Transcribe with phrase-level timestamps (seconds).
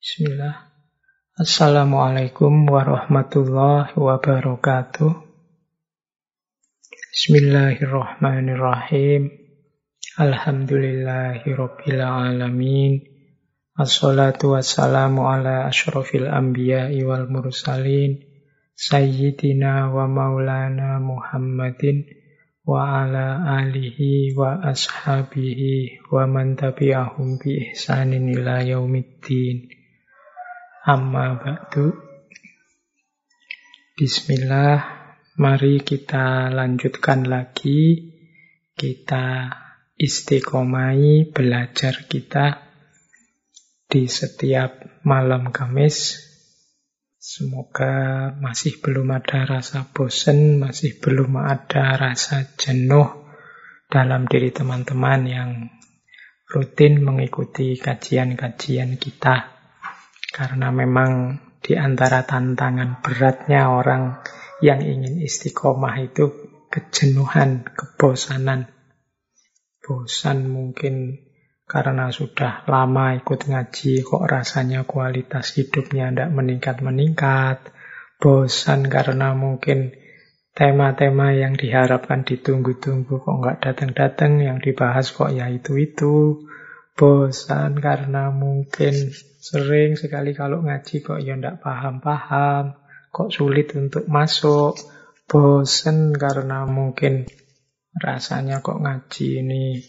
[0.00, 0.56] Bismillah.
[1.36, 5.12] Assalamualaikum warahmatullahi wabarakatuh.
[7.12, 9.28] Bismillahirrahmanirrahim.
[10.16, 13.04] Alhamdulillahirabbil alamin.
[13.76, 18.24] Assalatu wassalamu ala asyrafil anbiya'i wal mursalin
[18.72, 22.08] sayyidina wa maulana Muhammadin
[22.64, 29.76] wa ala alihi wa ashabihi wa man tabi'ahum bi ihsanin ila yaumiddin.
[30.80, 31.92] Amma ba'du.
[34.00, 34.80] Bismillah,
[35.36, 38.08] mari kita lanjutkan lagi.
[38.72, 39.52] Kita
[40.00, 42.64] istiqomai belajar kita
[43.92, 46.16] di setiap malam Kamis.
[47.20, 53.28] Semoga masih belum ada rasa bosan, masih belum ada rasa jenuh
[53.84, 55.50] dalam diri teman-teman yang
[56.48, 59.59] rutin mengikuti kajian-kajian kita.
[60.30, 64.22] Karena memang di antara tantangan beratnya orang
[64.62, 66.30] yang ingin istiqomah itu
[66.70, 68.70] kejenuhan, kebosanan.
[69.82, 71.18] Bosan mungkin
[71.66, 77.74] karena sudah lama ikut ngaji, kok rasanya kualitas hidupnya tidak meningkat-meningkat.
[78.20, 79.94] Bosan karena mungkin
[80.54, 86.46] tema-tema yang diharapkan ditunggu-tunggu kok nggak datang-datang, yang dibahas kok ya itu-itu.
[86.94, 92.76] Bosan karena mungkin Sering sekali kalau ngaji kok ya ndak paham-paham,
[93.08, 94.76] kok sulit untuk masuk,
[95.24, 97.24] bosen karena mungkin
[97.96, 99.80] rasanya kok ngaji ini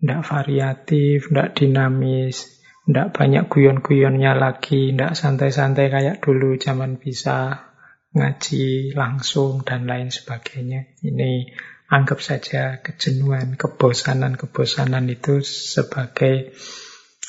[0.00, 7.68] ndak variatif, ndak dinamis, ndak banyak guyon-guyonnya lagi, ndak santai-santai kayak dulu zaman bisa
[8.16, 10.96] ngaji langsung dan lain sebagainya.
[11.04, 11.44] Ini
[11.92, 16.56] anggap saja kejenuhan, kebosanan-kebosanan itu sebagai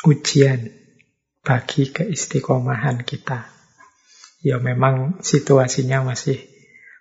[0.08, 0.86] ujian
[1.47, 3.47] bagi keistiqomahan kita.
[4.43, 6.43] Ya memang situasinya masih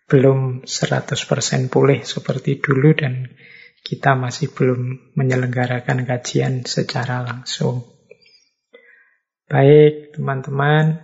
[0.07, 3.35] belum 100% pulih seperti dulu dan
[3.83, 7.91] kita masih belum menyelenggarakan kajian secara langsung.
[9.51, 11.03] Baik, teman-teman,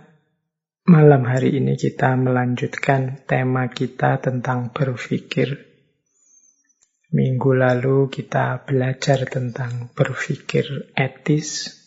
[0.87, 5.67] malam hari ini kita melanjutkan tema kita tentang berpikir.
[7.11, 11.82] Minggu lalu kita belajar tentang berpikir etis,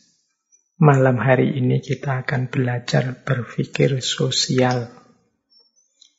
[0.77, 4.93] Malam hari ini kita akan belajar berpikir sosial.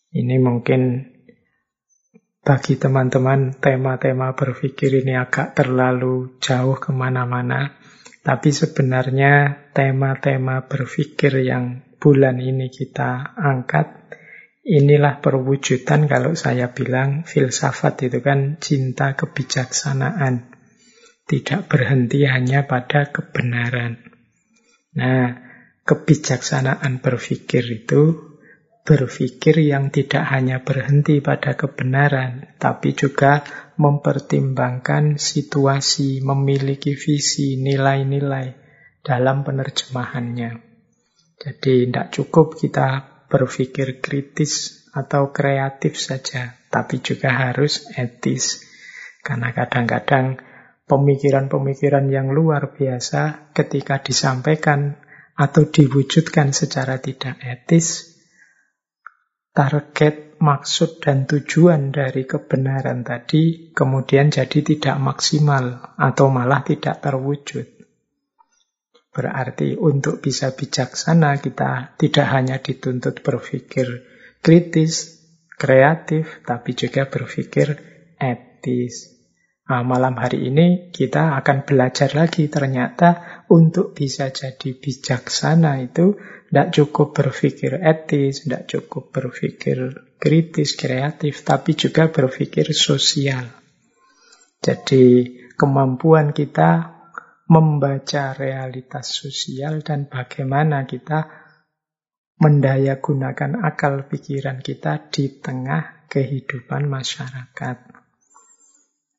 [0.10, 1.14] Ini mungkin
[2.42, 7.78] bagi teman-teman tema-tema berpikir ini agak terlalu jauh ke mana-mana.
[8.26, 14.10] Tapi sebenarnya tema-tema berpikir yang bulan ini kita angkat,
[14.66, 20.50] inilah perwujudan kalau saya bilang filsafat itu kan cinta kebijaksanaan.
[21.30, 24.07] Tidak berhenti hanya pada kebenaran.
[24.98, 25.38] Nah,
[25.86, 28.28] kebijaksanaan berpikir itu
[28.88, 33.44] berpikir yang tidak hanya berhenti pada kebenaran, tapi juga
[33.76, 38.56] mempertimbangkan situasi, memiliki visi, nilai-nilai
[39.04, 40.64] dalam penerjemahannya.
[41.38, 42.88] Jadi tidak cukup kita
[43.28, 48.64] berpikir kritis atau kreatif saja, tapi juga harus etis.
[49.22, 50.40] Karena kadang-kadang
[50.88, 54.96] pemikiran-pemikiran yang luar biasa ketika disampaikan
[55.38, 58.18] atau diwujudkan secara tidak etis,
[59.52, 67.68] target, maksud, dan tujuan dari kebenaran tadi kemudian jadi tidak maksimal atau malah tidak terwujud.
[69.12, 74.06] Berarti untuk bisa bijaksana kita tidak hanya dituntut berpikir
[74.46, 75.26] kritis,
[75.58, 77.82] kreatif, tapi juga berpikir
[78.22, 79.17] etis.
[79.68, 86.16] Nah, malam hari ini kita akan belajar lagi ternyata untuk bisa jadi bijaksana itu
[86.48, 93.44] tidak cukup berpikir etis, tidak cukup berpikir kritis, kreatif, tapi juga berpikir sosial.
[94.64, 96.96] Jadi kemampuan kita
[97.52, 101.28] membaca realitas sosial dan bagaimana kita
[102.40, 107.97] mendaya gunakan akal pikiran kita di tengah kehidupan masyarakat.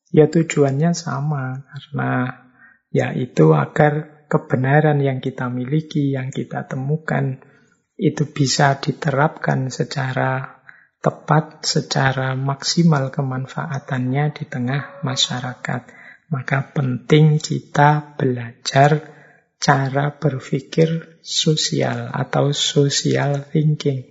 [0.09, 2.13] Ya tujuannya sama karena
[2.89, 7.41] yaitu agar kebenaran yang kita miliki, yang kita temukan
[7.99, 10.61] itu bisa diterapkan secara
[11.03, 15.83] tepat, secara maksimal kemanfaatannya di tengah masyarakat.
[16.29, 19.17] Maka penting kita belajar
[19.59, 24.07] cara berpikir sosial atau social thinking.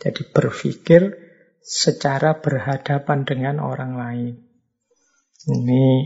[0.00, 1.18] Jadi berpikir
[1.60, 4.49] secara berhadapan dengan orang lain.
[5.48, 6.04] Ini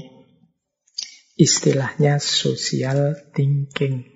[1.35, 4.15] istilahnya social thinking.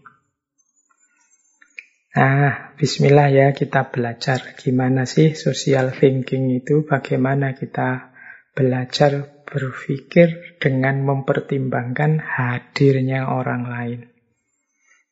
[2.14, 8.14] Nah, bismillah ya kita belajar gimana sih social thinking itu, bagaimana kita
[8.54, 14.00] belajar berpikir dengan mempertimbangkan hadirnya orang lain.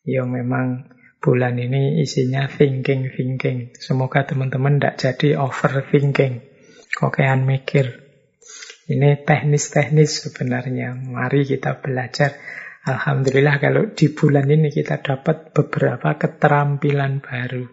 [0.07, 0.87] Ya memang
[1.19, 3.75] bulan ini isinya thinking-thinking.
[3.75, 6.47] Semoga teman-teman tidak jadi overthinking.
[6.95, 8.06] Kokean mikir.
[8.87, 10.95] Ini teknis-teknis sebenarnya.
[10.95, 12.39] Mari kita belajar
[12.87, 17.67] Alhamdulillah kalau di bulan ini kita dapat beberapa keterampilan baru.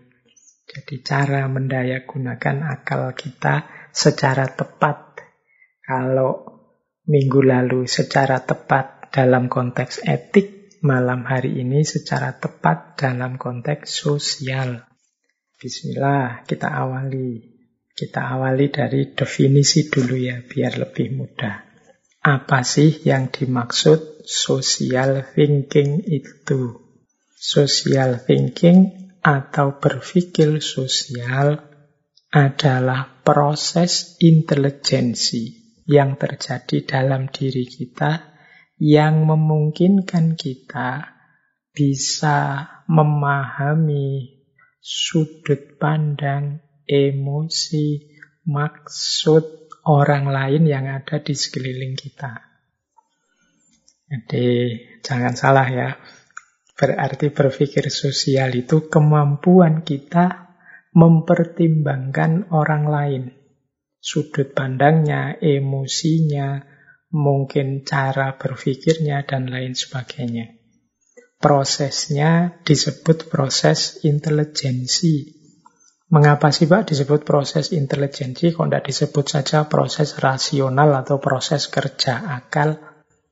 [0.65, 5.21] Jadi cara mendayagunakan akal kita secara tepat.
[5.85, 6.49] Kalau
[7.05, 14.81] minggu lalu secara tepat dalam konteks etik, malam hari ini secara tepat dalam konteks sosial.
[15.61, 17.52] Bismillah, kita awali.
[17.93, 21.61] Kita awali dari definisi dulu ya, biar lebih mudah.
[22.25, 26.81] Apa sih yang dimaksud social thinking itu?
[27.37, 31.61] Social thinking atau berpikir sosial
[32.33, 38.33] adalah proses intelijensi yang terjadi dalam diri kita
[38.81, 41.13] yang memungkinkan kita
[41.71, 44.39] bisa memahami
[44.83, 48.13] sudut pandang, emosi,
[48.47, 52.39] maksud, orang lain yang ada di sekeliling kita.
[54.07, 55.89] Jadi jangan salah ya.
[56.73, 60.55] Berarti berpikir sosial itu kemampuan kita
[60.93, 63.23] mempertimbangkan orang lain.
[64.03, 66.59] Sudut pandangnya, emosinya,
[67.13, 70.59] mungkin cara berpikirnya, dan lain sebagainya.
[71.39, 75.42] Prosesnya disebut proses intelijensi
[76.13, 82.37] Mengapa sih Pak disebut proses intelijensi, kok tidak disebut saja proses rasional atau proses kerja
[82.37, 82.77] akal?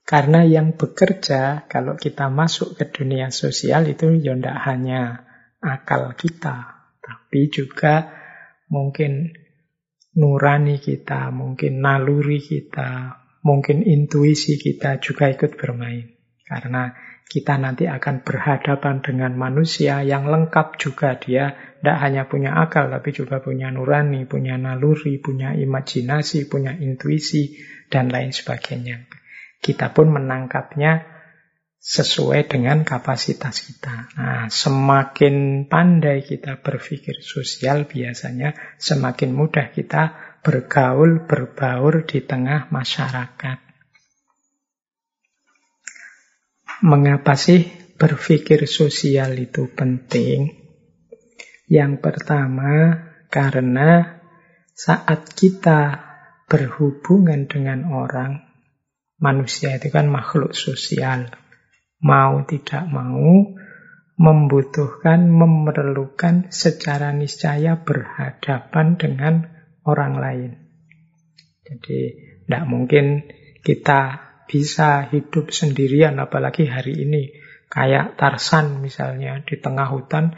[0.01, 5.01] Karena yang bekerja, kalau kita masuk ke dunia sosial itu ya tidak hanya
[5.61, 8.17] akal kita, tapi juga
[8.73, 9.29] mungkin
[10.17, 16.17] nurani kita, mungkin naluri kita, mungkin intuisi kita juga ikut bermain.
[16.49, 16.89] Karena
[17.29, 23.09] kita nanti akan berhadapan dengan manusia yang lengkap juga dia tidak hanya punya akal tapi
[23.09, 27.57] juga punya nurani, punya naluri, punya imajinasi, punya intuisi
[27.89, 29.09] dan lain sebagainya.
[29.57, 31.09] Kita pun menangkapnya
[31.81, 34.13] sesuai dengan kapasitas kita.
[34.13, 43.57] Nah, semakin pandai kita berpikir sosial biasanya semakin mudah kita bergaul, berbaur di tengah masyarakat.
[46.85, 47.65] Mengapa sih
[47.97, 50.60] berpikir sosial itu penting?
[51.71, 52.99] Yang pertama,
[53.31, 54.19] karena
[54.75, 56.03] saat kita
[56.51, 58.43] berhubungan dengan orang,
[59.23, 61.31] manusia itu kan makhluk sosial.
[62.03, 63.55] Mau tidak mau,
[64.19, 69.47] membutuhkan, memerlukan secara niscaya berhadapan dengan
[69.87, 70.51] orang lain.
[71.63, 71.99] Jadi,
[72.43, 73.31] tidak mungkin
[73.63, 77.31] kita bisa hidup sendirian apalagi hari ini
[77.71, 80.35] kayak Tarsan misalnya di tengah hutan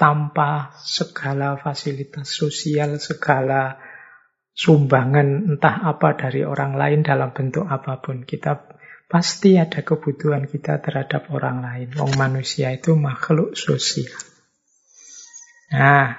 [0.00, 3.76] tanpa segala fasilitas sosial, segala
[4.56, 8.24] sumbangan entah apa dari orang lain dalam bentuk apa pun.
[8.24, 8.56] Kita
[9.04, 11.88] pasti ada kebutuhan kita terhadap orang lain.
[12.00, 14.16] Wong manusia itu makhluk sosial.
[15.76, 16.16] Nah,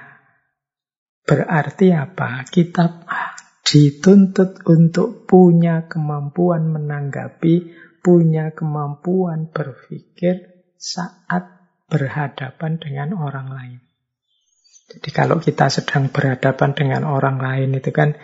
[1.26, 2.46] berarti apa?
[2.46, 3.02] Kita
[3.66, 11.61] dituntut untuk punya kemampuan menanggapi, punya kemampuan berpikir saat
[11.92, 13.80] berhadapan dengan orang lain.
[14.88, 18.16] Jadi kalau kita sedang berhadapan dengan orang lain itu kan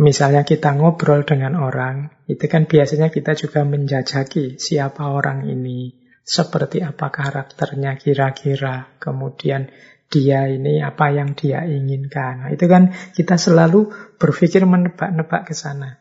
[0.00, 6.80] misalnya kita ngobrol dengan orang, itu kan biasanya kita juga menjajaki siapa orang ini, seperti
[6.80, 9.68] apa karakternya kira-kira, kemudian
[10.12, 12.44] dia ini apa yang dia inginkan.
[12.44, 13.88] Nah, itu kan kita selalu
[14.20, 16.00] berpikir menebak-nebak ke sana.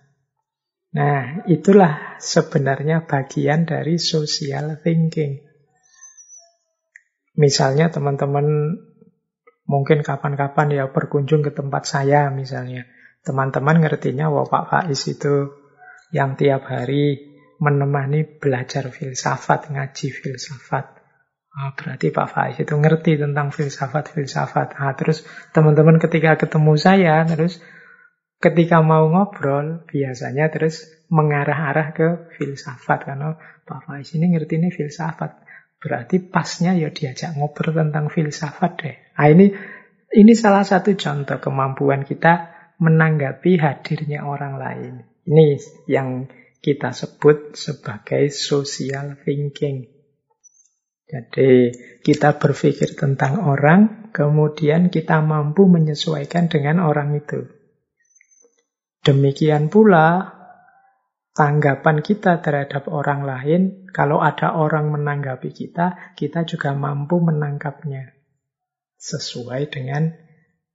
[0.92, 5.51] Nah, itulah sebenarnya bagian dari social thinking.
[7.36, 8.76] Misalnya teman-teman
[9.64, 12.88] mungkin kapan-kapan ya berkunjung ke tempat saya misalnya.
[13.22, 15.54] Teman-teman ngertinya wah Pak Faiz itu
[16.12, 21.00] yang tiap hari menemani belajar filsafat, ngaji filsafat.
[21.52, 24.80] Oh, berarti Pak Faiz itu ngerti tentang filsafat-filsafat.
[24.80, 25.22] Nah, terus
[25.54, 27.62] teman-teman ketika ketemu saya, terus
[28.42, 32.08] ketika mau ngobrol, biasanya terus mengarah-arah ke
[32.40, 33.06] filsafat.
[33.06, 35.41] Karena Pak Faiz ini ngerti ini filsafat.
[35.82, 38.96] Berarti pasnya ya diajak ngobrol tentang filsafat deh.
[39.18, 39.46] Nah, ini
[40.14, 44.94] ini salah satu contoh kemampuan kita menanggapi hadirnya orang lain.
[45.26, 45.58] Ini
[45.90, 46.30] yang
[46.62, 49.90] kita sebut sebagai social thinking.
[51.10, 51.74] Jadi
[52.06, 57.52] kita berpikir tentang orang, kemudian kita mampu menyesuaikan dengan orang itu.
[59.02, 60.38] Demikian pula
[61.34, 68.16] tanggapan kita terhadap orang lain, kalau ada orang menanggapi kita, kita juga mampu menangkapnya
[68.98, 70.12] sesuai dengan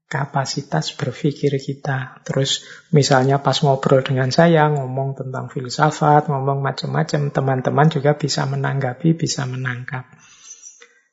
[0.07, 2.23] kapasitas berpikir kita.
[2.23, 2.63] Terus
[2.95, 9.45] misalnya pas ngobrol dengan saya, ngomong tentang filsafat, ngomong macam-macam, teman-teman juga bisa menanggapi, bisa
[9.45, 10.07] menangkap.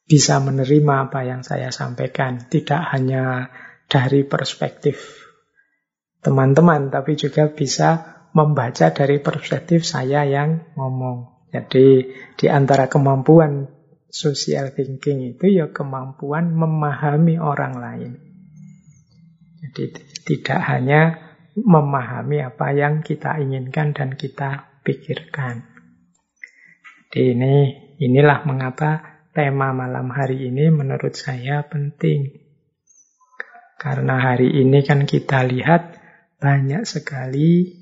[0.04, 2.46] Bisa menerima apa yang saya sampaikan.
[2.46, 3.50] Tidak hanya
[3.90, 5.26] dari perspektif
[6.24, 11.33] teman-teman, tapi juga bisa membaca dari perspektif saya yang ngomong.
[11.54, 13.70] Jadi di antara kemampuan
[14.10, 18.12] social thinking itu ya kemampuan memahami orang lain.
[19.62, 19.94] Jadi
[20.26, 21.02] tidak hanya
[21.54, 25.70] memahami apa yang kita inginkan dan kita pikirkan.
[27.14, 27.56] Jadi ini
[28.02, 32.34] inilah mengapa tema malam hari ini menurut saya penting.
[33.78, 36.02] Karena hari ini kan kita lihat
[36.42, 37.82] banyak sekali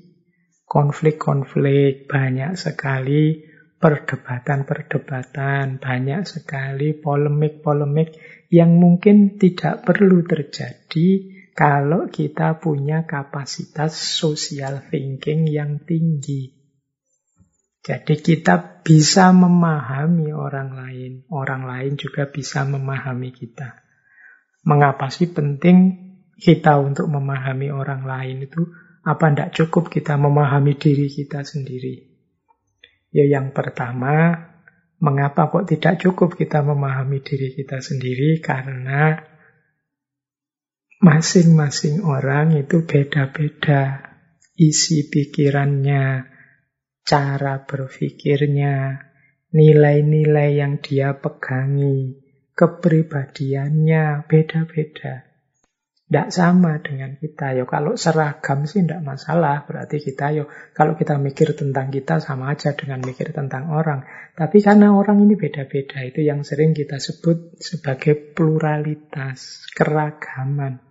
[0.68, 3.51] konflik-konflik, banyak sekali
[3.82, 8.14] perdebatan-perdebatan, banyak sekali polemik-polemik
[8.54, 11.08] yang mungkin tidak perlu terjadi
[11.52, 16.54] kalau kita punya kapasitas social thinking yang tinggi.
[17.82, 23.82] Jadi kita bisa memahami orang lain, orang lain juga bisa memahami kita.
[24.62, 25.98] Mengapa sih penting
[26.38, 28.62] kita untuk memahami orang lain itu?
[29.02, 32.11] Apa tidak cukup kita memahami diri kita sendiri?
[33.12, 34.48] Ya yang pertama,
[34.98, 38.40] mengapa kok tidak cukup kita memahami diri kita sendiri?
[38.40, 39.32] Karena
[41.02, 44.06] Masing-masing orang itu beda-beda
[44.54, 46.30] isi pikirannya,
[47.02, 49.02] cara berpikirnya,
[49.50, 52.22] nilai-nilai yang dia pegangi,
[52.54, 55.31] kepribadiannya beda-beda.
[56.12, 57.56] Tidak sama dengan kita.
[57.56, 59.64] Yo, kalau seragam sih tidak masalah.
[59.64, 60.44] Berarti kita yo,
[60.76, 64.04] kalau kita mikir tentang kita sama aja dengan mikir tentang orang.
[64.36, 70.84] Tapi karena orang ini beda-beda, itu yang sering kita sebut sebagai pluralitas, keragaman.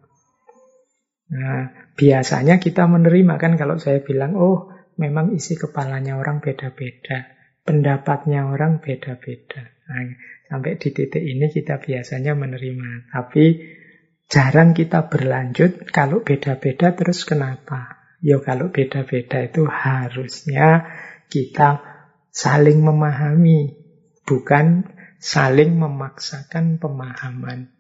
[1.38, 7.30] Nah, biasanya kita menerima kan kalau saya bilang, oh memang isi kepalanya orang beda-beda,
[7.62, 9.70] pendapatnya orang beda-beda.
[9.86, 10.18] Nah,
[10.50, 13.14] sampai di titik ini kita biasanya menerima.
[13.14, 13.78] Tapi
[14.32, 18.00] jarang kita berlanjut kalau beda-beda terus kenapa?
[18.24, 20.88] Ya kalau beda-beda itu harusnya
[21.28, 21.84] kita
[22.32, 23.76] saling memahami,
[24.24, 24.88] bukan
[25.20, 27.76] saling memaksakan pemahaman.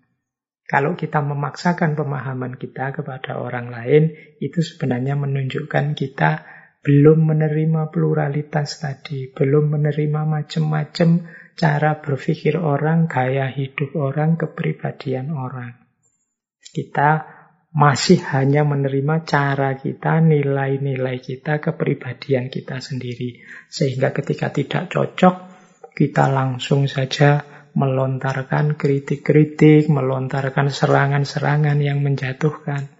[0.67, 6.47] Kalau kita memaksakan pemahaman kita kepada orang lain, itu sebenarnya menunjukkan kita
[6.81, 11.09] belum menerima pluralitas tadi, belum menerima macam-macam
[11.59, 15.90] cara berpikir orang, gaya hidup orang, kepribadian orang.
[16.71, 17.27] Kita
[17.71, 23.39] masih hanya menerima cara kita, nilai-nilai kita, kepribadian kita sendiri.
[23.71, 25.35] Sehingga ketika tidak cocok,
[25.95, 32.91] kita langsung saja melontarkan kritik-kritik, melontarkan serangan-serangan yang menjatuhkan.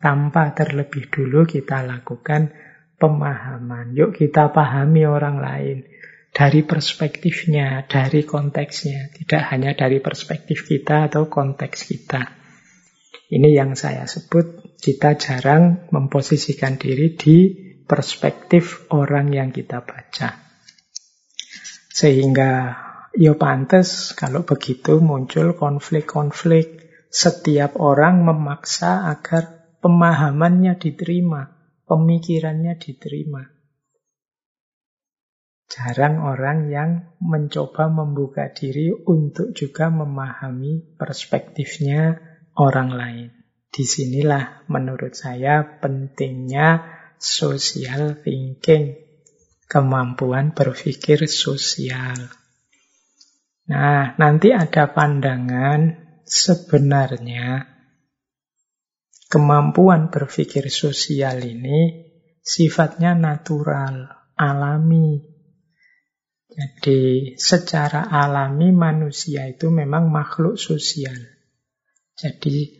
[0.00, 2.56] Tanpa terlebih dulu kita lakukan
[2.96, 3.92] pemahaman.
[3.92, 5.78] Yuk kita pahami orang lain
[6.32, 12.39] dari perspektifnya, dari konteksnya, tidak hanya dari perspektif kita atau konteks kita.
[13.30, 17.36] Ini yang saya sebut kita jarang memposisikan diri di
[17.86, 20.34] perspektif orang yang kita baca.
[21.90, 22.50] Sehingga
[23.18, 26.78] Ya pantas kalau begitu muncul konflik-konflik.
[27.10, 31.50] Setiap orang memaksa agar pemahamannya diterima,
[31.90, 33.50] pemikirannya diterima.
[35.66, 42.29] Jarang orang yang mencoba membuka diri untuk juga memahami perspektifnya
[42.60, 43.30] orang lain.
[43.72, 46.84] Di sinilah menurut saya pentingnya
[47.16, 49.00] social thinking,
[49.64, 52.28] kemampuan berpikir sosial.
[53.70, 55.94] Nah, nanti ada pandangan
[56.26, 57.70] sebenarnya
[59.30, 62.10] kemampuan berpikir sosial ini
[62.42, 65.22] sifatnya natural, alami.
[66.50, 71.39] Jadi secara alami manusia itu memang makhluk sosial.
[72.20, 72.76] Jadi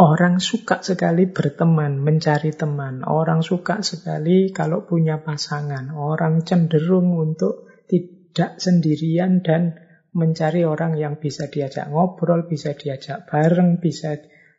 [0.00, 3.04] orang suka sekali berteman, mencari teman.
[3.04, 5.92] Orang suka sekali kalau punya pasangan.
[5.92, 9.76] Orang cenderung untuk tidak sendirian dan
[10.16, 14.16] mencari orang yang bisa diajak ngobrol, bisa diajak bareng, bisa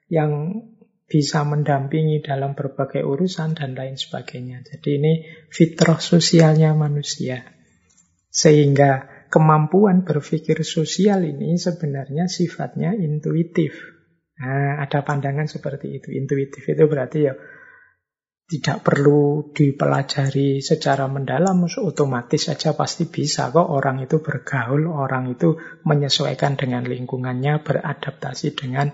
[0.10, 0.62] yang
[1.10, 4.66] bisa mendampingi dalam berbagai urusan dan lain sebagainya.
[4.66, 5.14] Jadi ini
[5.54, 7.46] fitrah sosialnya manusia.
[8.34, 13.74] Sehingga kemampuan berpikir sosial ini sebenarnya sifatnya intuitif.
[14.34, 16.10] Nah, ada pandangan seperti itu.
[16.16, 17.34] Intuitif itu berarti ya
[18.44, 25.58] tidak perlu dipelajari secara mendalam, otomatis saja pasti bisa kok orang itu bergaul, orang itu
[25.88, 28.92] menyesuaikan dengan lingkungannya, beradaptasi dengan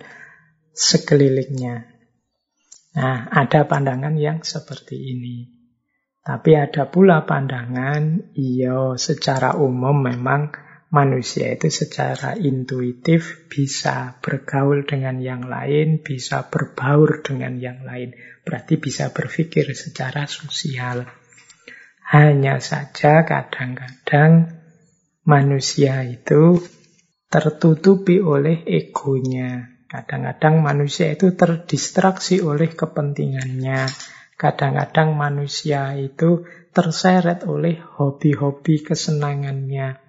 [0.71, 1.75] sekelilingnya.
[2.95, 5.59] Nah, ada pandangan yang seperti ini.
[6.19, 15.21] Tapi ada pula pandangan, iya secara umum memang manusia itu secara intuitif bisa bergaul dengan
[15.21, 18.13] yang lain, bisa berbaur dengan yang lain.
[18.45, 21.05] Berarti bisa berpikir secara sosial.
[22.09, 24.57] Hanya saja kadang-kadang
[25.25, 26.57] manusia itu
[27.29, 29.77] tertutupi oleh egonya.
[29.89, 33.89] Kadang-kadang manusia itu terdistraksi oleh kepentingannya
[34.39, 39.99] Kadang-kadang manusia itu terseret oleh hobi-hobi kesenangannya.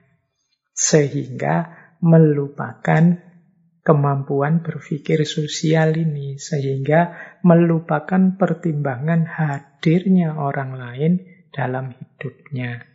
[0.81, 3.21] Sehingga melupakan
[3.85, 6.41] kemampuan berpikir sosial ini.
[6.41, 11.13] Sehingga melupakan pertimbangan hadirnya orang lain
[11.53, 12.89] dalam hidupnya.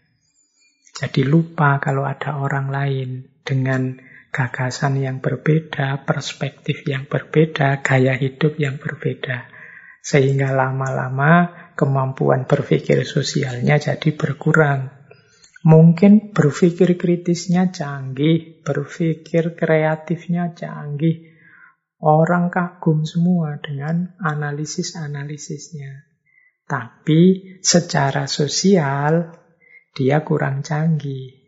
[0.96, 3.10] Jadi lupa kalau ada orang lain
[3.44, 4.00] dengan
[4.32, 9.48] gagasan yang berbeda, perspektif yang berbeda, gaya hidup yang berbeda.
[10.00, 15.05] Sehingga lama-lama kemampuan berpikir sosialnya jadi berkurang.
[15.66, 21.34] Mungkin berpikir kritisnya canggih, berpikir kreatifnya canggih.
[21.98, 26.06] Orang kagum semua dengan analisis-analisisnya.
[26.70, 27.22] Tapi
[27.66, 29.34] secara sosial
[29.98, 31.46] dia kurang canggih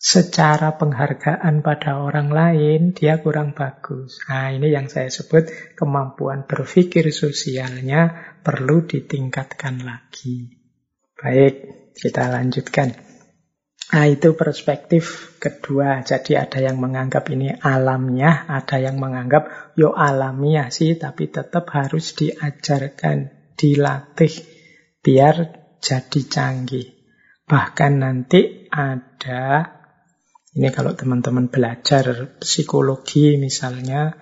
[0.00, 4.16] secara penghargaan pada orang lain dia kurang bagus.
[4.32, 10.56] Nah, ini yang saya sebut kemampuan berpikir sosialnya perlu ditingkatkan lagi.
[11.20, 12.94] Baik, kita lanjutkan.
[13.90, 16.06] Nah, itu perspektif kedua.
[16.06, 22.14] Jadi ada yang menganggap ini alamnya, ada yang menganggap yo alamiah sih, tapi tetap harus
[22.14, 24.30] diajarkan, dilatih
[25.02, 25.36] biar
[25.82, 26.86] jadi canggih.
[27.50, 29.74] Bahkan nanti ada
[30.54, 34.14] ini kalau teman-teman belajar psikologi misalnya,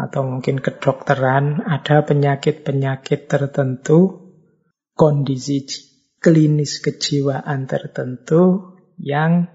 [0.00, 4.32] atau mungkin kedokteran, ada penyakit-penyakit tertentu,
[4.96, 5.68] kondisi
[6.20, 9.48] klinis kejiwaan tertentu yang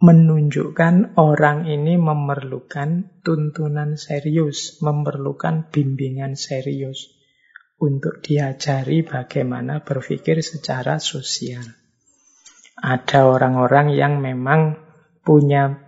[0.00, 7.14] menunjukkan orang ini memerlukan tuntunan serius, memerlukan bimbingan serius
[7.76, 11.64] untuk diajari bagaimana berpikir secara sosial.
[12.80, 14.80] Ada orang-orang yang memang
[15.20, 15.84] punya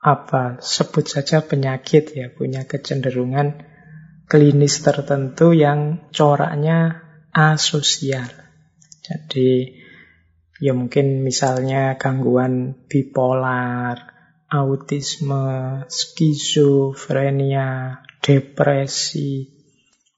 [0.00, 3.60] apa sebut saja penyakit ya, punya kecenderungan
[4.24, 8.28] klinis tertentu yang coraknya asosial.
[9.08, 9.72] Jadi
[10.60, 13.96] ya mungkin misalnya gangguan bipolar,
[14.52, 19.48] autisme, skizofrenia, depresi,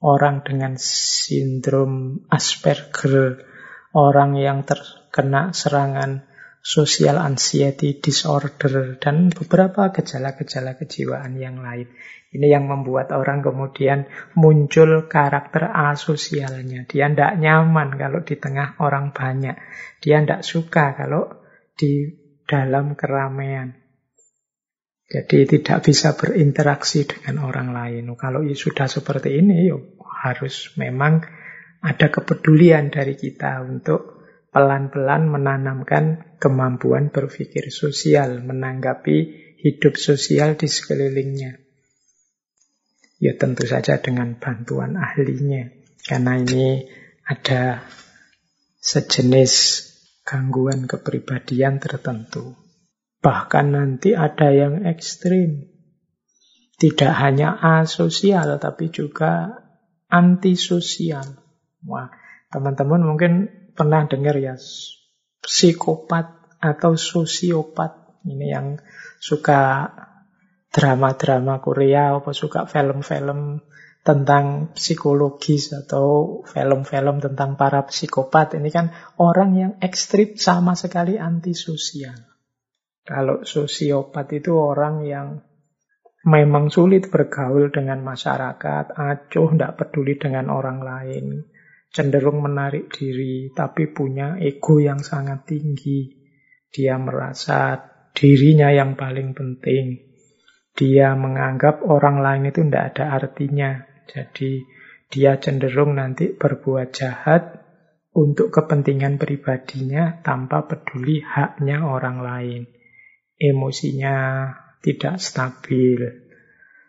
[0.03, 3.47] orang dengan sindrom Asperger,
[3.95, 6.27] orang yang terkena serangan
[6.61, 11.89] social anxiety disorder, dan beberapa gejala-gejala kejiwaan yang lain.
[12.31, 14.07] Ini yang membuat orang kemudian
[14.39, 16.87] muncul karakter asosialnya.
[16.87, 19.59] Dia tidak nyaman kalau di tengah orang banyak.
[19.99, 21.43] Dia tidak suka kalau
[21.75, 22.07] di
[22.47, 23.75] dalam keramaian.
[25.11, 28.15] Jadi tidak bisa berinteraksi dengan orang lain.
[28.15, 31.27] Kalau sudah seperti ini, yuk, harus memang
[31.83, 34.23] ada kepedulian dari kita untuk
[34.55, 39.17] pelan-pelan menanamkan kemampuan berpikir sosial, menanggapi
[39.59, 41.70] hidup sosial di sekelilingnya.
[43.21, 45.69] Ya tentu saja dengan bantuan ahlinya.
[46.01, 46.89] Karena ini
[47.29, 47.85] ada
[48.81, 49.53] sejenis
[50.25, 52.57] gangguan kepribadian tertentu.
[53.21, 55.69] Bahkan nanti ada yang ekstrim.
[56.81, 59.53] Tidak hanya asosial, tapi juga
[60.09, 61.37] antisosial.
[61.85, 62.09] Wah,
[62.49, 63.33] teman-teman mungkin
[63.77, 64.57] pernah dengar ya
[65.45, 68.67] psikopat atau sosiopat ini yang
[69.21, 69.89] suka
[70.71, 73.63] drama-drama Korea atau suka film-film
[74.01, 82.17] tentang psikologis atau film-film tentang para psikopat ini kan orang yang ekstrim sama sekali antisosial.
[83.05, 85.29] Kalau sosiopat itu orang yang
[86.25, 91.27] memang sulit bergaul dengan masyarakat, acuh, tidak peduli dengan orang lain
[91.91, 96.23] cenderung menarik diri, tapi punya ego yang sangat tinggi.
[96.71, 97.83] Dia merasa
[98.15, 100.10] dirinya yang paling penting.
[100.81, 103.85] Dia menganggap orang lain itu tidak ada artinya.
[104.09, 104.65] Jadi
[105.13, 107.61] dia cenderung nanti berbuat jahat
[108.17, 112.63] untuk kepentingan pribadinya tanpa peduli haknya orang lain.
[113.41, 114.53] emosinya
[114.85, 116.29] tidak stabil,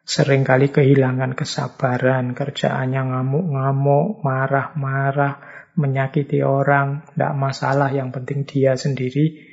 [0.04, 5.40] sering kali kehilangan kesabaran, kerjaannya ngamuk-ngamuk, marah-marah,
[5.80, 9.48] menyakiti orang, tidak masalah, yang penting dia sendiri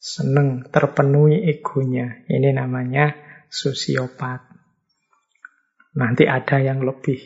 [0.00, 2.24] seneng, terpenuhi egonya.
[2.24, 3.12] Ini namanya
[3.50, 4.46] sosiopat.
[5.98, 7.18] Nanti ada yang lebih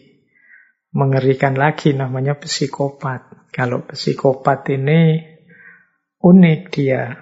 [0.96, 3.52] mengerikan lagi namanya psikopat.
[3.52, 5.20] Kalau psikopat ini
[6.24, 7.12] unik dia.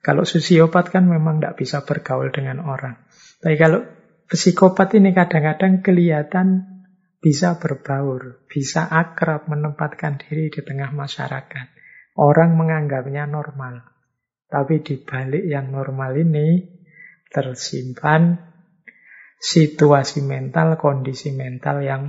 [0.00, 2.96] Kalau sosiopat kan memang tidak bisa bergaul dengan orang.
[3.44, 3.84] Tapi kalau
[4.24, 6.64] psikopat ini kadang-kadang kelihatan
[7.18, 11.66] bisa berbaur, bisa akrab menempatkan diri di tengah masyarakat.
[12.18, 13.84] Orang menganggapnya normal.
[14.48, 16.77] Tapi di balik yang normal ini
[17.30, 18.48] tersimpan
[19.38, 22.02] situasi mental, kondisi mental yang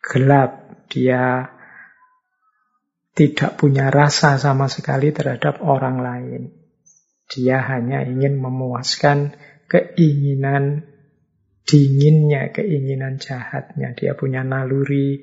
[0.00, 1.44] gelap, dia
[3.12, 6.42] tidak punya rasa sama sekali terhadap orang lain.
[7.28, 9.36] Dia hanya ingin memuaskan
[9.68, 10.88] keinginan
[11.68, 13.92] dinginnya, keinginan jahatnya.
[13.92, 15.20] Dia punya naluri,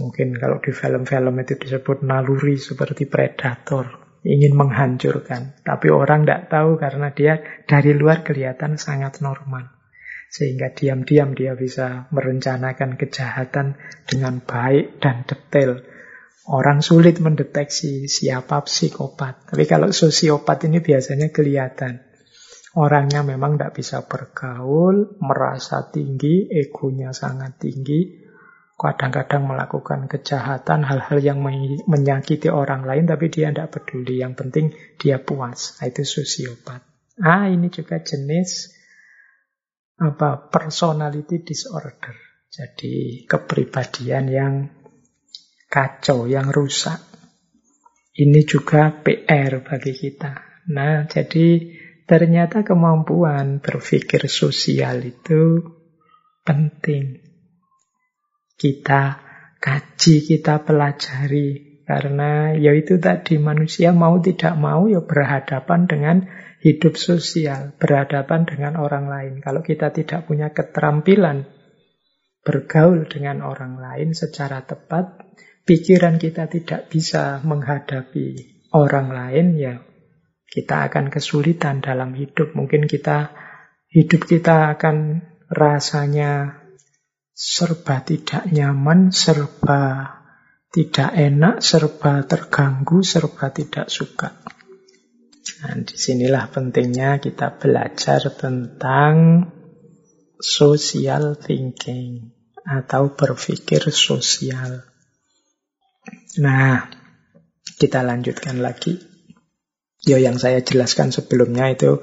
[0.00, 4.07] mungkin kalau di film-film itu disebut naluri seperti predator.
[4.28, 5.56] Ingin menghancurkan.
[5.64, 9.72] Tapi orang tidak tahu karena dia dari luar kelihatan sangat normal.
[10.28, 15.80] Sehingga diam-diam dia bisa merencanakan kejahatan dengan baik dan detail.
[16.44, 19.48] Orang sulit mendeteksi siapa psikopat.
[19.48, 22.04] Tapi kalau sosiopat ini biasanya kelihatan.
[22.76, 28.27] Orangnya memang tidak bisa bergaul, merasa tinggi, egonya sangat tinggi,
[28.78, 31.42] kadang-kadang melakukan kejahatan, hal-hal yang
[31.90, 34.22] menyakiti orang lain, tapi dia tidak peduli.
[34.22, 35.82] Yang penting dia puas.
[35.82, 36.86] Nah, itu sosiopat.
[37.18, 38.78] Ah, ini juga jenis
[39.98, 42.14] apa personality disorder.
[42.46, 44.54] Jadi kepribadian yang
[45.66, 47.02] kacau, yang rusak.
[48.14, 50.62] Ini juga PR bagi kita.
[50.70, 51.74] Nah, jadi
[52.06, 55.66] ternyata kemampuan berpikir sosial itu
[56.46, 57.27] penting.
[58.58, 59.02] Kita
[59.62, 61.80] kaji, kita pelajari.
[61.88, 66.16] Karena ya itu tadi manusia mau tidak mau ya berhadapan dengan
[66.60, 69.34] hidup sosial, berhadapan dengan orang lain.
[69.40, 71.48] Kalau kita tidak punya keterampilan
[72.44, 75.16] bergaul dengan orang lain secara tepat,
[75.64, 79.74] pikiran kita tidak bisa menghadapi orang lain, ya
[80.48, 82.52] kita akan kesulitan dalam hidup.
[82.52, 83.32] Mungkin kita
[83.92, 86.60] hidup kita akan rasanya
[87.38, 90.10] serba tidak nyaman, serba
[90.74, 94.42] tidak enak, serba terganggu, serba tidak suka.
[95.62, 99.46] Nah, di sinilah pentingnya kita belajar tentang
[100.42, 102.34] social thinking
[102.66, 104.82] atau berpikir sosial.
[106.42, 106.90] Nah,
[107.78, 108.98] kita lanjutkan lagi.
[110.02, 112.02] Yo yang saya jelaskan sebelumnya itu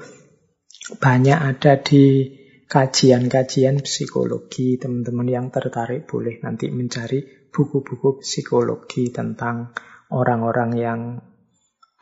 [1.00, 2.28] banyak ada di
[2.66, 4.78] kajian-kajian psikologi.
[4.78, 9.72] Teman-teman yang tertarik boleh nanti mencari buku-buku psikologi tentang
[10.12, 11.00] orang-orang yang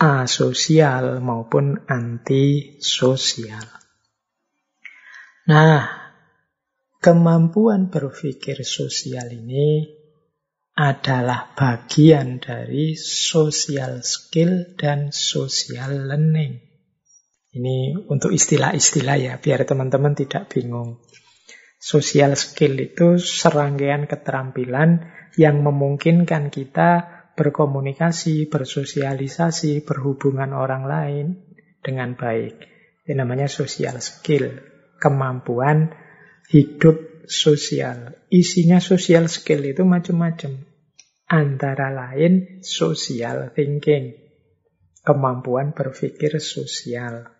[0.00, 3.64] asosial maupun antisosial.
[5.44, 5.84] Nah,
[6.98, 9.84] kemampuan berpikir sosial ini
[10.74, 16.73] adalah bagian dari social skill dan social learning.
[17.54, 20.98] Ini untuk istilah-istilah ya, biar teman-teman tidak bingung.
[21.78, 25.06] Social skill itu serangkaian keterampilan
[25.38, 27.06] yang memungkinkan kita
[27.38, 31.26] berkomunikasi, bersosialisasi, berhubungan orang lain
[31.78, 32.58] dengan baik.
[33.04, 34.58] Ini namanya social skill,
[34.98, 35.92] kemampuan
[36.48, 38.16] hidup sosial.
[38.32, 40.58] Isinya social skill itu macam-macam.
[41.28, 44.14] Antara lain social thinking,
[45.04, 47.33] kemampuan berpikir sosial.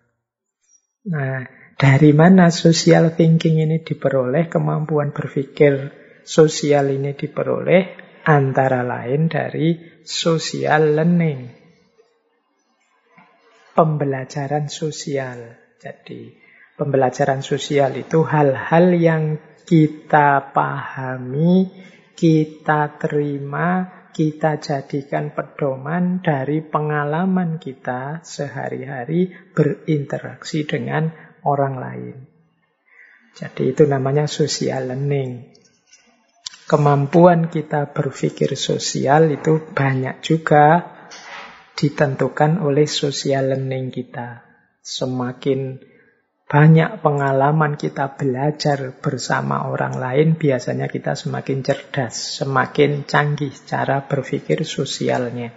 [1.05, 1.45] Nah,
[1.77, 5.93] dari mana social thinking ini diperoleh, kemampuan berpikir
[6.25, 8.03] sosial ini diperoleh?
[8.25, 11.45] Antara lain dari social learning.
[13.77, 15.61] Pembelajaran sosial.
[15.77, 16.33] Jadi,
[16.73, 21.69] pembelajaran sosial itu hal-hal yang kita pahami,
[22.17, 23.85] kita terima,
[24.15, 31.11] kita jadikan pedoman dari pengalaman kita sehari-hari berinteraksi dengan
[31.43, 32.15] orang lain.
[33.35, 35.55] Jadi itu namanya social learning
[36.65, 40.97] kemampuan kita berpikir sosial itu banyak juga
[41.77, 44.41] ditentukan oleh social learning kita.
[44.81, 45.81] Semakin
[46.45, 54.61] banyak pengalaman kita belajar bersama orang lain, biasanya kita semakin cerdas, semakin canggih cara berpikir
[54.61, 55.49] sosialnya.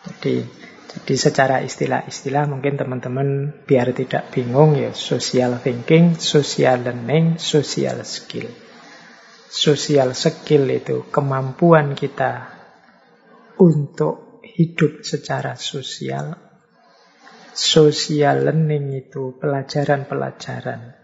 [0.00, 0.42] Jadi
[0.90, 8.50] Jadi secara istilah-istilah mungkin teman-teman biar tidak bingung ya social thinking, social learning, social skill.
[9.46, 12.50] Social skill itu kemampuan kita
[13.62, 16.49] untuk hidup secara sosial.
[17.50, 20.94] Social learning itu pelajaran-pelajaran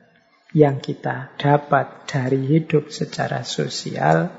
[0.55, 4.31] yang kita dapat dari hidup secara sosial.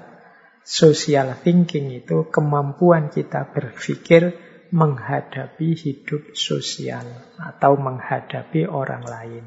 [0.68, 4.36] Social thinking itu kemampuan kita berpikir
[4.72, 7.08] menghadapi hidup sosial
[7.40, 9.44] atau menghadapi orang lain.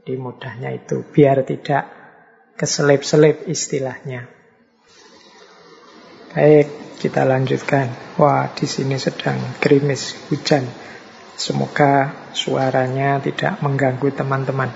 [0.00, 1.88] Jadi mudahnya itu biar tidak
[2.60, 4.28] keselip-selip istilahnya.
[6.36, 7.90] Baik, kita lanjutkan.
[8.20, 10.62] Wah, di sini sedang gerimis hujan.
[11.40, 14.68] Semoga suaranya tidak mengganggu teman-teman.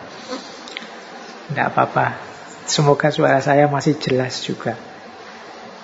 [1.52, 2.16] Tidak apa-apa.
[2.64, 4.80] Semoga suara saya masih jelas juga.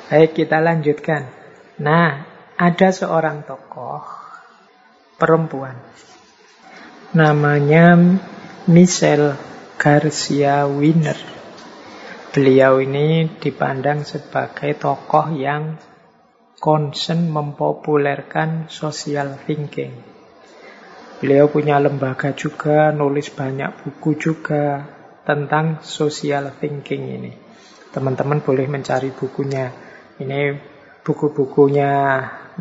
[0.09, 1.29] Baik, kita lanjutkan.
[1.77, 2.25] Nah,
[2.57, 4.01] ada seorang tokoh
[5.21, 5.77] perempuan
[7.11, 7.99] namanya
[8.71, 9.35] Michelle
[9.75, 11.19] Garcia Winner.
[12.31, 15.75] Beliau ini dipandang sebagai tokoh yang
[16.62, 20.10] concern mempopulerkan social thinking.
[21.20, 24.88] Beliau punya lembaga juga, nulis banyak buku juga
[25.28, 27.33] tentang social thinking ini.
[27.92, 29.68] Teman-teman boleh mencari bukunya.
[30.16, 30.56] Ini
[31.04, 31.92] buku-bukunya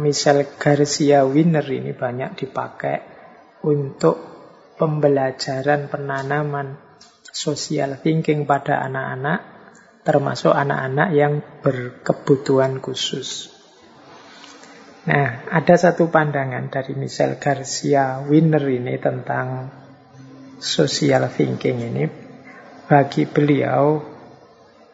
[0.03, 2.97] Michelle Garcia Winner ini banyak dipakai
[3.63, 4.19] untuk
[4.75, 6.75] pembelajaran penanaman
[7.31, 9.39] social thinking pada anak-anak,
[10.03, 13.58] termasuk anak-anak yang berkebutuhan khusus.
[15.07, 19.71] Nah, ada satu pandangan dari Michelle Garcia Winner ini tentang
[20.59, 22.03] social thinking ini.
[22.83, 24.03] Bagi beliau,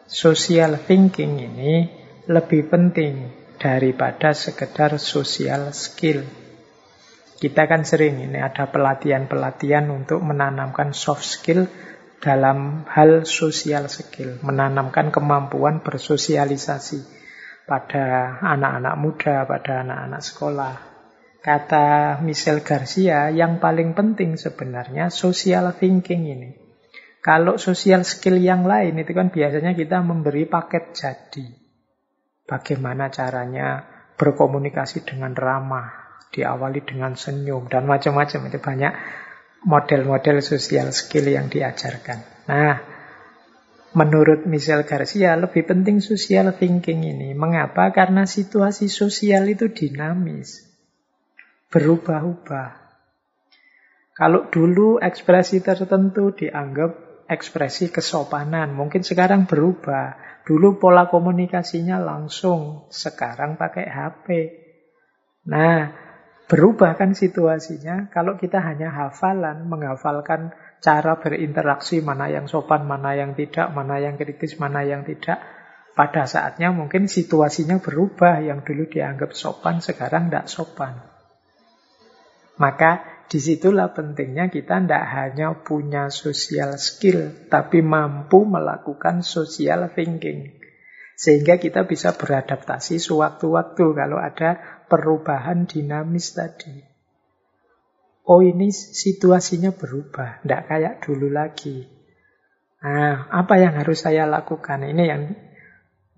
[0.06, 1.90] social thinking ini
[2.30, 6.22] lebih penting daripada sekedar social skill.
[7.36, 11.66] Kita kan sering ini ada pelatihan-pelatihan untuk menanamkan soft skill
[12.22, 17.25] dalam hal social skill, menanamkan kemampuan bersosialisasi
[17.66, 20.74] pada anak-anak muda, pada anak-anak sekolah.
[21.42, 26.50] Kata Michelle Garcia, yang paling penting sebenarnya social thinking ini.
[27.22, 31.46] Kalau social skill yang lain itu kan biasanya kita memberi paket jadi.
[32.46, 33.82] Bagaimana caranya
[34.14, 38.46] berkomunikasi dengan ramah, diawali dengan senyum, dan macam-macam.
[38.46, 38.92] Itu banyak
[39.66, 42.46] model-model sosial skill yang diajarkan.
[42.46, 42.95] Nah,
[43.96, 47.32] menurut Michelle Garcia, lebih penting social thinking ini.
[47.32, 47.88] Mengapa?
[47.96, 50.68] Karena situasi sosial itu dinamis.
[51.72, 52.84] Berubah-ubah.
[54.12, 60.20] Kalau dulu ekspresi tertentu dianggap ekspresi kesopanan, mungkin sekarang berubah.
[60.46, 64.26] Dulu pola komunikasinya langsung, sekarang pakai HP.
[65.50, 65.90] Nah,
[66.46, 68.12] berubah kan situasinya.
[68.14, 74.14] Kalau kita hanya hafalan, menghafalkan cara berinteraksi, mana yang sopan, mana yang tidak, mana yang
[74.14, 75.42] kritis, mana yang tidak.
[75.96, 78.44] Pada saatnya mungkin situasinya berubah.
[78.44, 81.02] Yang dulu dianggap sopan, sekarang tidak sopan.
[82.56, 90.54] Maka di situlah pentingnya kita tidak hanya punya social skill, tapi mampu melakukan social thinking.
[91.18, 96.85] Sehingga kita bisa beradaptasi sewaktu-waktu kalau ada perubahan dinamis tadi.
[98.26, 101.86] Oh ini situasinya berubah, tidak kayak dulu lagi.
[102.82, 104.82] Nah, apa yang harus saya lakukan?
[104.82, 105.22] Ini yang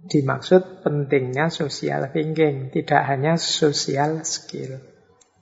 [0.08, 4.80] dimaksud pentingnya social thinking, tidak hanya social skill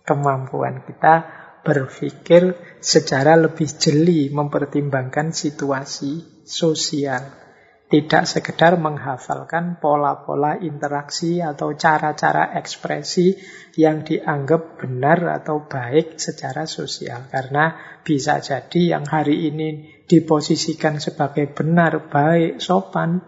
[0.07, 1.27] kemampuan kita
[1.67, 7.46] berpikir secara lebih jeli mempertimbangkan situasi sosial.
[7.87, 13.39] Tidak sekedar menghafalkan pola-pola interaksi atau cara-cara ekspresi
[13.79, 17.31] yang dianggap benar atau baik secara sosial.
[17.31, 23.23] Karena bisa jadi yang hari ini diposisikan sebagai benar, baik, sopan,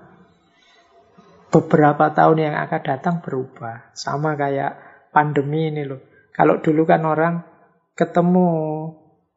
[1.55, 3.95] beberapa tahun yang akan datang berubah.
[3.95, 4.75] Sama kayak
[5.15, 6.03] pandemi ini loh.
[6.35, 7.47] Kalau dulu kan orang
[7.95, 8.51] ketemu,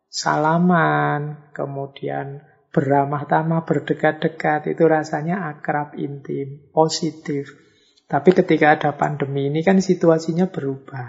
[0.09, 7.51] salaman, kemudian beramah tamah, berdekat-dekat, itu rasanya akrab, intim, positif.
[8.07, 11.07] Tapi ketika ada pandemi ini kan situasinya berubah.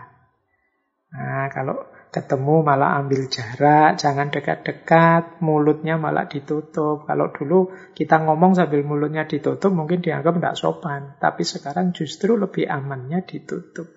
[1.12, 7.08] Nah, kalau ketemu malah ambil jarak, jangan dekat-dekat, mulutnya malah ditutup.
[7.08, 11.02] Kalau dulu kita ngomong sambil mulutnya ditutup mungkin dianggap tidak sopan.
[11.18, 13.88] Tapi sekarang justru lebih amannya ditutup.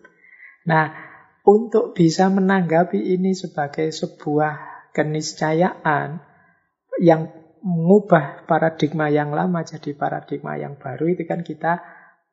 [0.66, 0.90] Nah,
[1.46, 6.24] untuk bisa menanggapi ini sebagai sebuah keniscayaan
[6.98, 11.82] yang mengubah paradigma yang lama jadi paradigma yang baru itu kan kita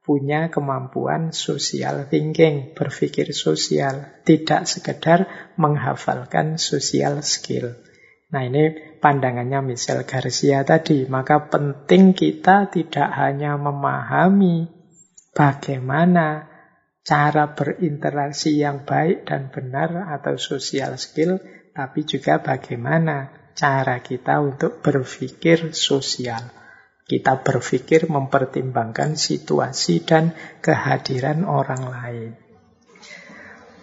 [0.03, 7.79] punya kemampuan social thinking, berpikir sosial, tidak sekedar menghafalkan social skill.
[8.35, 11.07] Nah ini pandangannya Michel Garcia tadi.
[11.07, 14.67] Maka penting kita tidak hanya memahami
[15.33, 16.51] bagaimana
[17.07, 21.39] cara berinteraksi yang baik dan benar atau social skill,
[21.71, 26.53] tapi juga bagaimana cara kita untuk berpikir sosial.
[27.03, 30.33] Kita berpikir mempertimbangkan situasi dan
[30.65, 32.31] kehadiran orang lain.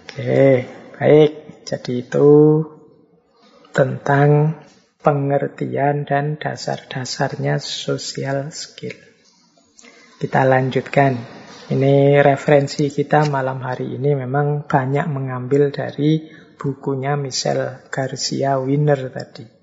[0.07, 0.65] Oke,
[0.97, 1.31] baik.
[1.69, 2.29] Jadi itu
[3.69, 4.57] tentang
[4.99, 8.97] pengertian dan dasar-dasarnya social skill.
[10.17, 11.15] Kita lanjutkan.
[11.69, 16.25] Ini referensi kita malam hari ini memang banyak mengambil dari
[16.57, 19.58] bukunya Michel Garcia Winner tadi.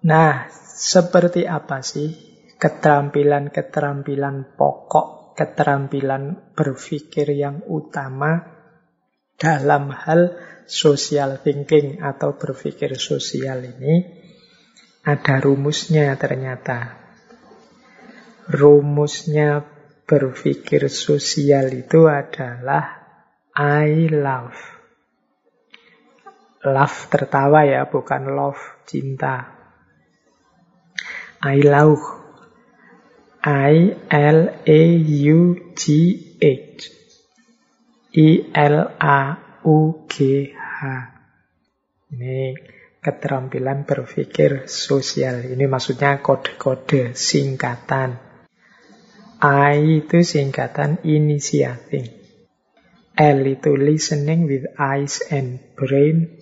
[0.00, 0.48] Nah,
[0.80, 2.08] seperti apa sih
[2.56, 8.40] keterampilan-keterampilan pokok, keterampilan berpikir yang utama
[9.36, 14.08] dalam hal social thinking atau berpikir sosial ini
[15.04, 16.96] ada rumusnya ternyata.
[18.48, 19.68] Rumusnya
[20.08, 23.04] berpikir sosial itu adalah
[23.52, 24.60] I love.
[26.64, 29.59] Love tertawa ya, bukan love cinta.
[31.40, 32.04] I love
[33.40, 34.82] I L A
[35.24, 35.40] U
[35.72, 35.84] G
[36.36, 36.80] H
[38.12, 39.20] I L A
[39.64, 40.80] U G H
[42.12, 42.52] Ini
[43.00, 45.48] keterampilan berpikir sosial.
[45.48, 48.20] Ini maksudnya kode-kode singkatan.
[49.40, 52.20] I itu singkatan initiating.
[53.16, 56.36] L itu listening with eyes and brain.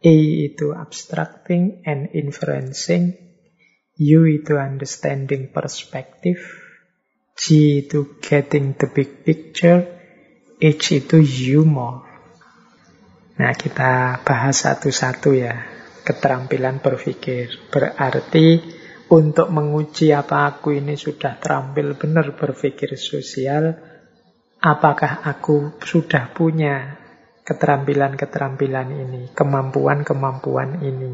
[0.00, 0.16] A
[0.48, 3.29] itu abstracting and inferencing.
[4.00, 6.40] U itu understanding perspective,
[7.36, 9.84] G itu getting the big picture,
[10.56, 12.08] H itu humor.
[13.36, 15.56] Nah, kita bahas satu-satu ya.
[16.00, 17.68] Keterampilan berpikir.
[17.68, 18.60] Berarti
[19.12, 23.76] untuk menguji apa aku ini sudah terampil benar berpikir sosial,
[24.60, 26.96] apakah aku sudah punya
[27.44, 31.12] keterampilan-keterampilan ini, kemampuan-kemampuan ini.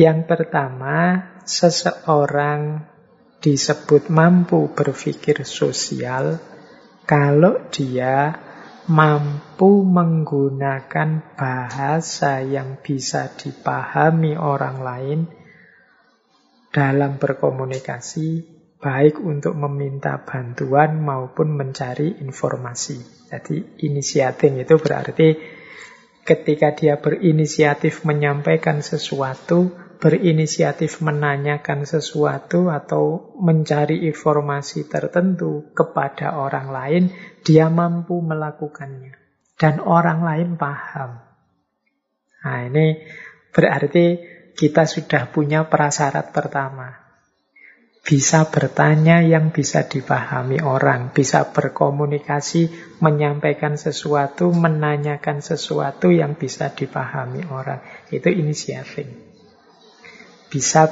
[0.00, 2.84] Yang pertama, seseorang
[3.44, 6.40] disebut mampu berpikir sosial
[7.04, 8.32] kalau dia
[8.88, 15.20] mampu menggunakan bahasa yang bisa dipahami orang lain
[16.74, 18.42] dalam berkomunikasi,
[18.82, 23.28] baik untuk meminta bantuan maupun mencari informasi.
[23.30, 25.28] Jadi inisiatif itu berarti
[26.26, 37.04] ketika dia berinisiatif menyampaikan sesuatu, berinisiatif menanyakan sesuatu atau mencari informasi tertentu kepada orang lain,
[37.40, 39.16] dia mampu melakukannya.
[39.54, 41.22] Dan orang lain paham.
[42.44, 43.00] Nah ini
[43.54, 44.20] berarti
[44.52, 47.00] kita sudah punya prasyarat pertama.
[48.04, 52.68] Bisa bertanya yang bisa dipahami orang, bisa berkomunikasi,
[53.00, 57.80] menyampaikan sesuatu, menanyakan sesuatu yang bisa dipahami orang.
[58.12, 59.23] Itu inisiatif
[60.54, 60.86] bisa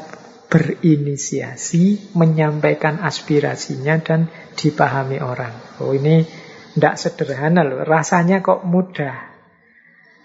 [0.50, 4.26] berinisiasi, menyampaikan aspirasinya dan
[4.58, 5.78] dipahami orang.
[5.78, 6.26] Oh ini
[6.74, 9.30] tidak sederhana loh, rasanya kok mudah.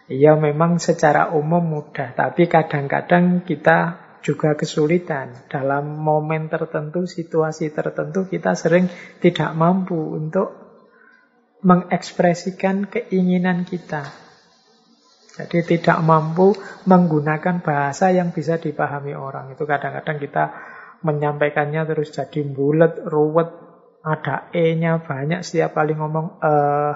[0.10, 5.48] Ya memang secara umum mudah, tapi kadang-kadang kita juga kesulitan.
[5.48, 8.90] Dalam momen tertentu, situasi tertentu, kita sering
[9.24, 10.52] tidak mampu untuk
[11.64, 14.27] mengekspresikan keinginan kita.
[15.38, 16.58] Jadi tidak mampu
[16.90, 19.54] menggunakan bahasa yang bisa dipahami orang.
[19.54, 20.44] Itu kadang-kadang kita
[21.06, 23.50] menyampaikannya terus jadi bulat, ruwet,
[24.02, 26.96] ada E-nya banyak setiap kali ngomong eh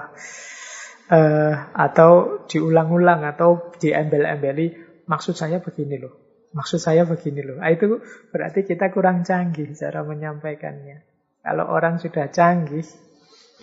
[1.12, 4.74] eh atau diulang-ulang atau diembel-embeli
[5.06, 6.14] maksud saya begini loh.
[6.52, 7.60] Maksud saya begini loh.
[7.60, 11.04] Nah, itu berarti kita kurang canggih cara menyampaikannya.
[11.42, 12.84] Kalau orang sudah canggih,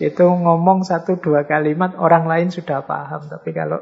[0.00, 3.30] itu ngomong satu dua kalimat orang lain sudah paham.
[3.30, 3.78] Tapi kalau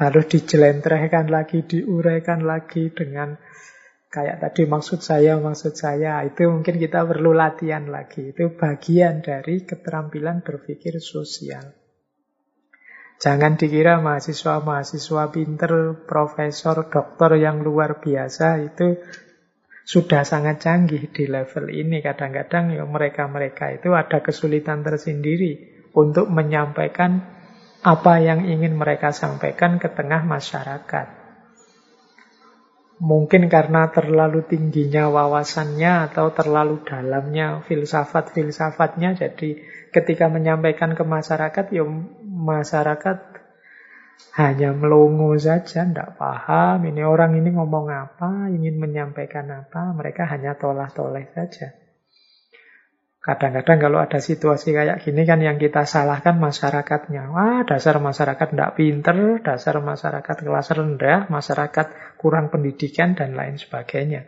[0.00, 3.36] harus dijelentrehkan lagi, diuraikan lagi dengan
[4.12, 6.20] kayak tadi maksud saya, maksud saya.
[6.28, 8.36] Itu mungkin kita perlu latihan lagi.
[8.36, 11.72] Itu bagian dari keterampilan berpikir sosial.
[13.22, 15.72] Jangan dikira mahasiswa-mahasiswa pinter,
[16.10, 18.98] profesor, dokter yang luar biasa itu
[19.86, 22.02] sudah sangat canggih di level ini.
[22.02, 27.41] Kadang-kadang ya mereka-mereka itu ada kesulitan tersendiri untuk menyampaikan
[27.82, 31.18] apa yang ingin mereka sampaikan ke tengah masyarakat.
[33.02, 39.18] Mungkin karena terlalu tingginya wawasannya atau terlalu dalamnya filsafat-filsafatnya.
[39.18, 39.58] Jadi
[39.90, 41.82] ketika menyampaikan ke masyarakat, ya
[42.22, 43.18] masyarakat
[44.38, 46.86] hanya melongo saja, tidak paham.
[46.86, 51.81] Ini orang ini ngomong apa, ingin menyampaikan apa, mereka hanya tolah-toleh saja.
[53.22, 57.30] Kadang-kadang kalau ada situasi kayak gini kan yang kita salahkan masyarakatnya.
[57.30, 64.26] Wah, dasar masyarakat tidak pinter, dasar masyarakat kelas rendah, masyarakat kurang pendidikan, dan lain sebagainya.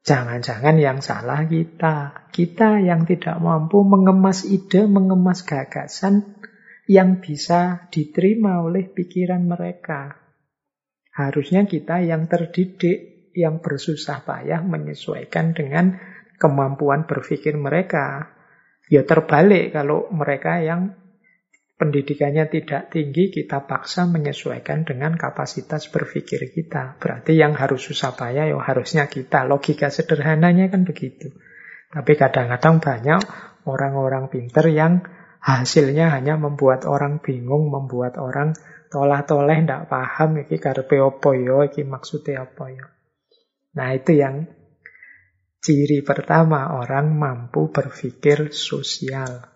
[0.00, 2.24] Jangan-jangan yang salah kita.
[2.32, 6.40] Kita yang tidak mampu mengemas ide, mengemas gagasan
[6.88, 10.16] yang bisa diterima oleh pikiran mereka.
[11.12, 18.32] Harusnya kita yang terdidik, yang bersusah payah menyesuaikan dengan kemampuan berpikir mereka.
[18.86, 20.94] Ya terbalik kalau mereka yang
[21.76, 26.96] pendidikannya tidak tinggi, kita paksa menyesuaikan dengan kapasitas berpikir kita.
[26.96, 29.44] Berarti yang harus susah payah ya harusnya kita.
[29.44, 31.34] Logika sederhananya kan begitu.
[31.92, 33.20] Tapi kadang-kadang banyak
[33.68, 35.02] orang-orang pinter yang
[35.42, 38.56] hasilnya hanya membuat orang bingung, membuat orang
[38.90, 42.86] tolah-toleh, tidak paham, iki karpe opo yo, iki maksudnya apa yo.
[43.76, 44.48] Nah itu yang
[45.66, 49.50] Ciri pertama orang mampu berpikir sosial.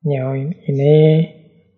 [0.00, 0.96] Ya, ini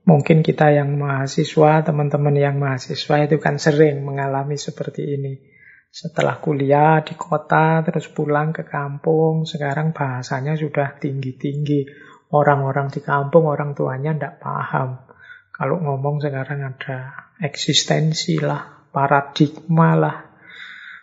[0.06, 5.42] mungkin kita yang mahasiswa, teman-teman yang mahasiswa itu kan sering mengalami seperti ini.
[5.90, 11.90] Setelah kuliah di kota, terus pulang ke kampung, sekarang bahasanya sudah tinggi-tinggi.
[12.30, 15.02] Orang-orang di kampung, orang tuanya tidak paham.
[15.50, 20.30] Kalau ngomong sekarang ada eksistensi lah, paradigma lah,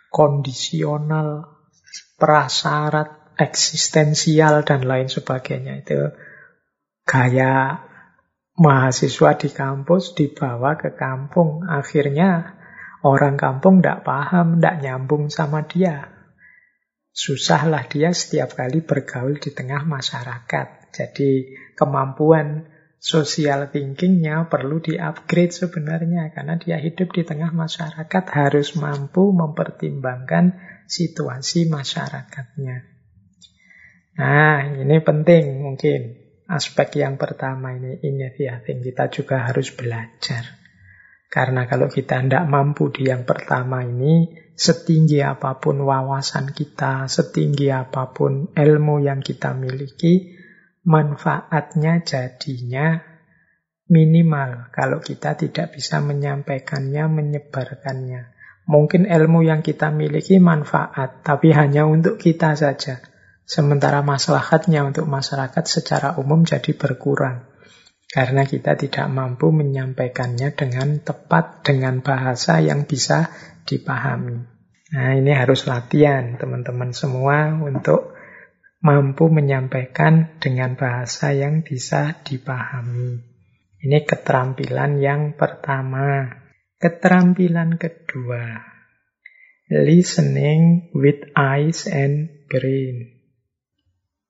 [0.08, 1.59] kondisional,
[2.20, 5.80] prasyarat eksistensial dan lain sebagainya.
[5.80, 6.12] Itu
[7.08, 7.80] gaya
[8.60, 11.64] mahasiswa di kampus dibawa ke kampung.
[11.64, 12.60] Akhirnya
[13.00, 16.12] orang kampung tidak paham, tidak nyambung sama dia.
[17.10, 20.92] Susahlah dia setiap kali bergaul di tengah masyarakat.
[20.94, 26.30] Jadi kemampuan social thinkingnya perlu di-upgrade sebenarnya.
[26.30, 32.76] Karena dia hidup di tengah masyarakat harus mampu mempertimbangkan situasi masyarakatnya.
[34.18, 36.18] Nah, ini penting mungkin.
[36.50, 38.82] Aspek yang pertama ini, initiating.
[38.82, 40.58] Kita juga harus belajar.
[41.30, 47.70] Karena kalau kita tidak mampu di yang pertama ini, setinggi apa pun wawasan kita, setinggi
[47.70, 50.34] apa pun ilmu yang kita miliki,
[50.82, 52.98] manfaatnya jadinya
[53.86, 58.29] minimal kalau kita tidak bisa menyampaikannya, menyebarkannya.
[58.70, 63.02] Mungkin ilmu yang kita miliki manfaat, tapi hanya untuk kita saja.
[63.42, 67.50] Sementara maslahatnya untuk masyarakat secara umum jadi berkurang.
[68.06, 73.34] Karena kita tidak mampu menyampaikannya dengan tepat, dengan bahasa yang bisa
[73.66, 74.46] dipahami.
[74.94, 78.14] Nah ini harus latihan teman-teman semua untuk
[78.82, 83.18] mampu menyampaikan dengan bahasa yang bisa dipahami.
[83.82, 86.39] Ini keterampilan yang pertama.
[86.80, 88.56] Keterampilan kedua,
[89.68, 93.20] listening with eyes and brain.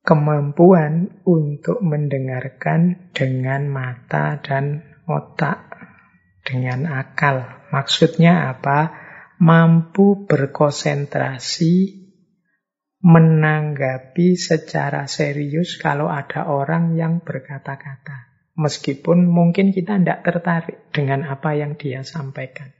[0.02, 5.78] Kemampuan untuk mendengarkan dengan mata dan otak,
[6.42, 7.70] dengan akal.
[7.70, 8.98] Maksudnya apa?
[9.38, 12.02] Mampu berkonsentrasi
[12.98, 18.29] menanggapi secara serius kalau ada orang yang berkata-kata.
[18.58, 22.74] Meskipun mungkin kita tidak tertarik dengan apa yang dia sampaikan.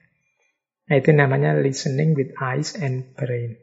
[0.91, 3.55] Nah, itu namanya listening with eyes and brain.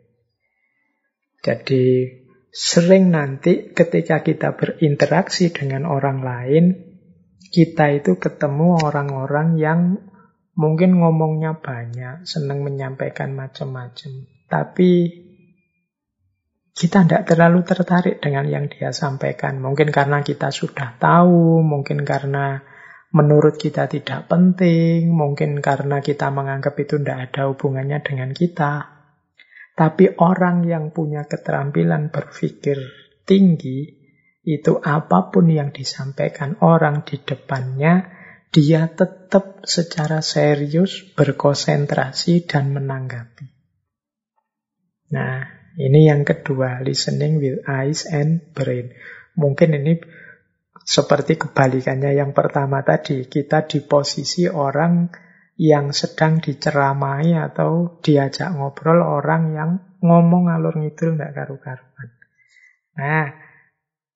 [1.44, 2.08] Jadi
[2.48, 6.66] sering nanti ketika kita berinteraksi dengan orang lain,
[7.52, 9.80] kita itu ketemu orang-orang yang
[10.56, 14.26] mungkin ngomongnya banyak, senang menyampaikan macam-macam.
[14.48, 14.92] Tapi
[16.78, 19.58] kita tidak terlalu tertarik dengan yang dia sampaikan.
[19.58, 22.62] Mungkin karena kita sudah tahu, mungkin karena
[23.10, 28.94] menurut kita tidak penting, mungkin karena kita menganggap itu tidak ada hubungannya dengan kita.
[29.74, 32.78] Tapi orang yang punya keterampilan berpikir
[33.26, 33.98] tinggi,
[34.46, 38.06] itu apa pun yang disampaikan orang di depannya,
[38.54, 43.50] dia tetap secara serius berkonsentrasi dan menanggapi.
[45.18, 48.90] Nah, ini yang kedua, listening with eyes and brain.
[49.38, 50.02] Mungkin ini
[50.82, 53.30] seperti kebalikannya yang pertama tadi.
[53.30, 55.06] Kita di posisi orang
[55.58, 59.72] yang sedang diceramai atau diajak ngobrol orang yang
[60.02, 62.10] ngomong alur ngidul nggak karu-karuan.
[62.98, 63.47] Nah,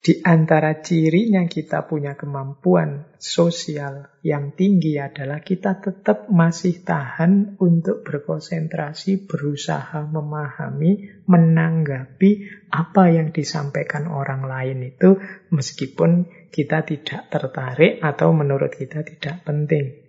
[0.01, 8.01] Di antara cirinya kita punya kemampuan sosial yang tinggi adalah kita tetap masih tahan untuk
[8.01, 12.31] berkonsentrasi, berusaha memahami, menanggapi
[12.73, 15.21] apa yang disampaikan orang lain itu
[15.53, 20.01] meskipun kita tidak tertarik atau menurut kita tidak penting.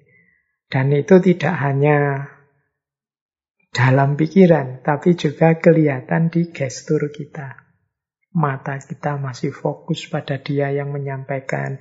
[0.72, 2.32] Dan itu tidak hanya
[3.76, 7.61] dalam pikiran, tapi juga kelihatan di gestur kita
[8.32, 11.80] mata kita masih fokus pada dia yang menyampaikan.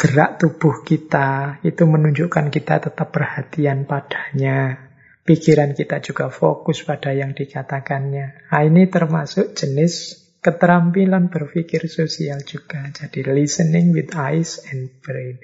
[0.00, 4.88] Gerak tubuh kita itu menunjukkan kita tetap perhatian padanya.
[5.20, 8.48] Pikiran kita juga fokus pada yang dikatakannya.
[8.48, 12.88] Nah, ini termasuk jenis keterampilan berpikir sosial juga.
[12.88, 15.36] Jadi listening with eyes and brain.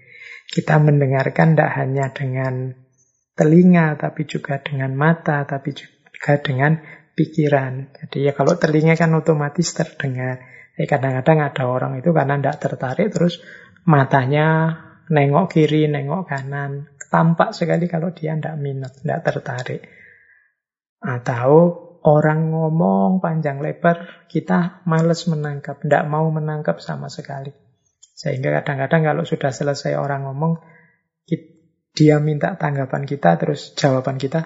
[0.49, 2.73] Kita mendengarkan tidak hanya dengan
[3.37, 6.81] telinga, tapi juga dengan mata, tapi juga dengan
[7.17, 7.97] pikiran.
[7.97, 10.45] Jadi ya kalau telinga kan otomatis terdengar.
[10.77, 13.41] Eh, kadang-kadang ada orang itu karena tidak tertarik terus
[13.89, 14.77] matanya
[15.09, 16.93] nengok kiri, nengok kanan.
[17.09, 19.81] Tampak sekali kalau dia tidak minat, tidak tertarik.
[21.01, 21.51] Atau
[22.05, 27.55] orang ngomong panjang lebar, kita males menangkap, tidak mau menangkap sama sekali.
[28.13, 30.61] Sehingga kadang-kadang kalau sudah selesai orang ngomong,
[31.97, 34.45] dia minta tanggapan kita, terus jawaban kita,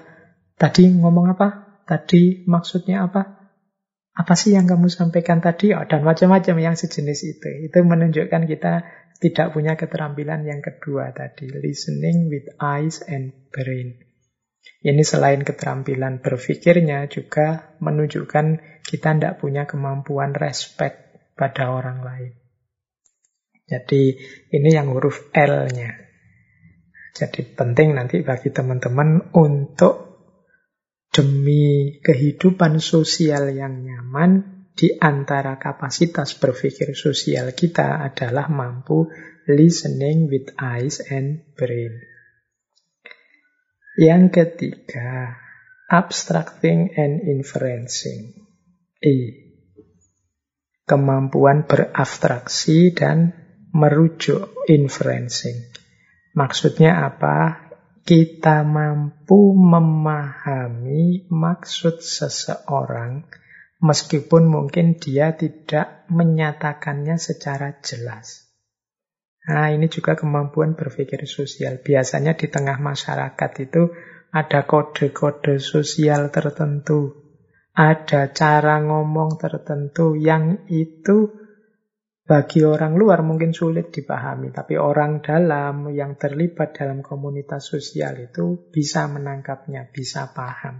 [0.55, 1.60] tadi ngomong apa?
[1.85, 3.41] Tadi maksudnya apa?
[4.11, 5.71] Apa sih yang kamu sampaikan tadi?
[5.71, 7.49] Oh, dan macam-macam yang sejenis itu.
[7.71, 8.73] Itu menunjukkan kita
[9.21, 11.47] tidak punya keterampilan yang kedua tadi.
[11.47, 14.01] Listening with eyes and brain.
[14.81, 18.45] Ini selain keterampilan berpikirnya juga menunjukkan
[18.81, 21.01] kita tidak punya kemampuan respect
[21.37, 22.33] pada orang lain.
[23.69, 24.19] Jadi
[24.51, 25.95] ini yang huruf L-nya.
[27.15, 30.10] Jadi penting nanti bagi teman-teman untuk
[31.11, 39.11] Demi kehidupan sosial yang nyaman, di antara kapasitas berpikir sosial kita adalah mampu
[39.43, 41.99] listening with eyes and brain.
[43.99, 45.35] Yang ketiga,
[45.91, 48.47] abstracting and inferencing.
[49.03, 49.15] E.
[50.87, 53.35] Kemampuan berabstraksi dan
[53.75, 55.75] merujuk inferencing.
[56.31, 57.60] Maksudnya apa?
[58.01, 63.25] Kita mampu memahami maksud seseorang
[63.81, 68.45] meskipun mungkin dia tidak menyatakannya secara jelas.
[69.41, 71.81] Nah, ini juga kemampuan berpikir sosial.
[71.81, 73.89] Biasanya di tengah masyarakat itu
[74.29, 77.17] ada kode-kode sosial tertentu,
[77.73, 81.40] ada cara ngomong tertentu yang itu
[82.31, 88.71] bagi orang luar mungkin sulit dipahami, tapi orang dalam yang terlibat dalam komunitas sosial itu
[88.71, 90.79] bisa menangkapnya, bisa paham.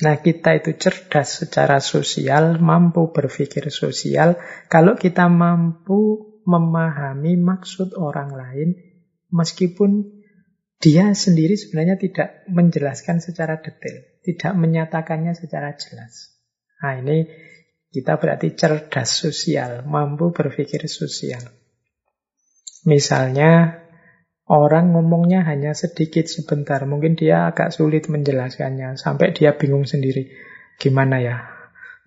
[0.00, 4.40] Nah, kita itu cerdas secara sosial, mampu berpikir sosial.
[4.72, 8.68] Kalau kita mampu memahami maksud orang lain,
[9.36, 10.16] meskipun
[10.80, 16.40] dia sendiri sebenarnya tidak menjelaskan secara detail, tidak menyatakannya secara jelas.
[16.80, 17.28] Nah, ini
[17.94, 21.46] kita berarti cerdas sosial, mampu berpikir sosial.
[22.90, 23.86] Misalnya,
[24.50, 30.26] orang ngomongnya hanya sedikit sebentar, mungkin dia agak sulit menjelaskannya, sampai dia bingung sendiri.
[30.74, 31.36] Gimana ya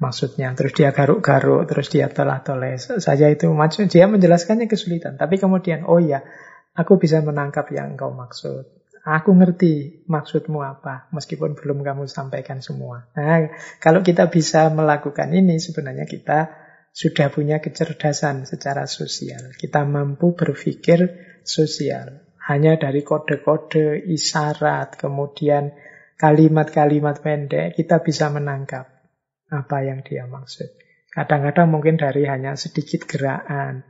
[0.04, 0.52] maksudnya?
[0.60, 2.76] Terus dia garuk-garuk, terus dia telah-toleh.
[2.78, 5.16] Saja itu maksud dia menjelaskannya kesulitan.
[5.16, 6.20] Tapi kemudian, oh ya,
[6.76, 8.87] aku bisa menangkap yang engkau maksud.
[9.08, 13.08] Aku ngerti maksudmu apa, meskipun belum kamu sampaikan semua.
[13.16, 16.52] Nah, kalau kita bisa melakukan ini, sebenarnya kita
[16.92, 19.56] sudah punya kecerdasan secara sosial.
[19.56, 21.08] Kita mampu berpikir
[21.48, 22.28] sosial.
[22.52, 25.72] Hanya dari kode-kode, isyarat, kemudian
[26.20, 28.92] kalimat-kalimat pendek, kita bisa menangkap
[29.48, 30.68] apa yang dia maksud.
[31.16, 33.88] Kadang-kadang mungkin dari hanya sedikit gerakan,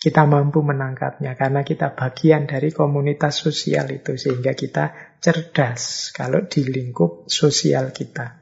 [0.00, 6.64] kita mampu menangkapnya karena kita bagian dari komunitas sosial itu sehingga kita cerdas kalau di
[6.64, 8.40] lingkup sosial kita.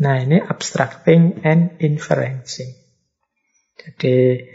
[0.00, 2.72] Nah, ini abstracting and inferencing.
[3.76, 4.48] Jadi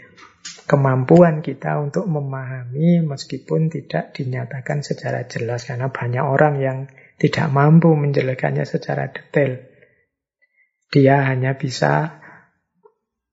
[0.66, 6.78] kemampuan kita untuk memahami meskipun tidak dinyatakan secara jelas karena banyak orang yang
[7.14, 9.70] tidak mampu menjelaskannya secara detail.
[10.90, 12.18] Dia hanya bisa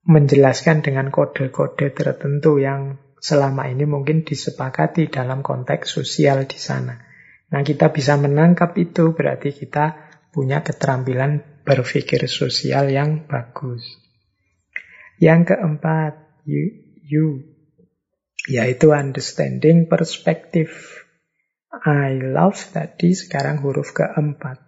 [0.05, 7.01] menjelaskan dengan kode-kode tertentu yang selama ini mungkin disepakati dalam konteks sosial di sana.
[7.47, 13.83] Nah, kita bisa menangkap itu berarti kita punya keterampilan berpikir sosial yang bagus.
[15.17, 16.13] Yang keempat,
[16.45, 17.57] you, you
[18.47, 20.71] yaitu understanding perspective.
[21.77, 24.63] I love tadi sekarang huruf keempat.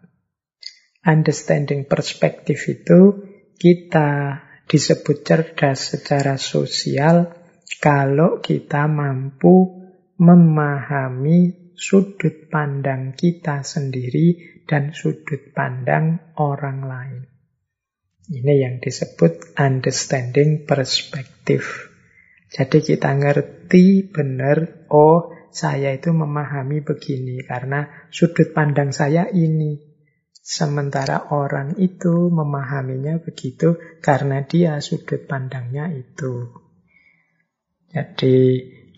[0.99, 3.23] Understanding perspective itu
[3.55, 7.38] kita disebut cerdas secara sosial
[7.77, 9.77] kalau kita mampu
[10.17, 17.23] memahami sudut pandang kita sendiri dan sudut pandang orang lain.
[18.29, 21.89] Ini yang disebut understanding perspektif.
[22.49, 29.81] Jadi kita ngerti benar, oh saya itu memahami begini karena sudut pandang saya ini.
[30.29, 36.68] Sementara orang itu memahaminya begitu karena dia sudut pandangnya itu.
[37.89, 38.37] Jadi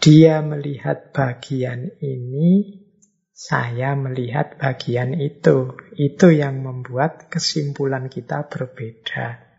[0.01, 2.83] dia melihat bagian ini,
[3.31, 5.79] saya melihat bagian itu.
[5.95, 9.51] Itu yang membuat kesimpulan kita berbeda.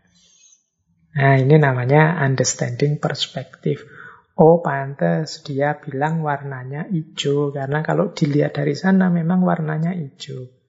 [1.13, 3.85] Nah, ini namanya understanding perspektif.
[4.33, 10.62] Oh, pantas dia bilang warnanya hijau karena kalau dilihat dari sana memang warnanya hijau.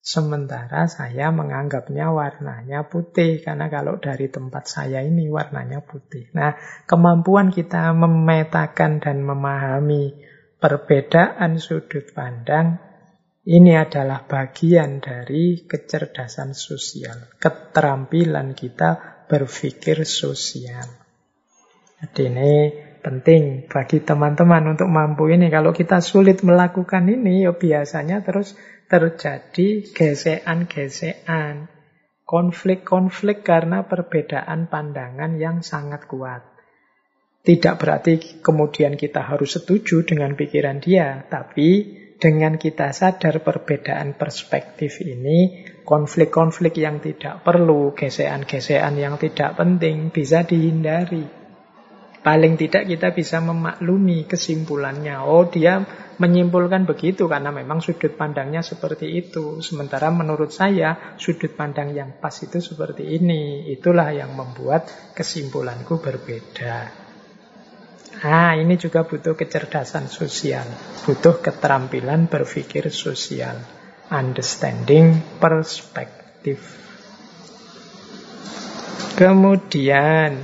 [0.00, 6.32] Sementara saya menganggapnya warnanya putih karena kalau dari tempat saya ini warnanya putih.
[6.32, 6.56] Nah,
[6.88, 10.16] kemampuan kita memetakan dan memahami
[10.56, 12.80] perbedaan sudut pandang
[13.44, 20.84] ini adalah bagian dari kecerdasan sosial, keterampilan kita berpikir sosial.
[22.00, 22.52] Jadi ini
[23.00, 25.48] penting bagi teman-teman untuk mampu ini.
[25.48, 28.56] Kalau kita sulit melakukan ini, ya biasanya terus
[28.90, 31.70] terjadi gesekan-gesekan,
[32.26, 36.42] konflik-konflik karena perbedaan pandangan yang sangat kuat.
[37.40, 45.00] Tidak berarti kemudian kita harus setuju dengan pikiran dia, tapi dengan kita sadar perbedaan perspektif
[45.00, 51.24] ini, konflik-konflik yang tidak perlu, gesekan-gesekan yang tidak penting bisa dihindari.
[52.20, 55.24] Paling tidak kita bisa memaklumi kesimpulannya.
[55.24, 55.80] Oh, dia
[56.20, 59.64] menyimpulkan begitu karena memang sudut pandangnya seperti itu.
[59.64, 63.72] Sementara menurut saya, sudut pandang yang pas itu seperti ini.
[63.72, 66.92] Itulah yang membuat kesimpulanku berbeda.
[68.20, 70.68] Nah, ini juga butuh kecerdasan sosial,
[71.08, 73.56] butuh keterampilan berpikir sosial,
[74.12, 76.60] understanding perspektif.
[79.16, 80.36] Kemudian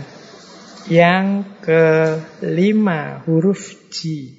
[0.88, 4.35] yang kelima huruf G.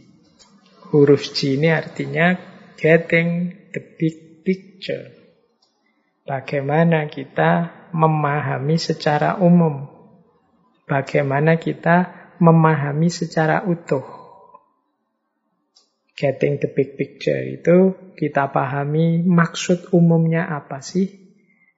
[0.88, 2.32] Huruf G ini artinya
[2.80, 5.12] getting the big picture.
[6.24, 9.84] Bagaimana kita memahami secara umum.
[10.88, 14.04] Bagaimana kita memahami secara utuh.
[16.16, 21.28] Getting the big picture itu kita pahami maksud umumnya apa sih.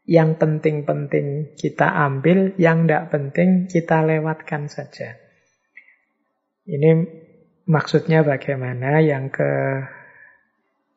[0.06, 5.18] Yang penting-penting kita ambil, yang tidak penting kita lewatkan saja.
[6.70, 7.19] Ini
[7.70, 8.98] maksudnya bagaimana?
[9.00, 9.38] Yang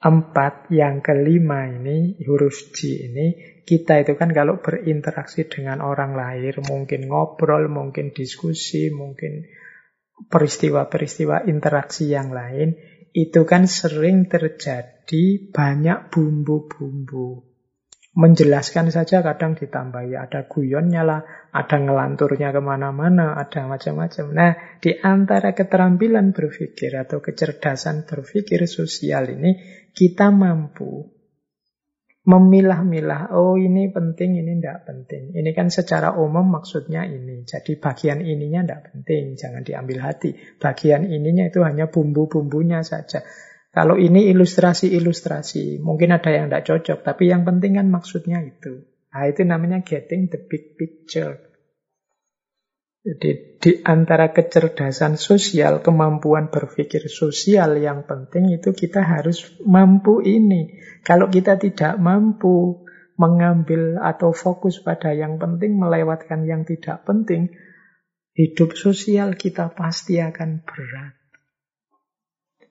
[0.00, 3.26] keempat, yang kelima ini, huruf G ini,
[3.62, 9.46] kita itu kan kalau berinteraksi dengan orang lain, mungkin ngobrol, mungkin diskusi, mungkin
[10.32, 12.74] peristiwa-peristiwa interaksi yang lain,
[13.12, 17.51] itu kan sering terjadi banyak bumbu-bumbu.
[18.12, 24.26] Menjelaskan saja kadang ditambahi, ada guyonnya lah, ada ngelanturnya ke mana-mana, ada macam-macam.
[24.36, 24.52] Nah,
[24.84, 29.56] di antara keterampilan berpikir atau kecerdasan berpikir sosial ini,
[29.96, 31.08] kita mampu
[32.22, 35.34] memilah-milah, oh ini penting, ini tidak penting.
[35.34, 37.42] Ini kan secara umum maksudnya ini.
[37.42, 40.36] Jadi bagian ininya tidak penting, jangan diambil hati.
[40.60, 43.26] Bagian ininya itu hanya bumbu-bumbunya saja.
[43.72, 48.84] Kalau ini ilustrasi-ilustrasi, mungkin ada yang tidak cocok, tapi yang penting kan maksudnya itu.
[49.08, 51.40] Nah, itu namanya getting the big picture.
[53.02, 60.76] Jadi di antara kecerdasan sosial, kemampuan berpikir sosial yang penting itu kita harus mampu ini.
[61.02, 62.84] Kalau kita tidak mampu
[63.16, 67.50] mengambil atau fokus pada yang penting, melewatkan yang tidak penting,
[68.36, 71.21] hidup sosial kita pasti akan berat.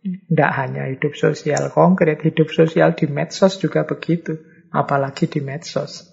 [0.02, 4.34] Tidak hanya hidup sosial konkret, hidup sosial di medsos juga begitu.
[4.74, 6.10] Apalagi di medsos.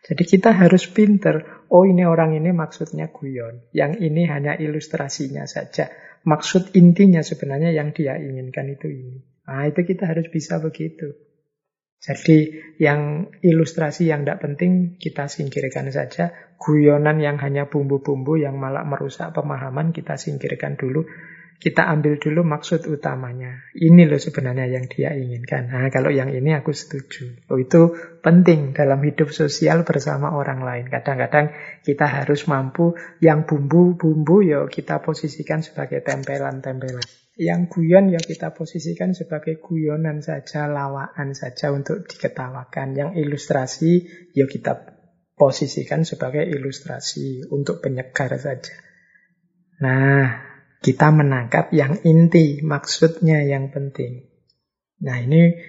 [0.00, 1.68] Jadi kita harus pinter.
[1.68, 3.68] Oh ini orang ini maksudnya guyon.
[3.76, 5.92] Yang ini hanya ilustrasinya saja.
[6.24, 9.20] Maksud intinya sebenarnya yang dia inginkan itu ini.
[9.44, 11.12] Nah itu kita harus bisa begitu.
[12.00, 16.32] Jadi yang ilustrasi yang tidak penting kita singkirkan saja.
[16.56, 21.04] Guyonan yang hanya bumbu-bumbu yang malah merusak pemahaman kita singkirkan dulu
[21.60, 23.68] kita ambil dulu maksud utamanya.
[23.76, 25.68] Ini loh sebenarnya yang dia inginkan.
[25.68, 27.36] Nah, kalau yang ini aku setuju.
[27.52, 27.92] Oh, itu
[28.24, 30.88] penting dalam hidup sosial bersama orang lain.
[30.88, 31.52] Kadang-kadang
[31.84, 37.04] kita harus mampu yang bumbu-bumbu ya kita posisikan sebagai tempelan-tempelan.
[37.36, 42.96] Yang guyon ya kita posisikan sebagai guyonan saja, lawaan saja untuk diketawakan.
[42.96, 43.92] Yang ilustrasi
[44.32, 44.96] ya kita
[45.36, 48.72] posisikan sebagai ilustrasi untuk penyegar saja.
[49.80, 50.49] Nah,
[50.80, 54.24] kita menangkap yang inti, maksudnya yang penting.
[55.04, 55.60] Nah, ini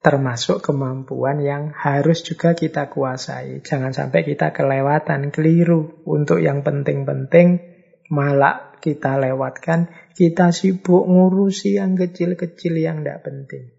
[0.00, 3.60] termasuk kemampuan yang harus juga kita kuasai.
[3.60, 7.60] Jangan sampai kita kelewatan, keliru untuk yang penting-penting,
[8.08, 13.70] malah kita lewatkan, kita sibuk ngurusi yang kecil-kecil yang tidak penting.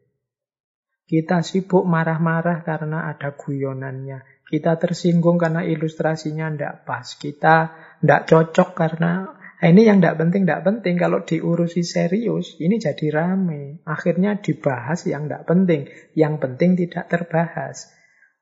[1.03, 4.47] Kita sibuk marah-marah karena ada guyonannya.
[4.47, 7.17] Kita tersinggung karena ilustrasinya tidak pas.
[7.19, 7.55] Kita
[7.99, 10.95] tidak cocok karena ini yang tidak penting, tidak penting.
[10.99, 13.79] Kalau diurusi serius, ini jadi rame.
[13.87, 15.87] Akhirnya dibahas yang tidak penting.
[16.17, 17.93] Yang penting tidak terbahas.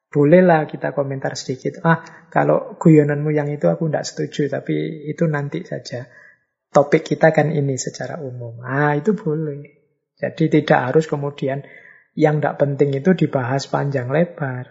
[0.09, 1.84] Bolehlah kita komentar sedikit.
[1.86, 2.01] Ah,
[2.34, 6.09] kalau guyonanmu yang itu aku tidak setuju, tapi itu nanti saja.
[6.72, 8.63] Topik kita kan ini secara umum.
[8.65, 9.61] Ah, itu boleh.
[10.17, 11.61] Jadi tidak harus kemudian
[12.17, 14.67] yang tidak penting itu dibahas panjang lebar.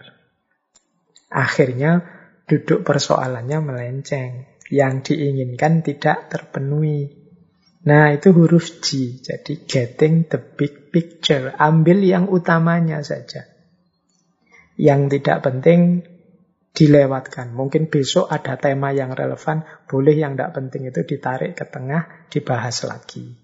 [1.31, 2.03] Akhirnya
[2.43, 4.50] duduk persoalannya melenceng.
[4.71, 7.11] Yang diinginkan tidak terpenuhi.
[7.83, 9.19] Nah, itu huruf G.
[9.19, 11.51] Jadi getting the big picture.
[11.59, 13.51] Ambil yang utamanya saja.
[14.79, 16.07] Yang tidak penting
[16.71, 17.51] dilewatkan.
[17.51, 22.87] Mungkin besok ada tema yang relevan, boleh yang tidak penting itu ditarik ke tengah, dibahas
[22.87, 23.35] lagi.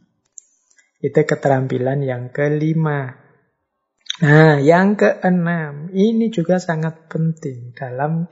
[0.97, 3.19] Itu keterampilan yang kelima.
[4.17, 8.25] Nah, yang keenam, ini juga sangat penting dalam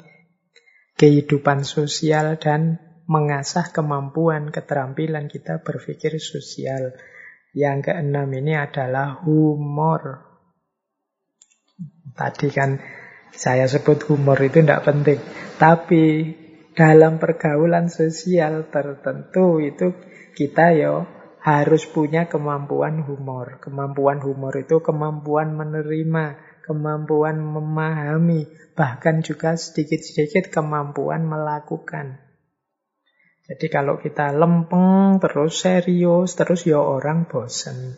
[0.97, 6.93] kehidupan sosial dan mengasah kemampuan keterampilan kita berpikir sosial.
[7.55, 10.27] Yang keenam ini adalah humor.
[12.15, 12.81] Tadi kan
[13.31, 15.19] saya sebut humor itu tidak penting.
[15.55, 16.05] Tapi
[16.75, 19.95] dalam pergaulan sosial tertentu itu
[20.35, 21.07] kita yo
[21.45, 23.61] harus punya kemampuan humor.
[23.61, 32.24] Kemampuan humor itu kemampuan menerima, kemampuan memahami, bahkan juga sedikit-sedikit kemampuan melakukan.
[33.45, 37.93] Jadi kalau kita lempeng, terus serius, terus ya orang bosan.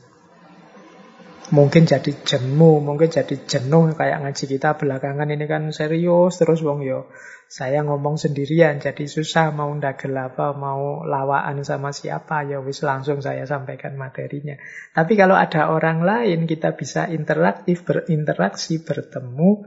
[1.48, 6.84] Mungkin jadi jemu, mungkin jadi jenuh kayak ngaji kita belakangan ini kan serius terus wong
[6.84, 7.08] yo.
[7.48, 13.24] Saya ngomong sendirian jadi susah mau ndagel apa, mau lawaan sama siapa ya wis langsung
[13.24, 14.60] saya sampaikan materinya.
[14.92, 19.64] Tapi kalau ada orang lain kita bisa interaktif, berinteraksi, bertemu.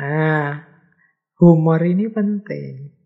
[0.00, 0.64] Nah,
[1.36, 2.96] humor ini penting.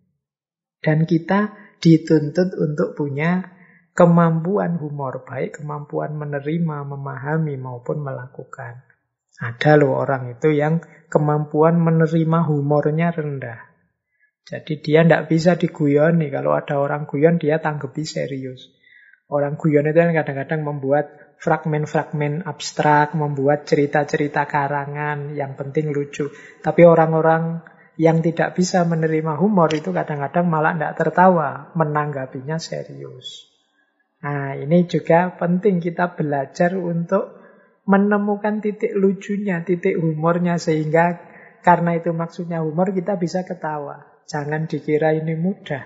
[0.79, 3.59] Dan kita dituntut untuk punya
[3.95, 8.87] kemampuan humor, baik kemampuan menerima, memahami maupun melakukan.
[9.39, 13.69] Ada loh orang itu yang kemampuan menerima humornya rendah.
[14.49, 16.33] Jadi dia tidak bisa diguyoni.
[16.33, 18.73] Kalau ada orang guyon, dia tanggapi serius.
[19.29, 26.33] Orang guyon itu kan kadang-kadang membuat fragmen-fragmen abstrak, membuat cerita-cerita karangan, yang penting lucu.
[26.65, 27.61] Tapi orang-orang
[27.99, 33.51] yang tidak bisa menerima humor itu kadang-kadang malah tidak tertawa, menanggapinya serius.
[34.23, 37.35] Nah, ini juga penting kita belajar untuk
[37.91, 41.19] menemukan titik lucunya, titik humornya sehingga
[41.67, 44.07] karena itu maksudnya humor kita bisa ketawa.
[44.31, 45.83] Jangan dikira ini mudah.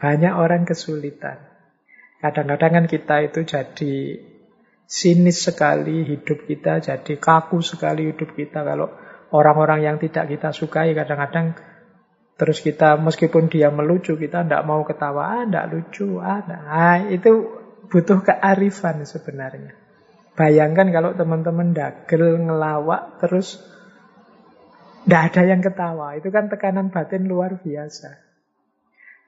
[0.00, 1.36] Banyak orang kesulitan.
[2.24, 3.94] Kadang-kadang kan kita itu jadi
[4.88, 8.64] sinis sekali hidup kita, jadi kaku sekali hidup kita.
[8.64, 8.88] Kalau
[9.34, 11.58] orang-orang yang tidak kita sukai kadang-kadang
[12.34, 18.26] Terus kita meskipun dia melucu kita tidak mau ketawa, ah lucu, ah, ah itu butuh
[18.26, 19.78] kearifan sebenarnya.
[20.34, 23.62] Bayangkan kalau teman-teman dagel ngelawak terus
[25.06, 28.18] tidak ada yang ketawa, itu kan tekanan batin luar biasa.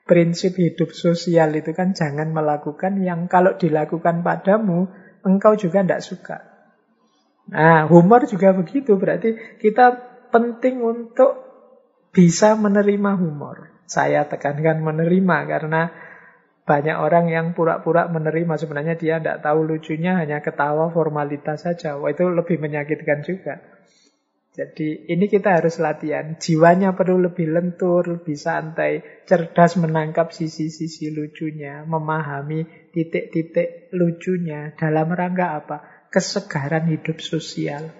[0.02, 4.90] Prinsip hidup sosial itu kan jangan melakukan yang kalau dilakukan padamu
[5.22, 6.55] engkau juga tidak suka.
[7.46, 9.94] Nah, humor juga begitu, berarti kita
[10.34, 11.46] penting untuk
[12.10, 13.70] bisa menerima humor.
[13.86, 15.94] Saya tekankan menerima karena
[16.66, 21.94] banyak orang yang pura-pura menerima sebenarnya dia tidak tahu lucunya hanya ketawa formalitas saja.
[21.94, 23.62] Wah itu lebih menyakitkan juga.
[24.56, 26.34] Jadi ini kita harus latihan.
[26.40, 35.46] Jiwanya perlu lebih lentur, lebih santai, cerdas menangkap sisi-sisi lucunya, memahami titik-titik lucunya dalam rangka
[35.60, 35.95] apa?
[36.16, 37.92] Kesegaran hidup sosial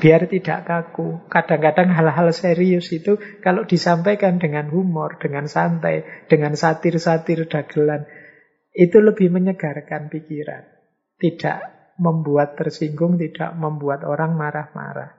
[0.00, 1.20] biar tidak kaku.
[1.28, 8.08] Kadang-kadang hal-hal serius itu kalau disampaikan dengan humor, dengan santai, dengan satir-satir dagelan,
[8.72, 10.64] itu lebih menyegarkan pikiran.
[11.20, 11.58] Tidak
[12.00, 15.12] membuat tersinggung, tidak membuat orang marah-marah.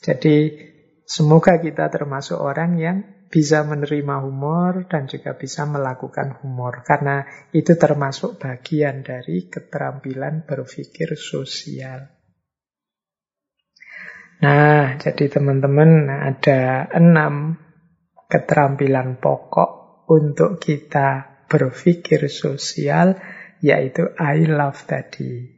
[0.00, 0.56] Jadi
[1.04, 2.96] semoga kita termasuk orang yang
[3.34, 6.86] bisa menerima humor dan juga bisa melakukan humor.
[6.86, 12.14] Karena itu termasuk bagian dari keterampilan berpikir sosial.
[14.38, 17.58] Nah, jadi teman-teman ada enam
[18.30, 23.18] keterampilan pokok untuk kita berpikir sosial,
[23.58, 25.50] yaitu I love tadi.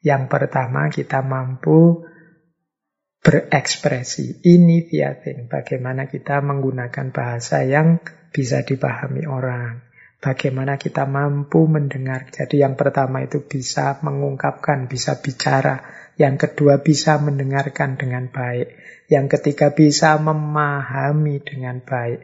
[0.00, 2.08] Yang pertama kita mampu
[3.20, 8.00] berekspresi, initiating, bagaimana kita menggunakan bahasa yang
[8.32, 9.84] bisa dipahami orang.
[10.20, 12.28] Bagaimana kita mampu mendengar.
[12.28, 15.80] Jadi yang pertama itu bisa mengungkapkan, bisa bicara.
[16.20, 18.76] Yang kedua bisa mendengarkan dengan baik.
[19.08, 22.20] Yang ketiga bisa memahami dengan baik.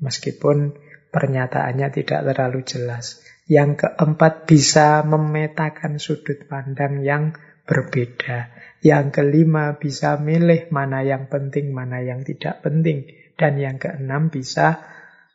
[0.00, 0.72] Meskipun
[1.12, 3.20] pernyataannya tidak terlalu jelas.
[3.44, 7.36] Yang keempat bisa memetakan sudut pandang yang
[7.68, 8.48] berbeda.
[8.84, 13.08] Yang kelima bisa milih mana yang penting, mana yang tidak penting.
[13.32, 14.84] Dan yang keenam bisa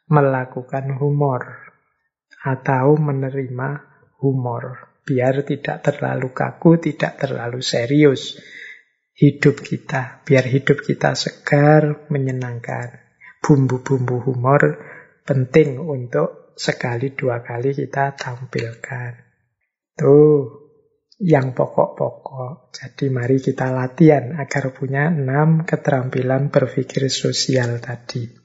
[0.06, 1.74] melakukan humor
[2.46, 3.70] atau menerima
[4.22, 4.94] humor.
[5.02, 8.38] Biar tidak terlalu kaku, tidak terlalu serius
[9.18, 10.22] hidup kita.
[10.22, 13.02] Biar hidup kita segar, menyenangkan.
[13.42, 14.62] Bumbu-bumbu humor
[15.26, 19.12] penting untuk sekali dua kali kita tampilkan.
[19.98, 20.69] Tuh,
[21.20, 22.72] yang pokok-pokok.
[22.72, 28.40] Jadi mari kita latihan agar punya enam keterampilan berpikir sosial tadi.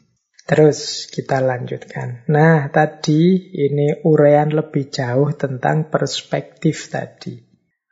[0.45, 2.29] Terus kita lanjutkan.
[2.29, 7.41] Nah, tadi ini uraian lebih jauh tentang perspektif tadi.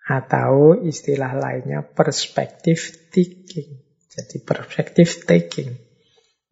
[0.03, 3.81] Atau istilah lainnya perspektif taking.
[4.13, 5.81] Jadi perspektif taking.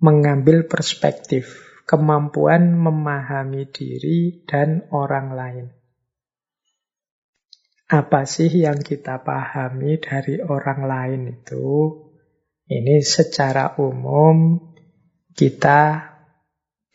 [0.01, 1.69] Mengambil perspektif.
[1.85, 5.80] Kemampuan memahami diri dan orang lain.
[7.91, 11.99] Apa sih yang kita pahami dari orang lain itu?
[12.71, 14.63] Ini secara umum
[15.35, 16.15] kita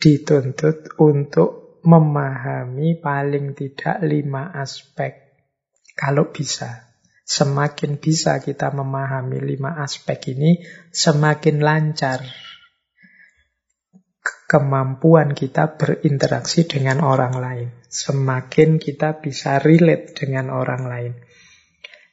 [0.00, 5.36] dituntut untuk memahami paling tidak lima aspek.
[5.92, 6.96] Kalau bisa,
[7.28, 10.64] semakin bisa kita memahami lima aspek ini,
[10.96, 12.24] semakin lancar
[14.46, 17.68] kemampuan kita berinteraksi dengan orang lain.
[17.86, 21.12] Semakin kita bisa relate dengan orang lain.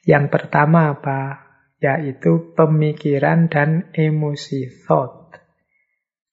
[0.04, 1.46] Yang pertama apa?
[1.78, 5.24] Yaitu pemikiran dan emosi, thought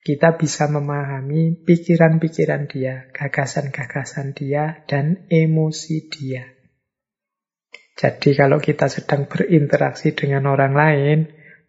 [0.02, 6.42] kita bisa memahami pikiran-pikiran dia, gagasan-gagasan dia, dan emosi dia.
[7.94, 11.18] Jadi kalau kita sedang berinteraksi dengan orang lain,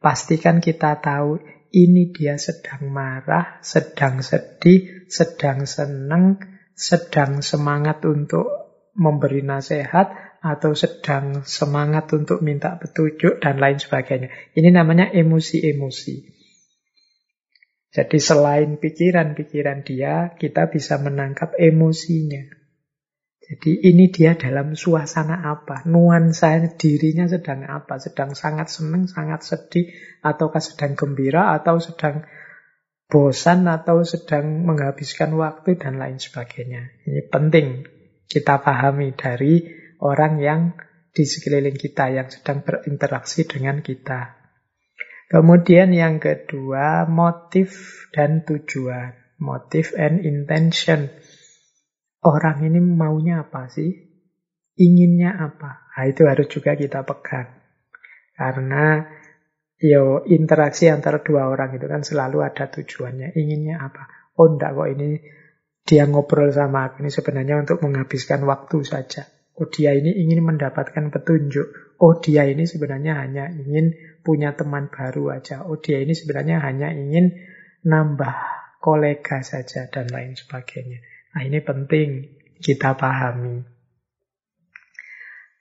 [0.01, 1.37] pastikan kita tahu
[1.73, 6.37] ini dia sedang marah, sedang sedih, sedang senang,
[6.77, 8.45] sedang semangat untuk
[8.93, 14.29] memberi nasihat, atau sedang semangat untuk minta petunjuk, dan lain sebagainya.
[14.53, 16.15] Ini namanya emosi-emosi.
[17.93, 22.62] Jadi selain pikiran-pikiran dia, kita bisa menangkap emosinya.
[23.43, 29.91] Jadi ini dia dalam suasana apa, nuansa dirinya sedang apa, sedang sangat senang, sangat sedih,
[30.23, 32.23] ataukah sedang gembira, atau sedang
[33.11, 37.03] bosan, atau sedang menghabiskan waktu, dan lain sebagainya.
[37.03, 37.83] Ini penting
[38.31, 39.59] kita pahami dari
[39.99, 40.61] orang yang
[41.11, 44.39] di sekeliling kita, yang sedang berinteraksi dengan kita.
[45.27, 47.75] Kemudian yang kedua, motif
[48.15, 49.19] dan tujuan.
[49.41, 51.11] Motif and intention.
[52.23, 53.91] Orang ini maunya apa sih?
[54.79, 55.91] Inginnya apa?
[55.93, 57.61] Nah, itu harus juga kita pegang.
[58.33, 59.03] Karena
[59.77, 63.35] yo interaksi antara dua orang itu kan selalu ada tujuannya.
[63.35, 64.09] Inginnya apa?
[64.39, 65.21] Oh enggak kok ini
[65.83, 69.27] dia ngobrol sama aku ini sebenarnya untuk menghabiskan waktu saja.
[69.53, 71.99] Oh dia ini ingin mendapatkan petunjuk.
[72.01, 73.93] Oh dia ini sebenarnya hanya ingin
[74.25, 75.67] punya teman baru aja.
[75.69, 77.37] Oh dia ini sebenarnya hanya ingin
[77.85, 78.33] nambah
[78.81, 81.12] kolega saja dan lain sebagainya.
[81.33, 82.09] Nah ini penting
[82.61, 83.65] kita pahami.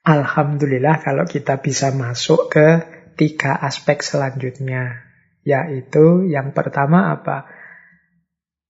[0.03, 2.69] Alhamdulillah kalau kita bisa masuk ke
[3.17, 5.09] tiga aspek selanjutnya.
[5.43, 7.49] Yaitu yang pertama apa?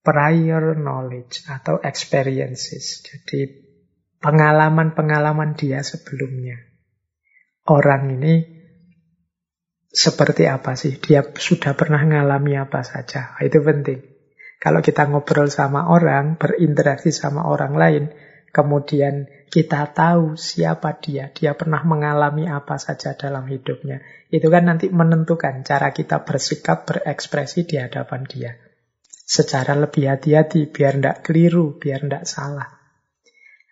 [0.02, 3.02] Prior knowledge atau experiences.
[3.06, 3.48] Jadi
[4.22, 6.58] pengalaman-pengalaman dia sebelumnya.
[7.66, 8.62] Orang ini
[9.92, 10.98] seperti apa sih?
[10.98, 13.36] Dia sudah pernah mengalami apa saja?
[13.38, 14.11] Itu penting.
[14.62, 18.04] Kalau kita ngobrol sama orang, berinteraksi sama orang lain,
[18.54, 24.06] kemudian kita tahu siapa dia, dia pernah mengalami apa saja dalam hidupnya.
[24.30, 28.54] Itu kan nanti menentukan cara kita bersikap, berekspresi di hadapan dia.
[29.10, 32.70] Secara lebih hati-hati, biar tidak keliru, biar tidak salah.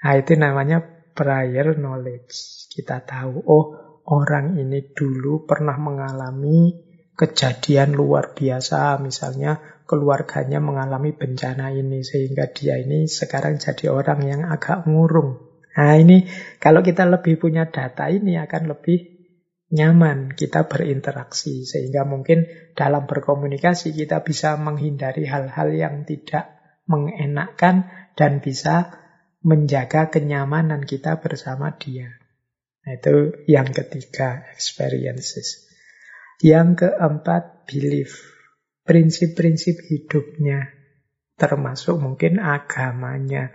[0.03, 0.83] Nah, itu namanya
[1.15, 2.67] prior knowledge.
[2.67, 3.65] Kita tahu, oh
[4.11, 6.75] orang ini dulu pernah mengalami
[7.15, 9.61] kejadian luar biasa, misalnya
[9.91, 15.43] keluarganya mengalami bencana ini sehingga dia ini sekarang jadi orang yang agak murung.
[15.75, 16.31] Nah ini
[16.63, 19.21] kalau kita lebih punya data ini akan lebih
[19.71, 21.65] nyaman kita berinteraksi.
[21.65, 26.59] Sehingga mungkin dalam berkomunikasi kita bisa menghindari hal-hal yang tidak
[26.91, 27.87] mengenakkan
[28.19, 28.99] dan bisa
[29.41, 32.19] menjaga kenyamanan kita bersama dia.
[32.85, 35.71] Nah, itu yang ketiga, experiences.
[36.43, 38.30] Yang keempat, belief.
[38.91, 40.75] Prinsip-prinsip hidupnya.
[41.39, 43.55] Termasuk mungkin agamanya.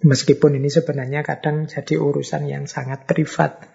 [0.00, 3.68] Meskipun ini sebenarnya kadang jadi urusan yang sangat privat.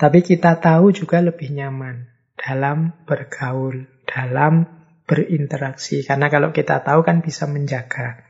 [0.00, 4.64] Tapi kita tahu juga lebih nyaman dalam bergaul, dalam
[5.04, 6.00] berinteraksi.
[6.00, 8.24] Karena kalau kita tahu kan bisa menjaga.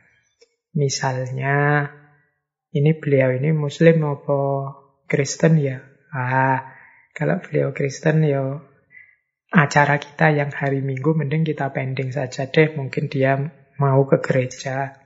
[0.74, 1.86] Misalnya,
[2.74, 4.40] ini beliau ini muslim apa
[5.06, 5.86] Kristen ya?
[6.10, 6.74] Ah,
[7.14, 8.71] kalau beliau Kristen ya
[9.52, 12.72] acara kita yang hari Minggu mending kita pending saja deh.
[12.72, 13.36] Mungkin dia
[13.76, 15.02] mau ke gereja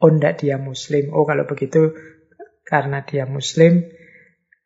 [0.00, 1.12] Oh, enggak dia muslim.
[1.12, 1.92] Oh, kalau begitu
[2.64, 3.84] karena dia muslim,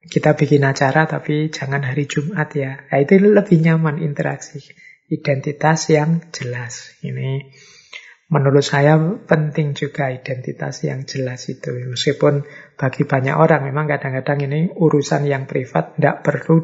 [0.06, 2.86] kita bikin acara tapi jangan hari Jumat ya.
[2.86, 4.62] Nah, itu lebih nyaman interaksi.
[5.10, 6.94] Identitas yang jelas.
[7.02, 7.50] Ini
[8.30, 8.94] menurut saya
[9.26, 11.82] penting juga identitas yang jelas itu.
[11.82, 12.46] Meskipun
[12.78, 16.62] bagi banyak orang memang kadang-kadang ini urusan yang privat tidak perlu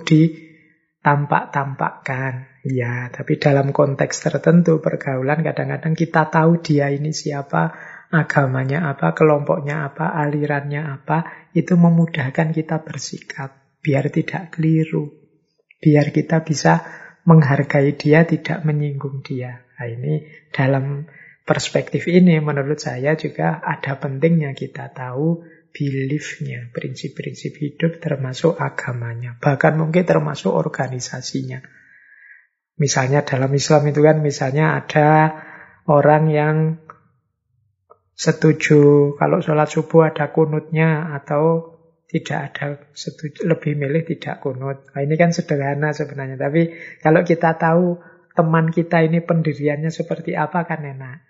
[1.00, 2.60] ditampak-tampakkan.
[2.60, 7.72] Ya, tapi dalam konteks tertentu pergaulan kadang-kadang kita tahu dia ini siapa,
[8.12, 15.08] agamanya apa, kelompoknya apa, alirannya apa, itu memudahkan kita bersikap biar tidak keliru,
[15.80, 16.84] biar kita bisa
[17.24, 19.64] menghargai dia, tidak menyinggung dia.
[19.80, 21.08] Nah, ini dalam
[21.48, 29.78] perspektif ini menurut saya juga ada pentingnya kita tahu beliefnya, prinsip-prinsip hidup termasuk agamanya, bahkan
[29.78, 31.62] mungkin termasuk organisasinya.
[32.80, 35.08] Misalnya dalam Islam itu kan misalnya ada
[35.86, 36.56] orang yang
[38.16, 41.76] setuju kalau sholat subuh ada kunutnya atau
[42.10, 44.82] tidak ada setuju, lebih milih tidak kunut.
[44.90, 46.34] Nah, ini kan sederhana sebenarnya.
[46.34, 48.02] Tapi kalau kita tahu
[48.34, 51.29] teman kita ini pendiriannya seperti apa kan enak.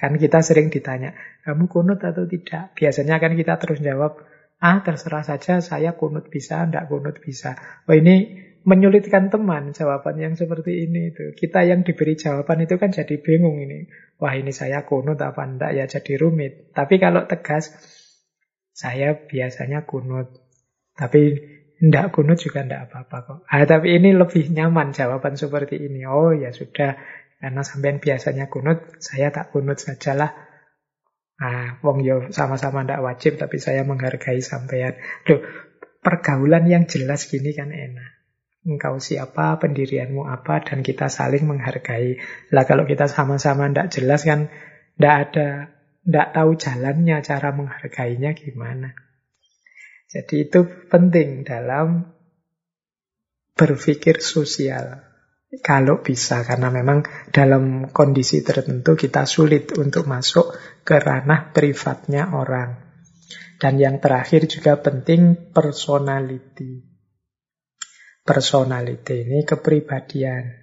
[0.00, 1.12] Kan kita sering ditanya,
[1.44, 2.72] kamu kunut atau tidak?
[2.72, 4.24] Biasanya kan kita terus jawab,
[4.56, 7.52] ah terserah saja saya kunut bisa, tidak kunut bisa.
[7.84, 11.32] Oh ini menyulitkan teman jawaban yang seperti ini itu.
[11.32, 13.88] Kita yang diberi jawaban itu kan jadi bingung ini.
[14.20, 16.72] Wah ini saya kunut apa enggak ya jadi rumit.
[16.76, 17.72] Tapi kalau tegas,
[18.72, 20.28] saya biasanya kunut.
[20.92, 21.40] Tapi
[21.80, 23.38] enggak kunut juga enggak apa-apa kok.
[23.48, 26.04] Ah, tapi ini lebih nyaman jawaban seperti ini.
[26.04, 27.00] Oh ya sudah,
[27.40, 30.36] karena sampean biasanya kunut, saya tak kunut sajalah.
[31.40, 35.00] Ah, wong yo sama-sama ndak wajib, tapi saya menghargai sampean.
[35.24, 35.40] Loh,
[36.04, 38.20] pergaulan yang jelas gini kan enak
[38.64, 42.20] engkau siapa, pendirianmu apa, dan kita saling menghargai.
[42.52, 44.52] Lah kalau kita sama-sama tidak jelas kan,
[44.96, 45.48] tidak ada,
[46.04, 48.92] tidak tahu jalannya, cara menghargainya gimana.
[50.10, 50.60] Jadi itu
[50.90, 52.10] penting dalam
[53.54, 55.09] berpikir sosial.
[55.50, 57.02] Kalau bisa, karena memang
[57.34, 60.54] dalam kondisi tertentu kita sulit untuk masuk
[60.86, 62.78] ke ranah privatnya orang.
[63.58, 66.90] Dan yang terakhir juga penting personality
[68.30, 70.54] personality ini kepribadian.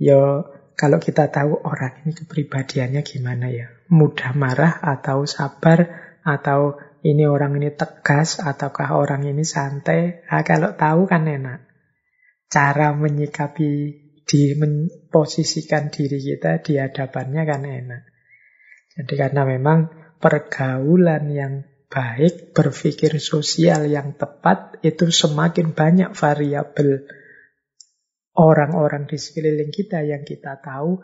[0.00, 5.86] Yo kalau kita tahu orang ini kepribadiannya gimana ya, mudah marah atau sabar
[6.26, 10.26] atau ini orang ini tegas ataukah orang ini santai.
[10.26, 11.71] Nah, kalau tahu kan enak.
[12.52, 13.72] Cara menyikapi
[14.28, 18.02] di memposisikan diri kita di hadapannya kan enak.
[18.92, 19.88] Jadi karena memang
[20.20, 27.08] pergaulan yang baik, berpikir sosial yang tepat, itu semakin banyak variabel
[28.36, 31.00] orang-orang di sekeliling kita yang kita tahu,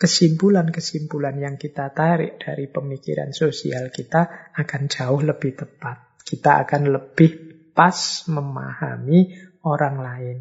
[0.00, 6.18] kesimpulan-kesimpulan yang kita tarik dari pemikiran sosial kita akan jauh lebih tepat.
[6.22, 7.30] Kita akan lebih
[7.74, 10.36] pas memahami orang lain.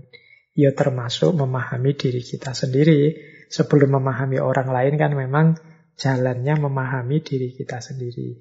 [0.55, 3.15] Ya termasuk memahami diri kita sendiri.
[3.49, 5.57] Sebelum memahami orang lain kan memang
[5.99, 8.39] jalannya memahami diri kita sendiri.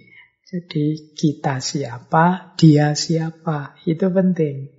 [0.48, 4.72] Jadi kita siapa, dia siapa, itu penting.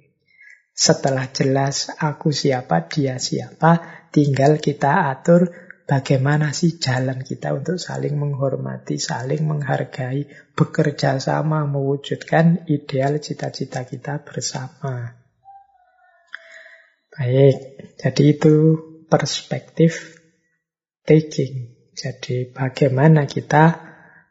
[0.73, 5.51] Setelah jelas aku siapa, dia siapa, tinggal kita atur
[5.85, 10.25] bagaimana sih jalan kita untuk saling menghormati, saling menghargai,
[10.55, 15.18] bekerja sama mewujudkan ideal cita-cita kita bersama.
[17.19, 18.55] Baik, jadi itu
[19.11, 20.15] perspektif
[21.03, 21.75] taking.
[21.91, 23.75] Jadi bagaimana kita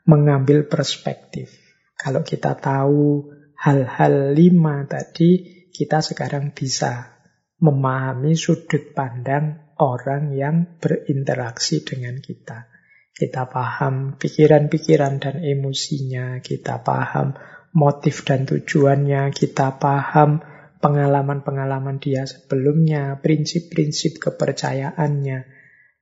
[0.09, 1.53] mengambil perspektif.
[2.01, 3.29] Kalau kita tahu
[3.61, 7.13] hal-hal lima tadi, kita sekarang bisa
[7.61, 12.73] memahami sudut pandang orang yang berinteraksi dengan kita.
[13.13, 17.37] Kita paham pikiran-pikiran dan emosinya, kita paham
[17.77, 20.41] motif dan tujuannya, kita paham
[20.79, 25.47] pengalaman-pengalaman dia sebelumnya, prinsip-prinsip kepercayaannya,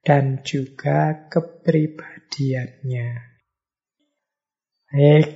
[0.07, 3.09] dan juga kepribadiannya.
[4.87, 5.29] Baik,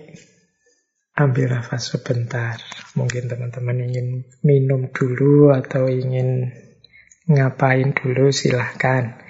[1.19, 2.57] ambil nafas sebentar.
[2.95, 6.55] Mungkin teman-teman ingin minum dulu atau ingin
[7.29, 9.21] ngapain dulu silahkan.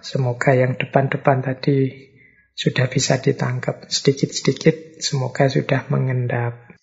[0.00, 2.08] Semoga yang depan-depan tadi
[2.54, 4.98] sudah bisa ditangkap sedikit-sedikit.
[4.98, 6.73] Semoga sudah mengendap.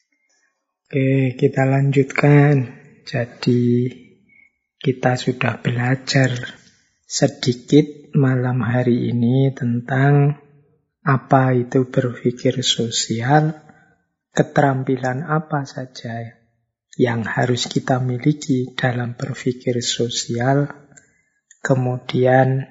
[0.92, 2.68] Oke, kita lanjutkan.
[3.08, 3.88] Jadi,
[4.76, 6.36] kita sudah belajar
[7.08, 10.36] sedikit malam hari ini tentang
[11.00, 13.56] apa itu berpikir sosial,
[14.36, 16.44] keterampilan apa saja
[17.00, 20.68] yang harus kita miliki dalam berpikir sosial,
[21.64, 22.68] kemudian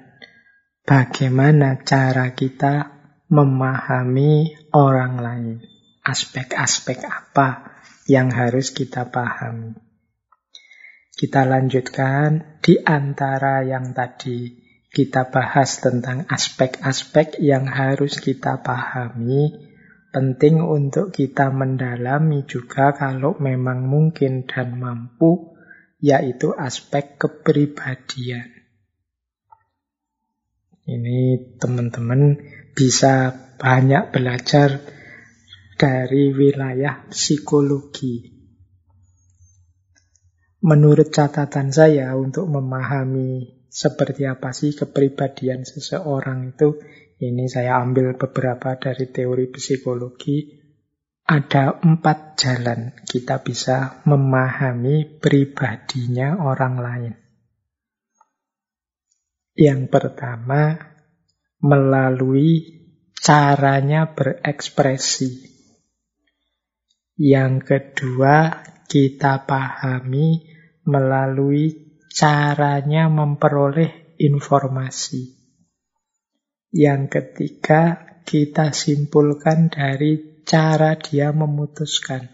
[0.85, 3.01] bagaimana cara kita
[3.33, 5.57] memahami orang lain,
[6.05, 7.70] aspek-aspek apa
[8.09, 9.77] yang harus kita pahami.
[11.11, 19.71] Kita lanjutkan di antara yang tadi kita bahas tentang aspek-aspek yang harus kita pahami.
[20.11, 25.55] Penting untuk kita mendalami juga kalau memang mungkin dan mampu,
[26.03, 28.51] yaitu aspek kepribadian.
[30.83, 32.43] Ini teman-teman
[32.75, 34.83] bisa banyak belajar
[35.81, 38.21] dari wilayah psikologi.
[40.61, 46.77] Menurut catatan saya untuk memahami seperti apa sih kepribadian seseorang itu,
[47.17, 50.61] ini saya ambil beberapa dari teori psikologi,
[51.25, 57.13] ada empat jalan kita bisa memahami pribadinya orang lain.
[59.57, 60.77] Yang pertama,
[61.57, 62.81] melalui
[63.17, 65.50] caranya berekspresi.
[67.21, 70.41] Yang kedua, kita pahami
[70.89, 75.29] melalui caranya memperoleh informasi.
[76.73, 77.81] Yang ketiga,
[78.25, 82.25] kita simpulkan dari cara dia memutuskan.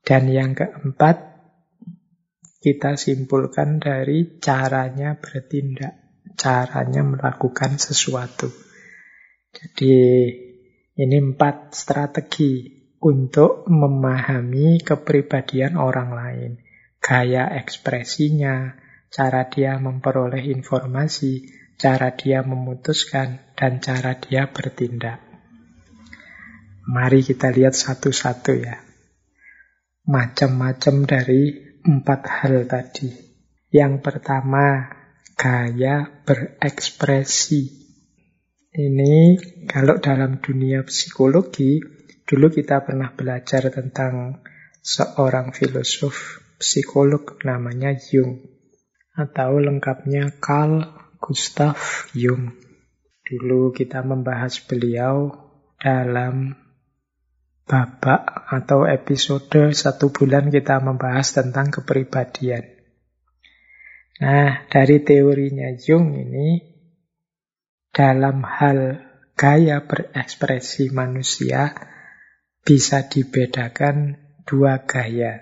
[0.00, 1.28] Dan yang keempat,
[2.64, 8.48] kita simpulkan dari caranya bertindak, caranya melakukan sesuatu.
[9.52, 9.92] Jadi
[10.96, 16.50] ini empat strategi untuk memahami kepribadian orang lain.
[16.98, 18.74] Gaya ekspresinya,
[19.08, 21.46] cara dia memperoleh informasi,
[21.78, 25.22] cara dia memutuskan, dan cara dia bertindak.
[26.88, 28.80] Mari kita lihat satu-satu ya.
[30.08, 31.52] Macam-macam dari
[31.84, 33.12] empat hal tadi.
[33.68, 34.88] Yang pertama,
[35.36, 37.76] gaya berekspresi.
[38.72, 39.36] Ini
[39.68, 41.97] kalau dalam dunia psikologi
[42.28, 44.44] Dulu kita pernah belajar tentang
[44.84, 48.44] seorang filosof psikolog namanya Jung.
[49.16, 50.84] Atau lengkapnya Carl
[51.16, 52.52] Gustav Jung.
[53.24, 55.32] Dulu kita membahas beliau
[55.80, 56.52] dalam
[57.64, 62.76] babak atau episode satu bulan kita membahas tentang kepribadian.
[64.20, 66.60] Nah, dari teorinya Jung ini,
[67.88, 69.00] dalam hal
[69.32, 71.70] gaya berekspresi manusia,
[72.68, 75.40] bisa dibedakan dua gaya.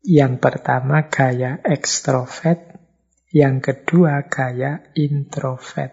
[0.00, 2.72] Yang pertama gaya ekstrovert,
[3.36, 5.92] yang kedua gaya introvert.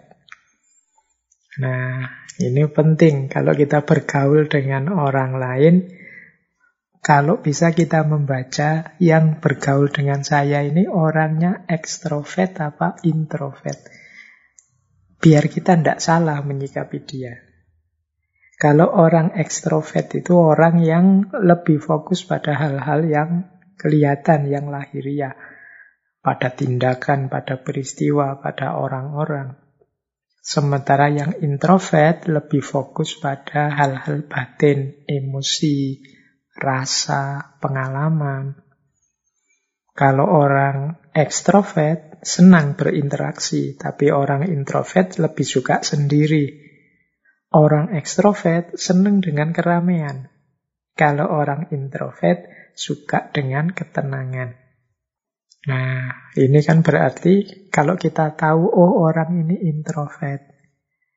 [1.59, 2.07] Nah,
[2.39, 5.75] ini penting kalau kita bergaul dengan orang lain.
[7.03, 13.75] Kalau bisa kita membaca yang bergaul dengan saya ini orangnya ekstrovert apa introvert.
[15.19, 17.52] Biar kita tidak salah menyikapi dia.
[18.63, 23.29] Kalau orang ekstrovert itu orang yang lebih fokus pada hal-hal yang
[23.75, 25.35] kelihatan, yang lahiriah.
[26.23, 29.59] Pada tindakan, pada peristiwa, pada orang-orang.
[30.39, 35.99] Sementara yang introvert lebih fokus pada hal-hal batin, emosi,
[36.55, 38.55] rasa, pengalaman.
[39.91, 46.62] Kalau orang ekstrovert senang berinteraksi, tapi orang introvert lebih suka sendiri.
[47.53, 50.25] Orang ekstrovert senang dengan keramaian.
[50.97, 54.57] Kalau orang introvert suka dengan ketenangan.
[55.69, 60.43] Nah, ini kan berarti kalau kita tahu, oh orang ini introvert.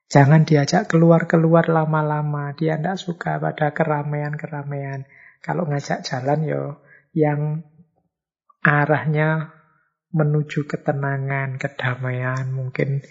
[0.06, 2.54] Jangan diajak keluar-keluar lama-lama.
[2.54, 5.08] Dia tidak suka pada keramaian-keramaian.
[5.42, 6.64] Kalau ngajak jalan yo,
[7.10, 7.66] yang
[8.62, 9.56] arahnya
[10.14, 13.02] menuju ketenangan, kedamaian, mungkin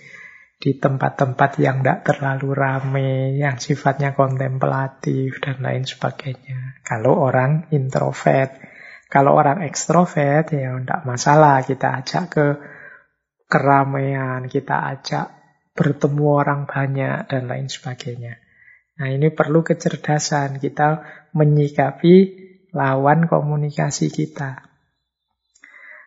[0.56, 6.80] di tempat-tempat yang tidak terlalu ramai, yang sifatnya kontemplatif dan lain sebagainya.
[6.82, 8.56] Kalau orang introvert,
[9.06, 12.48] Kalau orang ekstrovert ya tidak masalah kita ajak ke
[13.45, 15.30] keramaian, kita ajak
[15.77, 18.41] bertemu orang banyak dan lain sebagainya.
[18.98, 21.06] Nah ini perlu kecerdasan kita
[21.38, 22.15] menyikapi
[22.73, 24.68] lawan komunikasi kita.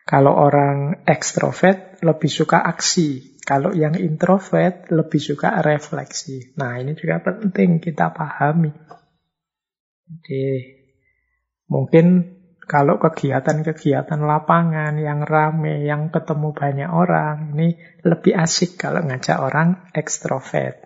[0.09, 6.53] Kalau orang ekstrovert lebih suka aksi, kalau yang introvert lebih suka refleksi.
[6.61, 8.69] Nah ini juga penting kita pahami.
[10.05, 10.45] Jadi
[11.65, 12.37] mungkin
[12.69, 17.73] kalau kegiatan-kegiatan lapangan yang rame, yang ketemu banyak orang, ini
[18.05, 20.85] lebih asik kalau ngajak orang ekstrovert.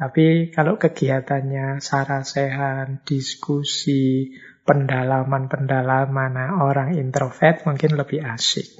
[0.00, 4.32] Tapi kalau kegiatannya sarasehan, diskusi,
[4.64, 8.79] pendalaman-pendalaman, nah orang introvert mungkin lebih asik.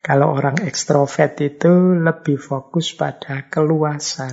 [0.00, 4.32] Kalau orang ekstrovert itu lebih fokus pada keluasan.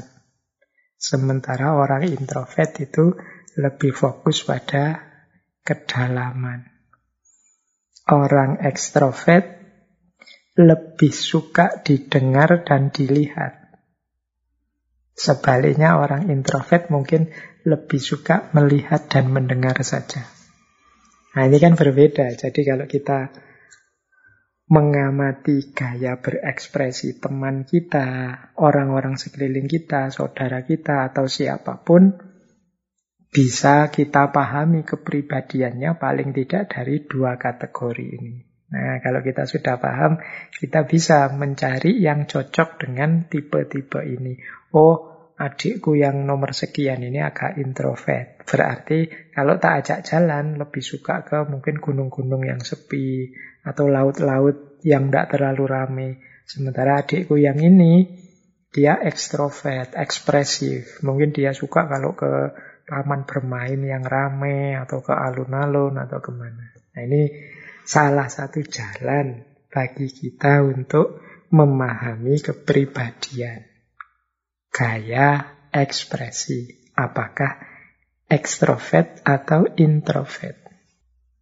[0.95, 3.11] Sementara orang introvert itu
[3.60, 5.03] lebih fokus pada
[5.68, 6.72] kedalaman.
[8.07, 9.60] Orang ekstrovert
[10.56, 13.68] lebih suka didengar dan dilihat.
[15.18, 17.35] Sebaliknya orang introvert mungkin
[17.68, 20.23] lebih suka melihat dan mendengar saja.
[21.35, 22.31] Nah ini kan berbeda.
[22.39, 23.46] Jadi kalau kita
[24.68, 32.11] mengamati gaya berekspresi teman kita, orang-orang sekeliling kita, saudara kita, atau siapa pun,
[33.31, 38.35] bisa kita pahami kepribadiannya paling tidak dari dua kategori ini.
[38.68, 40.19] Nah, kalau kita sudah paham,
[40.52, 44.35] kita bisa mencari yang cocok dengan tipe-tipe ini.
[44.76, 48.44] Oh, adikku yang nomor sekian ini agak introvert.
[48.44, 53.31] Berarti kalau tak ajak jalan, lebih suka ke mungkin gunung-gunung yang sepi,
[53.68, 56.10] atau laut-laut yang tidak terlalu ramai.
[56.48, 58.07] Sementara adikku yang ini,
[58.72, 61.03] dia ekstrovert, ekspresif.
[61.03, 62.56] Mungkin dia suka kalau ke
[62.88, 66.72] taman bermain yang rame atau ke alun-alun atau ke mana.
[66.95, 67.27] Nah ini
[67.84, 71.19] salah satu jalan bagi kita untuk
[71.52, 73.68] memahami kepribadian.
[74.72, 76.91] Gaya ekspresi.
[76.98, 77.60] Apakah
[78.27, 80.66] ekstrovert atau introvert.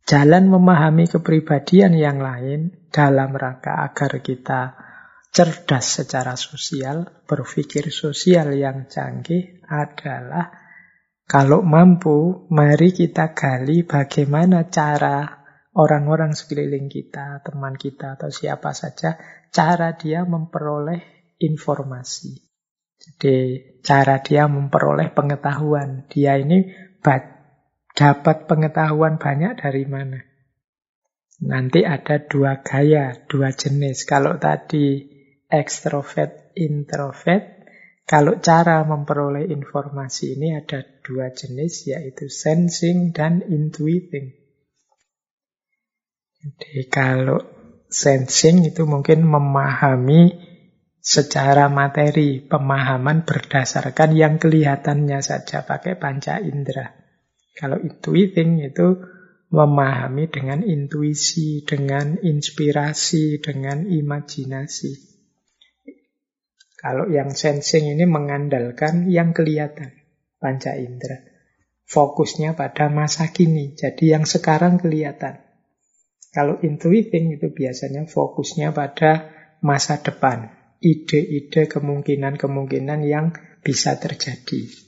[0.05, 4.77] Jalan memahami kepribadian yang lain dalam rangka agar kita
[5.33, 10.53] cerdas secara sosial, berpikir sosial yang canggih adalah
[11.25, 15.25] kalau mampu, mari kita gali bagaimana cara
[15.73, 19.17] orang-orang sekeliling kita, teman kita, atau siapa saja,
[19.49, 22.45] cara dia memperoleh informasi.
[22.95, 23.37] Jadi,
[23.81, 26.05] cara dia memperoleh pengetahuan.
[26.13, 26.69] Dia ini
[27.95, 30.19] dapat pengetahuan banyak dari mana.
[31.47, 34.03] Nanti ada dua gaya, dua jenis.
[34.03, 35.03] Kalau tadi
[35.47, 37.55] ekstrovert, introvert,
[38.05, 44.35] kalau cara memperoleh informasi ini ada dua jenis, yaitu sensing dan intuiting.
[46.45, 47.41] Jadi kalau
[47.89, 50.37] sensing itu mungkin memahami
[51.01, 57.04] secara materi, pemahaman berdasarkan yang kelihatannya saja pakai panca indera.
[57.55, 58.99] Kalau intuiting itu
[59.55, 64.91] memahami dengan intuisi, dengan inspirasi, dengan imajinasi.
[66.75, 69.95] Kalau yang sensing ini mengandalkan yang kelihatan,
[70.37, 71.23] panca indera.
[71.87, 75.41] Fokusnya pada masa kini, jadi yang sekarang kelihatan.
[76.35, 79.31] Kalau intuiting itu biasanya fokusnya pada
[79.63, 80.51] masa depan,
[80.83, 83.31] ide-ide kemungkinan-kemungkinan yang
[83.63, 84.84] bisa terjadi.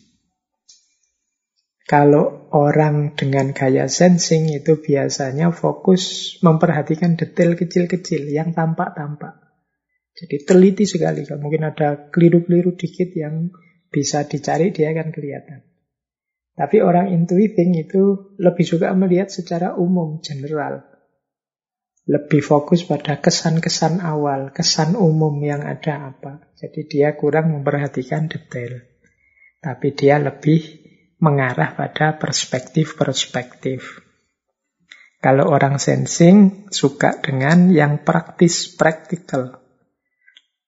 [1.88, 9.40] Kalau orang dengan gaya sensing itu biasanya fokus memperhatikan detail kecil-kecil yang tampak-tampak.
[10.12, 11.24] Jadi teliti sekali.
[11.24, 13.56] Mungkin ada keliru-keliru dikit yang
[13.88, 15.64] bisa dicari, dia akan kelihatan.
[16.58, 20.84] Tapi orang intuiting itu lebih suka melihat secara umum, general.
[22.04, 26.52] Lebih fokus pada kesan-kesan awal, kesan umum yang ada apa.
[26.60, 28.84] Jadi dia kurang memperhatikan detail.
[29.64, 30.87] Tapi dia lebih
[31.18, 34.06] mengarah pada perspektif-perspektif.
[35.18, 39.58] Kalau orang sensing suka dengan yang praktis, practical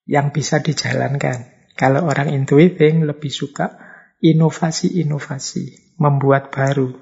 [0.09, 1.69] yang bisa dijalankan.
[1.77, 3.77] Kalau orang intuiting lebih suka
[4.19, 6.97] inovasi-inovasi, membuat baru.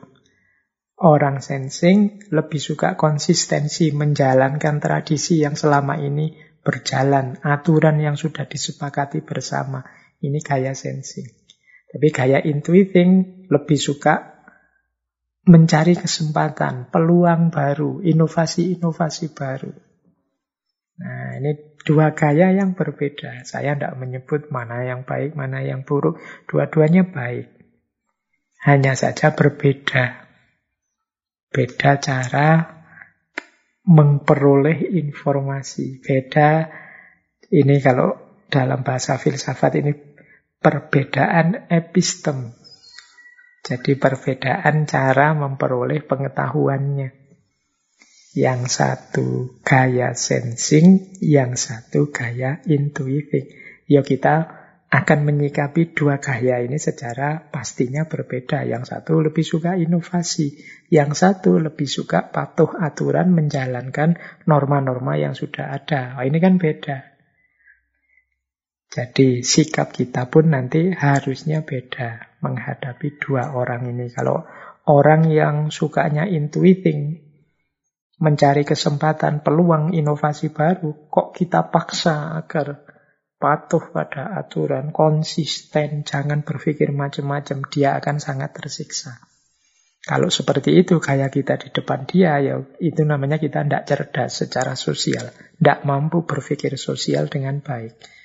[1.00, 6.36] Orang sensing lebih suka konsistensi, menjalankan tradisi yang selama ini
[6.68, 9.88] berjalan, aturan yang sudah disepakati bersama.
[10.20, 11.47] Ini gaya sensing.
[11.88, 14.44] Tapi gaya intuiting lebih suka
[15.48, 19.72] mencari kesempatan, peluang baru, inovasi-inovasi baru.
[20.98, 23.48] Nah, ini dua gaya yang berbeda.
[23.48, 26.20] Saya tidak menyebut mana yang baik, mana yang buruk.
[26.50, 27.48] Dua-duanya baik.
[28.68, 30.28] Hanya saja berbeda.
[31.48, 32.50] Beda cara
[33.88, 36.04] memperoleh informasi.
[36.04, 36.68] Beda
[37.48, 38.20] ini kalau
[38.52, 40.07] dalam bahasa filsafat ini
[40.62, 42.54] perbedaan epistem.
[43.68, 47.10] Jadi perbedaan cara memperoleh pengetahuannya.
[48.38, 49.28] Yang satu
[49.66, 53.50] gaya sensing, yang satu gaya intuiting.
[53.90, 58.64] Ya kita akan menyikapi dua gaya ini secara pastinya berbeda.
[58.64, 64.16] Yang satu lebih suka inovasi, yang satu lebih suka patuh aturan menjalankan
[64.48, 66.16] norma-norma yang sudah ada.
[66.16, 67.17] Oh, ini kan beda.
[68.88, 74.08] Jadi sikap kita pun nanti harusnya beda menghadapi dua orang ini.
[74.08, 74.48] Kalau
[74.88, 77.20] orang yang sukanya intuiting,
[78.18, 82.88] mencari kesempatan, peluang inovasi baru, kok kita paksa agar
[83.38, 89.22] patuh pada aturan, konsisten, jangan berpikir macam-macam, dia akan sangat tersiksa.
[90.08, 94.74] Kalau seperti itu kayak kita di depan dia, ya itu namanya kita tidak cerdas secara
[94.80, 95.36] sosial.
[95.60, 98.17] Tidak mampu berpikir sosial dengan baik.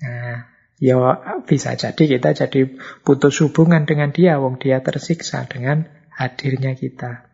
[0.00, 0.48] Nah,
[0.80, 0.96] ya
[1.44, 2.60] bisa jadi kita jadi
[3.04, 7.28] putus hubungan dengan dia, wong dia tersiksa dengan hadirnya kita.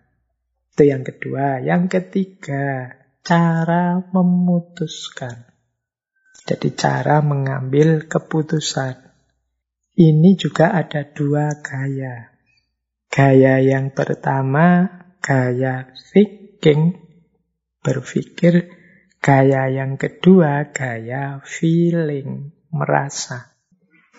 [0.76, 1.62] Itu yang kedua.
[1.62, 2.94] Yang ketiga,
[3.24, 5.48] cara memutuskan.
[6.46, 9.02] Jadi cara mengambil keputusan.
[9.96, 12.36] Ini juga ada dua gaya.
[13.08, 14.86] Gaya yang pertama,
[15.24, 17.00] gaya thinking,
[17.80, 18.70] berpikir.
[19.18, 23.56] Gaya yang kedua, gaya feeling, merasa.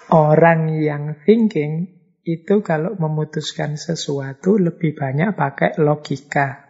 [0.10, 1.94] Orang yang thinking
[2.28, 6.68] itu kalau memutuskan sesuatu lebih banyak pakai logika.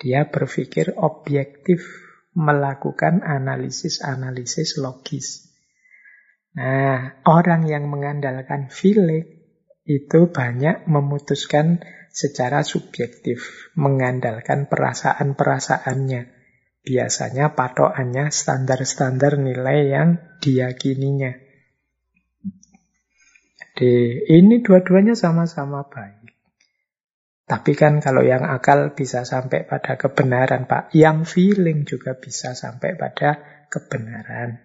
[0.00, 1.84] Dia berpikir objektif
[2.32, 5.52] melakukan analisis-analisis logis.
[6.56, 9.26] Nah, orang yang mengandalkan feeling
[9.84, 16.39] itu banyak memutuskan secara subjektif, mengandalkan perasaan-perasaannya.
[16.80, 20.08] Biasanya patokannya standar-standar nilai yang
[20.40, 21.32] diyakininya.
[23.80, 26.36] Jadi ini dua-duanya sama-sama baik.
[27.48, 30.94] Tapi kan kalau yang akal bisa sampai pada kebenaran, Pak.
[30.94, 34.62] Yang feeling juga bisa sampai pada kebenaran.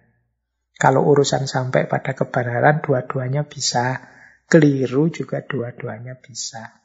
[0.76, 3.98] Kalau urusan sampai pada kebenaran, dua-duanya bisa.
[4.46, 6.78] Keliru juga dua-duanya bisa.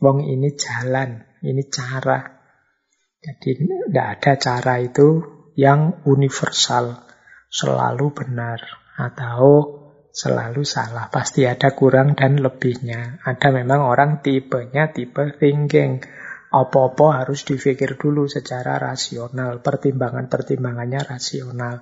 [0.00, 2.41] Wong ini jalan, ini cara.
[3.22, 5.22] Jadi tidak ada cara itu
[5.54, 7.06] yang universal,
[7.46, 8.58] selalu benar.
[8.98, 9.78] Atau
[10.12, 11.08] selalu salah.
[11.08, 13.22] Pasti ada kurang dan lebihnya.
[13.24, 16.04] Ada memang orang tipenya tipe thinking.
[16.52, 19.64] Apa-apa harus dipikir dulu secara rasional.
[19.64, 21.80] Pertimbangan-pertimbangannya rasional.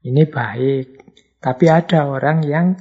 [0.00, 0.86] Ini baik.
[1.38, 2.78] Tapi ada orang yang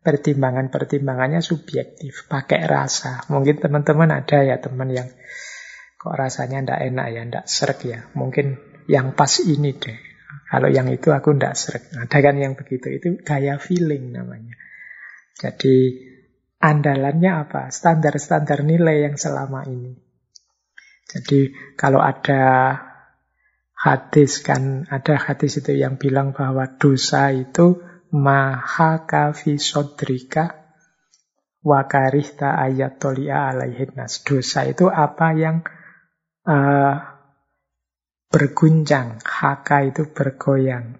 [0.00, 2.24] pertimbangan-pertimbangannya subjektif.
[2.30, 3.28] Pakai rasa.
[3.28, 5.10] Mungkin teman-teman ada ya teman yang
[6.00, 8.08] kok rasanya ndak enak ya, ndak serak ya.
[8.16, 8.56] Mungkin
[8.88, 10.00] yang pas ini deh.
[10.48, 11.92] Kalau yang itu aku ndak seret.
[11.92, 12.88] Ada kan yang begitu.
[12.88, 14.56] Itu gaya feeling namanya.
[15.36, 16.00] Jadi
[16.56, 17.68] andalannya apa?
[17.68, 19.92] Standar-standar nilai yang selama ini.
[21.04, 22.74] Jadi kalau ada
[23.76, 27.76] hadis kan, ada hadis itu yang bilang bahwa dosa itu
[28.08, 30.64] maha kafi sodrika
[31.60, 33.52] wakarihta ayat tolia.
[34.24, 35.60] Dosa itu apa yang
[36.50, 36.94] uh,
[38.26, 39.22] berguncang.
[39.22, 40.98] Haka itu bergoyang.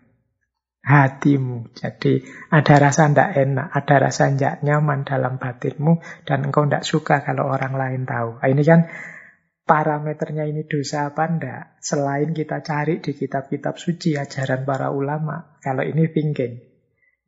[0.81, 1.77] Hatimu.
[1.77, 7.21] Jadi ada rasa tidak enak, ada rasa tidak nyaman dalam batinmu, dan engkau tidak suka
[7.21, 8.41] kalau orang lain tahu.
[8.41, 8.89] Nah, ini kan
[9.69, 11.63] parameternya ini dosa apa enggak?
[11.85, 15.61] Selain kita cari di kitab-kitab suci, ajaran para ulama.
[15.61, 16.55] Kalau ini thinking.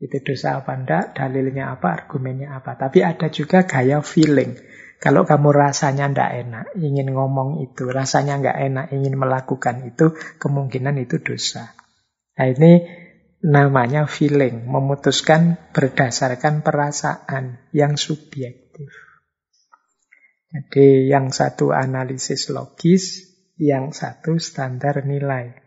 [0.01, 2.75] Itu dosa apa enggak, dalilnya apa, argumennya apa.
[2.75, 4.57] Tapi ada juga gaya feeling.
[5.03, 10.95] Kalau kamu rasanya ndak enak, ingin ngomong itu, rasanya nggak enak, ingin melakukan itu, kemungkinan
[11.03, 11.75] itu dosa.
[12.39, 12.87] Nah ini
[13.43, 18.95] namanya feeling, memutuskan berdasarkan perasaan yang subjektif.
[20.55, 25.59] Jadi yang satu analisis logis, yang satu standar nilai.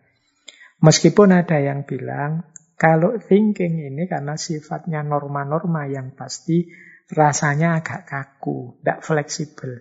[0.79, 6.71] Meskipun ada yang bilang, kalau thinking ini karena sifatnya norma-norma yang pasti,
[7.11, 9.71] rasanya agak kaku, tidak fleksibel.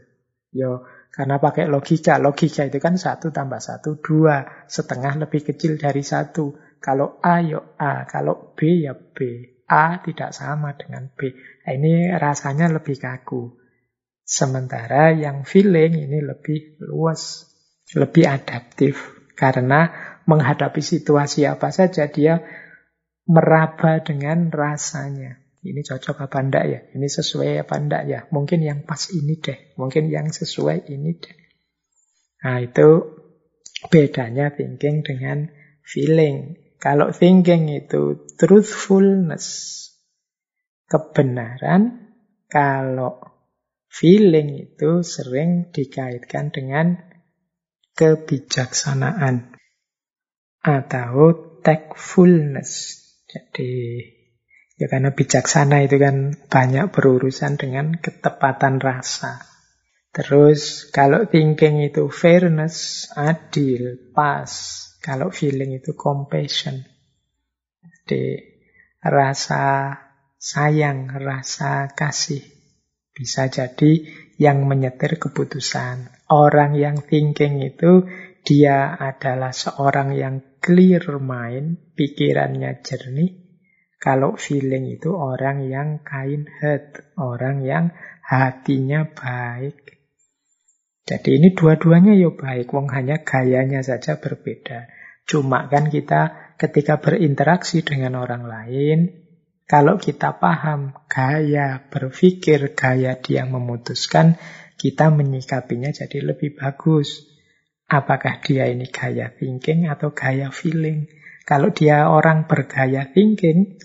[0.55, 2.19] Yo, karena pakai logika.
[2.19, 4.67] Logika itu kan satu tambah satu, dua.
[4.67, 6.55] Setengah lebih kecil dari satu.
[6.83, 8.07] Kalau A, yo A.
[8.07, 9.51] Kalau B, ya B.
[9.71, 11.31] A tidak sama dengan B.
[11.65, 13.57] Nah, ini rasanya lebih kaku.
[14.25, 17.49] Sementara yang feeling ini lebih luas,
[17.95, 18.99] lebih adaptif.
[19.35, 19.91] Karena
[20.27, 22.43] menghadapi situasi apa saja, dia
[23.27, 25.44] meraba dengan rasanya.
[25.65, 26.81] Ini cocok apa enggak ya?
[26.93, 28.21] Ini sesuai apa enggak ya?
[28.29, 29.73] Mungkin yang pas ini deh.
[29.81, 31.37] Mungkin yang sesuai ini deh.
[32.45, 32.89] Nah itu
[33.89, 35.53] Bedanya thinking dengan
[35.85, 36.57] feeling.
[36.81, 39.47] Kalau thinking itu truthfulness,
[40.89, 42.13] kebenaran.
[42.49, 43.21] Kalau
[43.91, 46.97] feeling itu sering dikaitkan dengan
[47.99, 49.53] kebijaksanaan
[50.63, 51.15] atau
[51.61, 53.03] tactfulness.
[53.27, 54.01] Jadi
[54.75, 59.43] ya karena bijaksana itu kan banyak berurusan dengan ketepatan rasa.
[60.15, 64.47] Terus kalau thinking itu fairness, adil, pas.
[65.03, 66.87] Kalau feeling itu compassion.
[67.83, 68.41] Jadi
[69.03, 69.99] rasa
[70.39, 72.41] sayang, rasa kasih.
[73.11, 74.07] Bisa jadi
[74.39, 76.15] yang menyetir keputusan.
[76.31, 78.07] Orang yang thinking itu
[78.47, 83.44] dia adalah seorang yang clear mind, pikirannya jernih.
[84.05, 87.89] Kalau feeling itu orang yang kind heart, orang yang
[88.21, 89.97] hatinya baik.
[91.09, 94.93] Jadi ini dua-duanya ya baik, wong hanya gayanya saja berbeda.
[95.25, 99.25] Cuma kan kita ketika berinteraksi dengan orang lain,
[99.65, 104.37] kalau kita paham gaya berpikir, gaya dia memutuskan,
[104.77, 107.25] kita menyikapinya jadi lebih bagus.
[107.89, 111.09] Apakah dia ini gaya thinking atau gaya feeling?
[111.49, 113.81] Kalau dia orang bergaya thinking,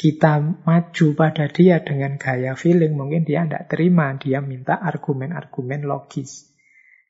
[0.00, 4.16] kita maju pada dia dengan gaya feeling, mungkin dia tidak terima.
[4.16, 6.48] Dia minta argumen-argumen logis.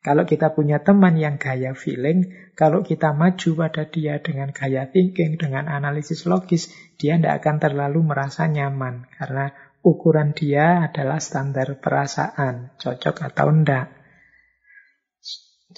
[0.03, 5.39] Kalau kita punya teman yang gaya feeling, kalau kita maju pada dia dengan gaya thinking,
[5.39, 9.07] dengan analisis logis, dia tidak akan terlalu merasa nyaman.
[9.07, 9.55] Karena
[9.87, 13.87] ukuran dia adalah standar perasaan, cocok atau tidak.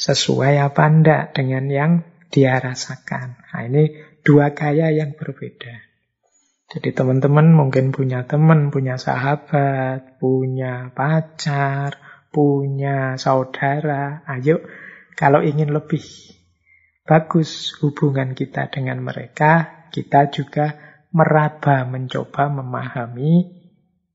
[0.01, 1.93] Sesuai apa enggak dengan yang
[2.33, 3.37] dia rasakan.
[3.37, 5.92] Nah, ini dua gaya yang berbeda.
[6.73, 12.01] Jadi teman-teman mungkin punya teman, punya sahabat, punya pacar,
[12.33, 14.25] punya saudara.
[14.25, 14.65] Ayo,
[15.13, 16.01] kalau ingin lebih
[17.05, 20.81] bagus hubungan kita dengan mereka, kita juga
[21.13, 23.53] meraba, mencoba memahami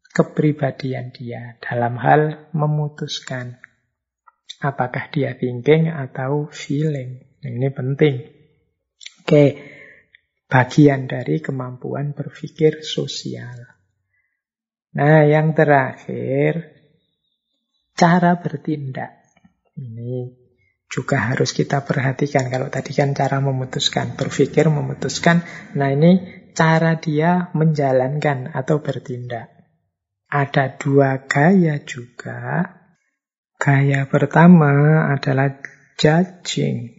[0.10, 3.62] kepribadian dia dalam hal memutuskan
[4.58, 7.22] apakah dia thinking atau feeling.
[7.46, 8.16] Ini penting.
[9.22, 9.77] Oke,
[10.48, 13.68] bagian dari kemampuan berpikir sosial.
[14.96, 16.74] Nah, yang terakhir,
[17.94, 19.14] cara bertindak.
[19.78, 20.34] Ini
[20.90, 22.50] juga harus kita perhatikan.
[22.50, 25.44] Kalau tadi kan cara memutuskan, berpikir memutuskan.
[25.76, 26.26] Nah, ini
[26.58, 29.54] cara dia menjalankan atau bertindak.
[30.28, 32.74] Ada dua gaya juga.
[33.62, 35.62] Gaya pertama adalah
[36.02, 36.97] judging.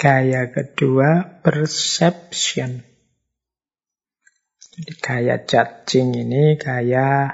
[0.00, 2.80] Gaya kedua, perception.
[4.56, 7.28] Jadi gaya judging ini gaya,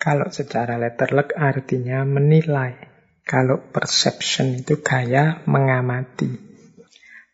[0.00, 2.80] kalau secara letterlek artinya menilai.
[3.28, 6.32] Kalau perception itu gaya mengamati.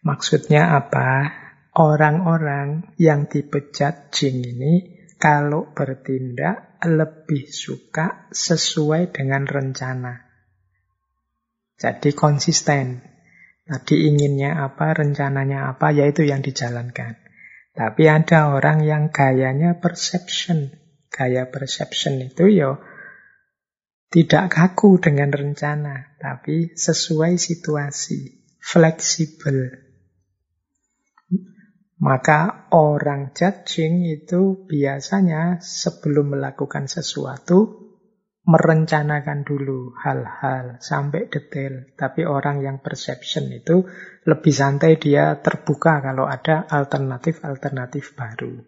[0.03, 1.31] Maksudnya apa?
[1.79, 10.19] Orang-orang yang tipe judging ini kalau bertindak lebih suka sesuai dengan rencana.
[11.79, 13.14] Jadi konsisten.
[13.65, 17.17] Tadi inginnya apa, rencananya apa, yaitu yang dijalankan.
[17.73, 20.77] Tapi ada orang yang gayanya perception.
[21.09, 22.77] Gaya perception itu ya
[24.15, 29.75] tidak kaku dengan rencana, tapi sesuai situasi, fleksibel.
[31.99, 37.84] Maka orang judging itu biasanya sebelum melakukan sesuatu
[38.45, 41.85] merencanakan dulu hal-hal sampai detail.
[41.97, 43.85] Tapi orang yang perception itu
[44.29, 48.61] lebih santai, dia terbuka kalau ada alternatif-alternatif baru.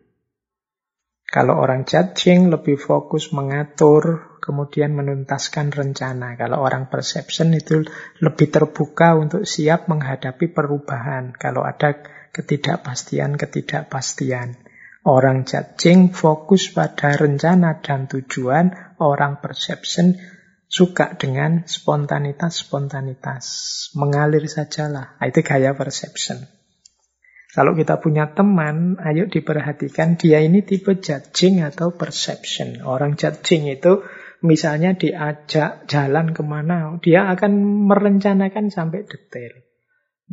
[1.27, 6.37] Kalau orang judging lebih fokus mengatur, kemudian menuntaskan rencana.
[6.39, 7.83] Kalau orang perception itu
[8.23, 11.35] lebih terbuka untuk siap menghadapi perubahan.
[11.35, 11.99] Kalau ada
[12.31, 14.66] ketidakpastian-ketidakpastian.
[15.07, 20.19] Orang judging fokus pada rencana dan tujuan, orang perception
[20.67, 23.45] suka dengan spontanitas-spontanitas.
[23.95, 25.15] Mengalir sajalah.
[25.15, 26.43] Nah, itu gaya perception.
[27.55, 32.83] Kalau kita punya teman, ayo diperhatikan dia ini tipe judging atau perception.
[32.83, 34.03] Orang judging itu
[34.45, 39.55] misalnya diajak jalan ke mana, dia akan merencanakan sampai detail.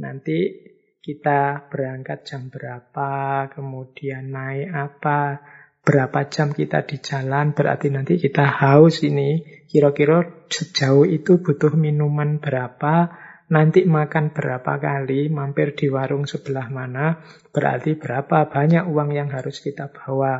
[0.02, 0.73] Nanti
[1.04, 5.44] kita berangkat jam berapa, kemudian naik apa,
[5.84, 12.40] berapa jam kita di jalan, berarti nanti kita haus ini, kira-kira sejauh itu butuh minuman
[12.40, 13.12] berapa,
[13.52, 17.20] nanti makan berapa kali, mampir di warung sebelah mana,
[17.52, 20.40] berarti berapa banyak uang yang harus kita bawa.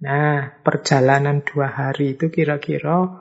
[0.00, 3.12] Nah, perjalanan dua hari itu kira-kira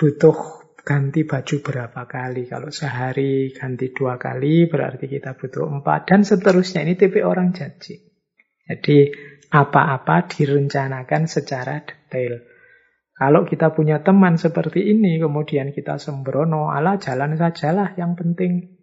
[0.00, 0.57] butuh
[0.88, 2.48] ganti baju berapa kali.
[2.48, 6.08] Kalau sehari ganti dua kali, berarti kita butuh empat.
[6.08, 8.00] Dan seterusnya, ini tipe orang janji.
[8.64, 9.12] Jadi,
[9.52, 12.40] apa-apa direncanakan secara detail.
[13.12, 18.80] Kalau kita punya teman seperti ini, kemudian kita sembrono, ala jalan sajalah yang penting.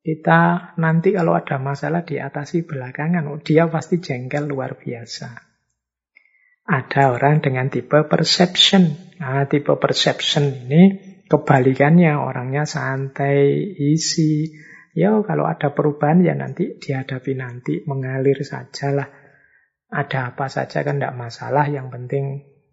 [0.00, 5.28] Kita nanti kalau ada masalah diatasi belakangan, oh, dia pasti jengkel luar biasa.
[6.68, 8.92] Ada orang dengan tipe perception.
[9.18, 10.82] Nah, tipe perception ini
[11.28, 12.16] kebalikannya.
[12.16, 14.50] Orangnya santai, isi.
[14.96, 17.84] Ya, kalau ada perubahan ya nanti dihadapi nanti.
[17.84, 19.06] Mengalir sajalah.
[19.88, 21.68] Ada apa saja kan tidak masalah.
[21.68, 22.24] Yang penting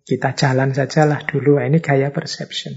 [0.05, 1.61] kita jalan sajalah dulu.
[1.61, 2.73] Nah, ini gaya perception.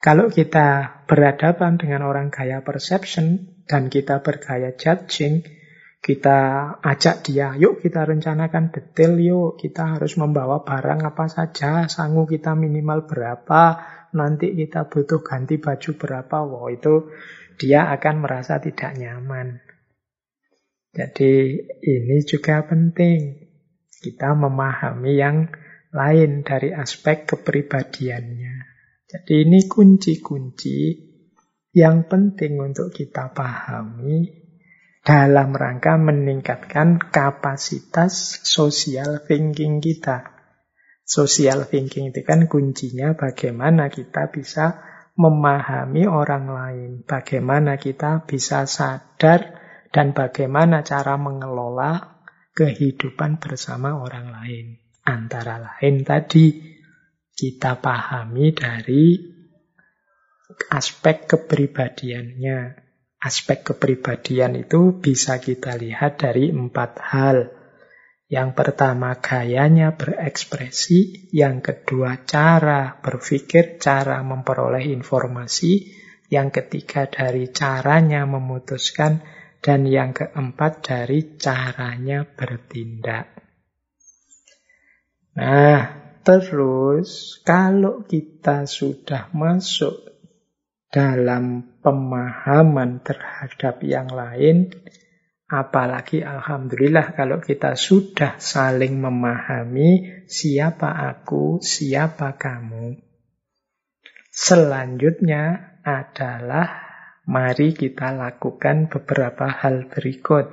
[0.00, 5.44] Kalau kita berhadapan dengan orang gaya perception dan kita bergaya judging,
[6.00, 6.38] kita
[6.80, 12.56] ajak dia, yuk kita rencanakan detail, yuk kita harus membawa barang apa saja, sanggup kita
[12.56, 13.62] minimal berapa,
[14.16, 17.10] nanti kita butuh ganti baju berapa, wow itu
[17.60, 19.60] dia akan merasa tidak nyaman.
[20.90, 23.46] Jadi ini juga penting,
[24.00, 25.46] kita memahami yang
[25.94, 28.56] lain dari aspek kepribadiannya.
[29.06, 31.10] Jadi ini kunci-kunci
[31.74, 34.26] yang penting untuk kita pahami
[35.06, 40.39] dalam rangka meningkatkan kapasitas social thinking kita.
[41.10, 44.78] Social thinking itu kan kuncinya bagaimana kita bisa
[45.18, 49.58] memahami orang lain, bagaimana kita bisa sadar
[49.90, 52.22] dan bagaimana cara mengelola
[52.54, 54.66] kehidupan bersama orang lain.
[55.02, 56.78] Antara lain tadi
[57.34, 59.18] kita pahami dari
[60.70, 62.58] aspek kepribadiannya,
[63.18, 67.59] aspek kepribadian itu bisa kita lihat dari empat hal.
[68.30, 75.90] Yang pertama gayanya berekspresi, yang kedua cara berpikir, cara memperoleh informasi,
[76.30, 79.18] yang ketiga dari caranya memutuskan,
[79.58, 83.34] dan yang keempat dari caranya bertindak.
[85.34, 85.90] Nah,
[86.22, 90.06] terus kalau kita sudah masuk
[90.86, 94.70] dalam pemahaman terhadap yang lain,
[95.50, 103.02] apalagi alhamdulillah kalau kita sudah saling memahami siapa aku, siapa kamu.
[104.30, 106.70] Selanjutnya adalah
[107.26, 110.46] mari kita lakukan beberapa hal berikut.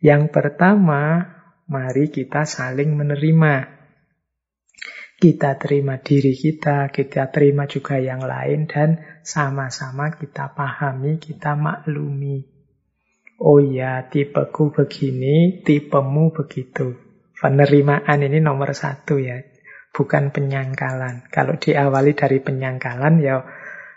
[0.00, 1.36] Yang pertama,
[1.68, 3.76] mari kita saling menerima.
[5.16, 12.55] Kita terima diri kita, kita terima juga yang lain, dan sama-sama kita pahami, kita maklumi.
[13.36, 16.96] Oh ya, tipeku begini, tipemu begitu.
[17.36, 19.44] Penerimaan ini nomor satu ya,
[19.92, 21.28] bukan penyangkalan.
[21.28, 23.44] Kalau diawali dari penyangkalan ya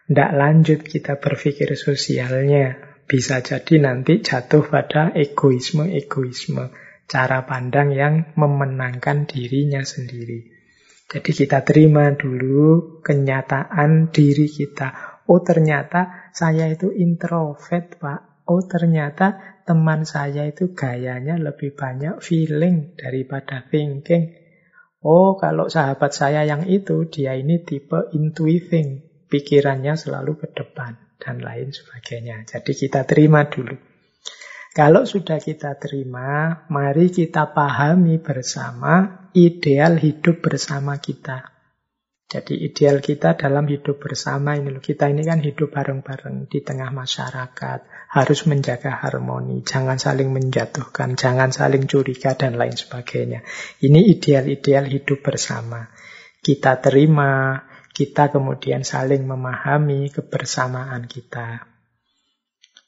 [0.10, 2.82] tidak lanjut kita berpikir sosialnya.
[3.10, 6.74] Bisa jadi nanti jatuh pada egoisme-egoisme.
[7.10, 10.50] Cara pandang yang memenangkan dirinya sendiri.
[11.10, 15.22] Jadi kita terima dulu kenyataan diri kita.
[15.26, 18.29] Oh ternyata saya itu introvert pak.
[18.50, 24.34] Oh ternyata teman saya itu gayanya lebih banyak feeling daripada thinking.
[25.06, 29.06] Oh kalau sahabat saya yang itu dia ini tipe intuiting.
[29.30, 32.50] Pikirannya selalu ke depan dan lain sebagainya.
[32.50, 33.78] Jadi kita terima dulu.
[34.74, 41.60] Kalau sudah kita terima, mari kita pahami bersama ideal hidup bersama kita.
[42.30, 44.82] Jadi ideal kita dalam hidup bersama ini loh.
[44.82, 47.99] Kita ini kan hidup bareng-bareng di tengah masyarakat.
[48.10, 49.62] Harus menjaga harmoni.
[49.62, 51.14] Jangan saling menjatuhkan.
[51.14, 53.46] Jangan saling curiga dan lain sebagainya.
[53.86, 55.94] Ini ideal-ideal hidup bersama.
[56.42, 57.62] Kita terima.
[57.94, 61.70] Kita kemudian saling memahami kebersamaan kita.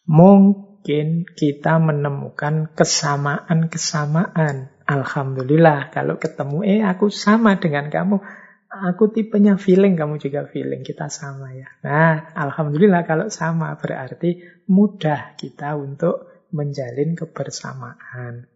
[0.10, 4.74] Mungkin kita menemukan kesamaan-kesamaan.
[4.90, 8.41] Alhamdulillah kalau ketemu, eh aku sama dengan kamu.
[8.82, 10.82] Aku tipenya feeling, kamu juga feeling.
[10.82, 11.70] Kita sama ya.
[11.86, 18.50] Nah, Alhamdulillah kalau sama berarti mudah kita untuk menjalin kebersamaan.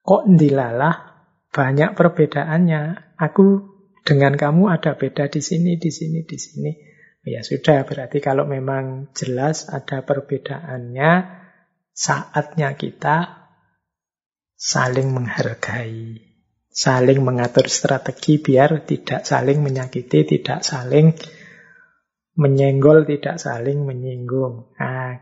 [0.00, 0.94] Kok dilalah
[1.52, 3.14] banyak perbedaannya.
[3.20, 3.44] Aku
[4.00, 6.72] dengan kamu ada beda di sini, di sini, di sini.
[7.20, 11.12] Ya sudah, berarti kalau memang jelas ada perbedaannya,
[11.92, 13.44] saatnya kita
[14.56, 16.29] saling menghargai,
[16.70, 21.12] saling mengatur strategi biar tidak saling menyakiti, tidak saling
[22.38, 24.70] menyenggol, tidak saling menyinggung.
[24.78, 25.18] Nah,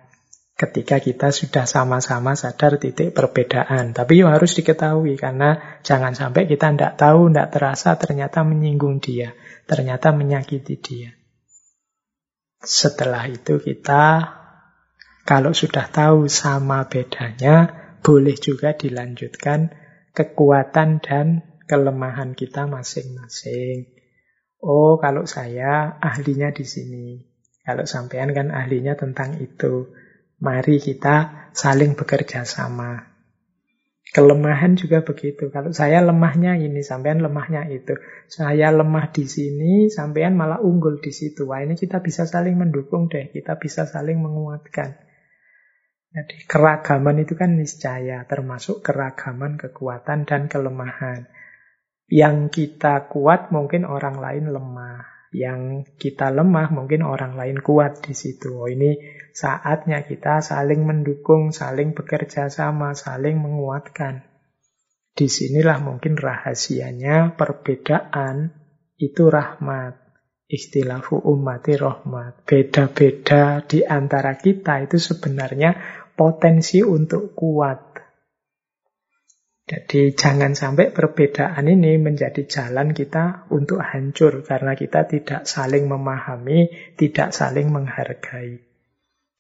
[0.59, 3.95] ketika kita sudah sama-sama sadar titik perbedaan.
[3.95, 9.33] Tapi yuk harus diketahui karena jangan sampai kita tidak tahu, tidak terasa ternyata menyinggung dia,
[9.71, 11.11] ternyata menyakiti dia.
[12.59, 14.35] Setelah itu kita
[15.23, 17.71] kalau sudah tahu sama bedanya,
[18.03, 19.71] boleh juga dilanjutkan
[20.17, 23.93] kekuatan dan kelemahan kita masing-masing.
[24.59, 27.07] Oh, kalau saya ahlinya di sini.
[27.63, 29.93] Kalau sampean kan ahlinya tentang itu.
[30.41, 33.09] Mari kita saling bekerja sama.
[34.09, 35.53] Kelemahan juga begitu.
[35.53, 37.93] Kalau saya lemahnya ini, sampean lemahnya itu.
[38.25, 41.45] Saya lemah di sini, sampean malah unggul di situ.
[41.45, 43.29] Wah, ini kita bisa saling mendukung deh.
[43.29, 45.08] Kita bisa saling menguatkan.
[46.09, 51.29] Jadi keragaman itu kan niscaya, termasuk keragaman kekuatan dan kelemahan.
[52.09, 55.05] Yang kita kuat mungkin orang lain lemah.
[55.29, 58.57] Yang kita lemah mungkin orang lain kuat di situ.
[58.57, 58.97] Oh, ini
[59.37, 64.25] saatnya kita saling mendukung, saling bekerja sama, saling menguatkan.
[65.13, 68.57] Di sinilah mungkin rahasianya perbedaan
[68.97, 70.09] itu rahmat.
[70.49, 72.49] Istilahu ummati rahmat.
[72.49, 77.95] Beda-beda di antara kita itu sebenarnya potensi untuk kuat.
[79.69, 86.73] Jadi jangan sampai perbedaan ini menjadi jalan kita untuk hancur karena kita tidak saling memahami,
[86.97, 88.65] tidak saling menghargai.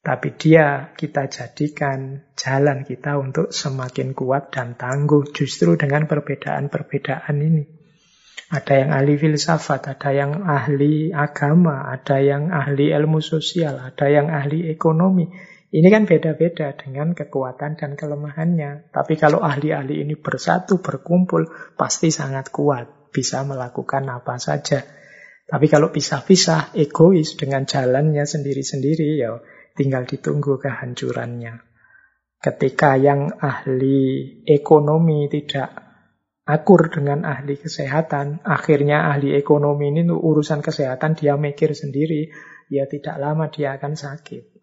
[0.05, 7.65] Tapi dia kita jadikan jalan kita untuk semakin kuat dan tangguh justru dengan perbedaan-perbedaan ini.
[8.49, 14.33] Ada yang ahli filsafat, ada yang ahli agama, ada yang ahli ilmu sosial, ada yang
[14.33, 15.29] ahli ekonomi.
[15.69, 18.89] Ini kan beda-beda dengan kekuatan dan kelemahannya.
[18.89, 21.45] Tapi kalau ahli-ahli ini bersatu, berkumpul,
[21.77, 23.12] pasti sangat kuat.
[23.12, 24.81] Bisa melakukan apa saja.
[25.45, 29.36] Tapi kalau pisah-pisah, egois dengan jalannya sendiri-sendiri, ya
[29.77, 31.61] tinggal ditunggu kehancurannya.
[32.40, 35.69] Ketika yang ahli ekonomi tidak
[36.49, 42.32] akur dengan ahli kesehatan, akhirnya ahli ekonomi ini urusan kesehatan dia mikir sendiri,
[42.73, 44.58] ya tidak lama dia akan sakit.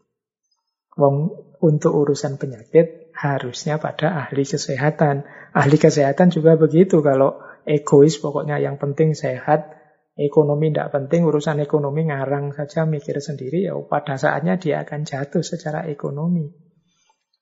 [0.96, 5.28] Wong untuk urusan penyakit harusnya pada ahli kesehatan.
[5.52, 7.04] Ahli kesehatan juga begitu.
[7.04, 9.76] Kalau egois pokoknya yang penting sehat,
[10.16, 15.44] ekonomi tidak penting, urusan ekonomi ngarang saja mikir sendiri, ya pada saatnya dia akan jatuh
[15.44, 16.52] secara ekonomi.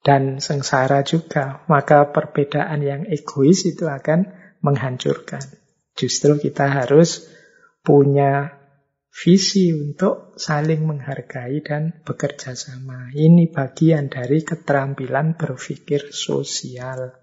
[0.03, 1.63] Dan sengsara juga.
[1.71, 5.43] Maka perbedaan yang egois itu akan menghancurkan.
[5.95, 7.29] Justru kita harus
[7.85, 8.62] punya
[9.13, 13.13] visi untuk saling menghargai dan bekerja sama.
[13.13, 17.13] Ini bagian dari keterampilan berpikir sosial.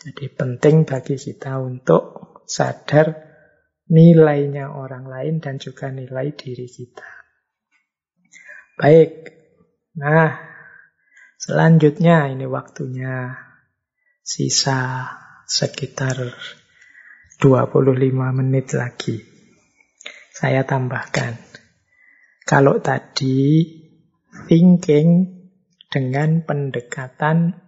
[0.00, 3.28] Jadi penting bagi kita untuk sadar
[3.92, 7.10] nilainya orang lain dan juga nilai diri kita.
[8.78, 9.28] Baik,
[9.98, 10.38] nah
[11.36, 13.36] selanjutnya ini waktunya
[14.22, 15.12] sisa
[15.44, 16.32] sekitar
[17.42, 19.37] 25 menit lagi.
[20.38, 21.34] Saya tambahkan.
[22.46, 23.66] Kalau tadi
[24.46, 25.34] thinking
[25.90, 27.58] dengan pendekatan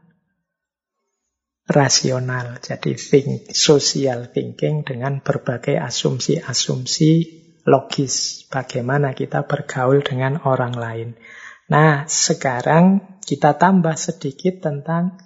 [1.67, 2.63] rasional.
[2.63, 7.13] Jadi think, social thinking dengan berbagai asumsi-asumsi
[7.67, 8.47] logis.
[8.47, 11.09] Bagaimana kita bergaul dengan orang lain.
[11.71, 15.19] Nah, sekarang kita tambah sedikit tentang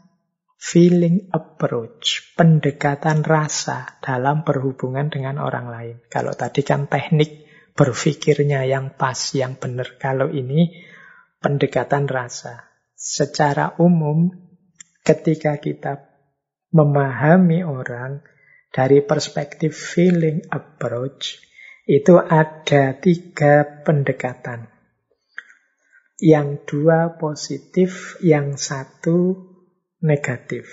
[0.65, 5.97] feeling approach, pendekatan rasa dalam berhubungan dengan orang lain.
[6.09, 7.45] Kalau tadi kan teknik
[7.77, 10.01] berpikirnya yang pas, yang benar.
[10.01, 10.73] Kalau ini
[11.45, 12.65] pendekatan rasa.
[12.97, 14.33] Secara umum,
[15.05, 16.09] ketika kita
[16.73, 18.25] memahami orang
[18.73, 21.45] dari perspektif feeling approach,
[21.85, 24.73] itu ada tiga pendekatan.
[26.17, 29.53] Yang dua positif, yang satu
[30.05, 30.69] negatif.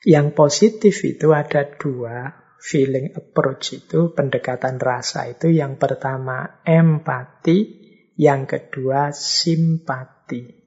[0.00, 5.52] Yang positif itu ada dua feeling approach itu, pendekatan rasa itu.
[5.52, 7.58] Yang pertama empati,
[8.16, 10.60] yang kedua simpati.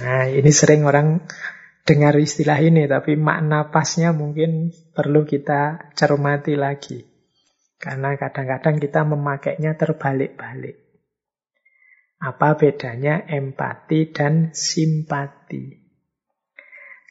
[0.00, 1.28] Nah, ini sering orang
[1.84, 7.04] dengar istilah ini, tapi makna pasnya mungkin perlu kita cermati lagi.
[7.76, 10.83] Karena kadang-kadang kita memakainya terbalik-balik.
[12.24, 15.84] Apa bedanya empati dan simpati?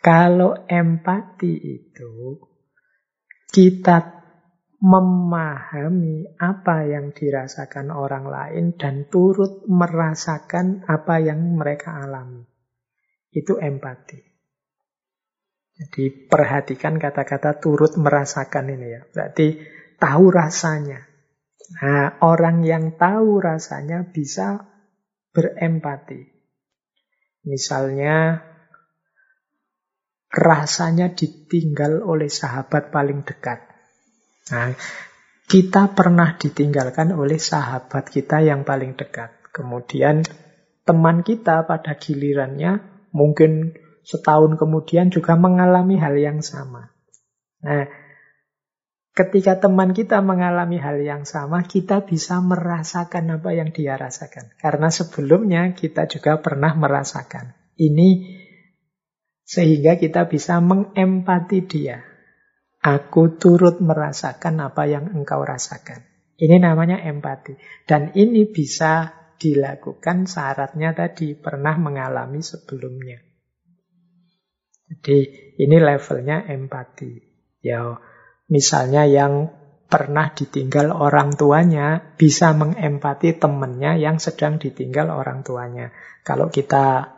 [0.02, 2.42] Kalau empati itu
[3.54, 4.26] kita
[4.84, 12.44] memahami apa yang dirasakan orang lain dan turut merasakan apa yang mereka alami.
[13.30, 14.20] Itu empati.
[15.78, 19.02] Jadi perhatikan kata-kata turut merasakan ini ya.
[19.08, 19.62] Berarti
[20.02, 21.06] tahu rasanya.
[21.80, 24.73] Nah, orang yang tahu rasanya bisa
[25.34, 26.22] berempati.
[27.44, 28.40] Misalnya,
[30.34, 33.60] rasanya ditinggal oleh sahabat paling dekat.
[34.54, 34.74] Nah,
[35.44, 39.30] Kita pernah ditinggalkan oleh sahabat kita yang paling dekat.
[39.52, 40.24] Kemudian
[40.88, 42.80] teman kita pada gilirannya
[43.14, 46.90] mungkin setahun kemudian juga mengalami hal yang sama.
[47.62, 47.86] Nah,
[49.14, 54.54] ketika teman kita mengalami hal yang sama, kita bisa merasakan apa yang dia rasakan.
[54.58, 57.54] Karena sebelumnya kita juga pernah merasakan.
[57.78, 58.10] Ini
[59.46, 62.02] sehingga kita bisa mengempati dia.
[62.84, 66.04] Aku turut merasakan apa yang engkau rasakan.
[66.36, 67.56] Ini namanya empati.
[67.88, 73.24] Dan ini bisa dilakukan syaratnya tadi pernah mengalami sebelumnya.
[74.90, 75.20] Jadi
[75.64, 77.32] ini levelnya empati.
[77.64, 77.96] Ya,
[78.48, 79.52] misalnya yang
[79.94, 85.94] pernah ditinggal orang tuanya bisa mengempati temannya yang sedang ditinggal orang tuanya.
[86.26, 87.14] Kalau kita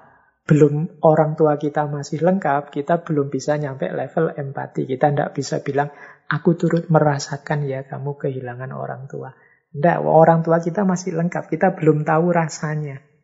[0.45, 4.85] belum orang tua kita masih lengkap, kita belum bisa nyampe level empati.
[4.85, 5.89] Kita tidak bisa bilang,
[6.29, 9.33] aku turut merasakan ya kamu kehilangan orang tua.
[9.71, 13.14] Tidak, orang tua kita masih lengkap, kita belum tahu rasanya.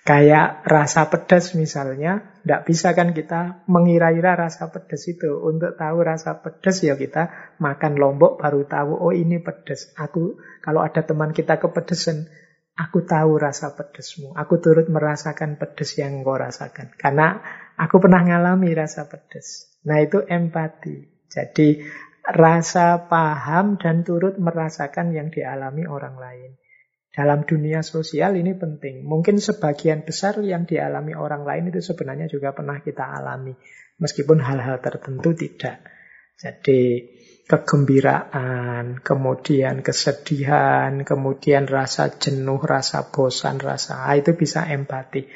[0.00, 5.28] Kayak rasa pedas misalnya, tidak bisa kan kita mengira-ira rasa pedas itu.
[5.44, 9.92] Untuk tahu rasa pedas ya kita makan lombok baru tahu, oh ini pedas.
[10.00, 12.32] Aku kalau ada teman kita kepedesan,
[12.80, 14.32] Aku tahu rasa pedesmu.
[14.32, 16.96] Aku turut merasakan pedes yang engkau rasakan.
[16.96, 17.36] Karena
[17.76, 19.76] aku pernah ngalami rasa pedes.
[19.84, 21.28] Nah itu empati.
[21.28, 21.84] Jadi
[22.24, 26.50] rasa paham dan turut merasakan yang dialami orang lain.
[27.10, 29.02] Dalam dunia sosial ini penting.
[29.02, 33.50] Mungkin sebagian besar yang dialami orang lain itu sebenarnya juga pernah kita alami.
[33.98, 35.82] Meskipun hal-hal tertentu tidak.
[36.38, 37.10] Jadi
[37.50, 45.26] kegembiraan, kemudian kesedihan, kemudian rasa jenuh, rasa bosan, rasa ah, itu bisa empati.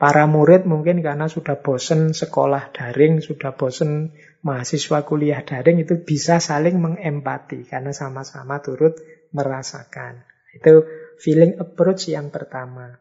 [0.00, 6.40] Para murid mungkin karena sudah bosan sekolah daring, sudah bosan mahasiswa kuliah daring itu bisa
[6.40, 8.96] saling mengempati karena sama-sama turut
[9.36, 10.24] merasakan.
[10.56, 10.88] Itu
[11.18, 12.98] feeling approach yang pertama.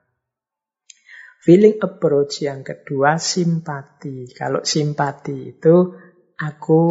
[1.48, 4.28] Feeling approach yang kedua simpati.
[4.34, 5.96] Kalau simpati itu
[6.36, 6.82] aku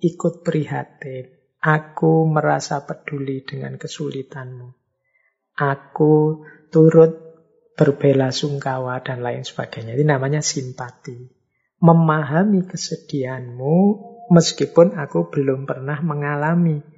[0.00, 1.36] ikut prihatin.
[1.60, 4.70] Aku merasa peduli dengan kesulitanmu.
[5.58, 7.26] Aku turut
[7.76, 9.98] berbela sungkawa dan lain sebagainya.
[9.98, 11.28] Ini namanya simpati.
[11.82, 13.76] Memahami kesedihanmu
[14.32, 16.95] meskipun aku belum pernah mengalami.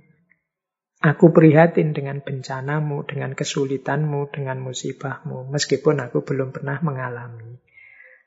[0.98, 7.62] Aku prihatin dengan bencanamu, dengan kesulitanmu, dengan musibahmu, meskipun aku belum pernah mengalami.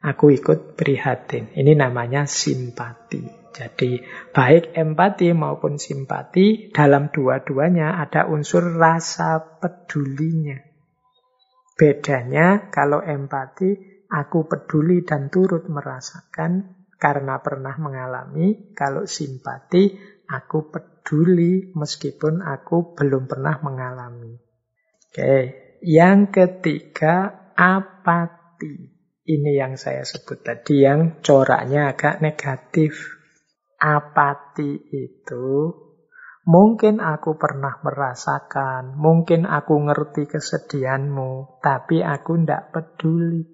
[0.01, 1.51] Aku ikut prihatin.
[1.51, 3.21] Ini namanya simpati.
[3.51, 3.99] Jadi
[4.31, 10.55] baik empati maupun simpati dalam dua-duanya ada unsur rasa pedulinya.
[11.75, 13.75] Bedanya kalau empati
[14.07, 18.71] aku peduli dan turut merasakan karena pernah mengalami.
[18.71, 19.99] Kalau simpati
[20.31, 24.39] aku peduli meskipun aku belum pernah mengalami.
[25.11, 25.35] Oke,
[25.83, 29.03] yang ketiga apati.
[29.21, 33.21] Ini yang saya sebut tadi yang coraknya agak negatif
[33.81, 35.73] apati itu
[36.45, 43.45] mungkin aku pernah merasakan, mungkin aku ngerti kesedihanmu, tapi aku tidak peduli.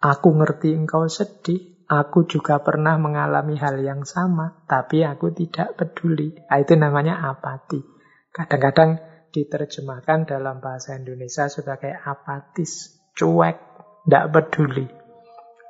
[0.00, 6.38] Aku ngerti engkau sedih, aku juga pernah mengalami hal yang sama, tapi aku tidak peduli.
[6.46, 7.82] Nah, itu namanya apati.
[8.30, 9.02] Kadang-kadang
[9.34, 13.58] diterjemahkan dalam bahasa Indonesia sebagai apatis, cuek,
[14.06, 14.86] tidak peduli.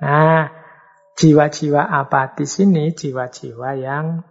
[0.05, 0.60] Nah,
[1.20, 4.24] Jiwa-jiwa apatis ini jiwa-jiwa yang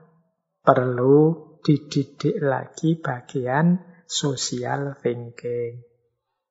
[0.65, 1.17] perlu
[1.61, 3.77] dididik lagi bagian
[4.09, 5.85] social thinking.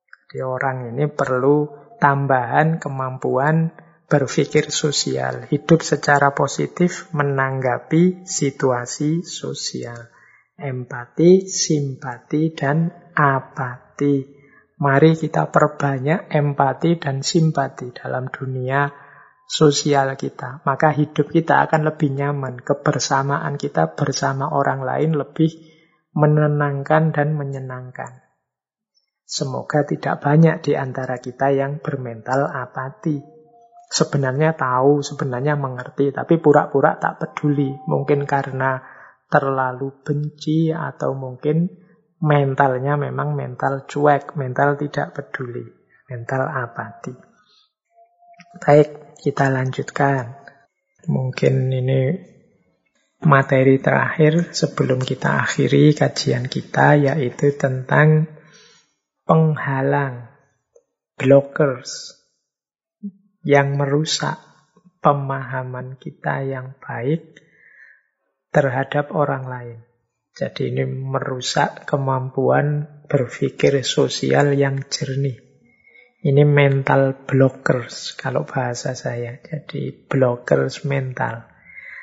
[0.06, 1.66] Jadi orang ini perlu
[1.98, 3.74] tambahan kemampuan
[4.08, 10.08] berpikir sosial, hidup secara positif menanggapi situasi sosial.
[10.58, 14.26] Empati, simpati, dan apati.
[14.80, 18.90] Mari kita perbanyak empati dan simpati dalam dunia
[19.46, 22.58] sosial kita, maka hidup kita akan lebih nyaman.
[22.58, 25.52] Kebersamaan kita bersama orang lain lebih
[26.16, 28.24] menenangkan dan menyenangkan.
[29.28, 33.37] Semoga tidak banyak di antara kita yang bermental apati.
[33.88, 37.72] Sebenarnya tahu, sebenarnya mengerti, tapi pura-pura tak peduli.
[37.88, 38.84] Mungkin karena
[39.32, 41.72] terlalu benci atau mungkin
[42.20, 45.64] mentalnya memang mental cuek, mental tidak peduli,
[46.12, 47.16] mental apati.
[48.60, 50.36] Baik, kita lanjutkan.
[51.08, 52.12] Mungkin ini
[53.24, 58.28] materi terakhir sebelum kita akhiri kajian kita yaitu tentang
[59.24, 60.28] penghalang,
[61.16, 62.17] blockers
[63.42, 64.38] yang merusak
[64.98, 67.38] pemahaman kita yang baik
[68.50, 69.78] terhadap orang lain.
[70.38, 75.48] Jadi ini merusak kemampuan berpikir sosial yang jernih.
[76.18, 79.38] Ini mental blockers kalau bahasa saya.
[79.38, 81.46] Jadi blockers mental.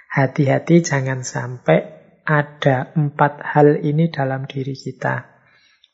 [0.08, 1.84] Hati-hati jangan sampai
[2.24, 5.36] ada empat hal ini dalam diri kita.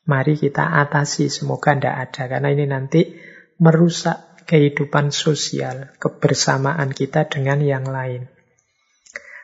[0.05, 2.23] Mari kita atasi, semoga tidak ada.
[2.29, 3.01] Karena ini nanti
[3.61, 8.31] merusak kehidupan sosial, kebersamaan kita dengan yang lain.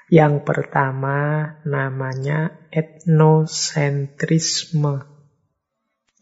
[0.07, 5.03] Yang pertama namanya etnosentrisme.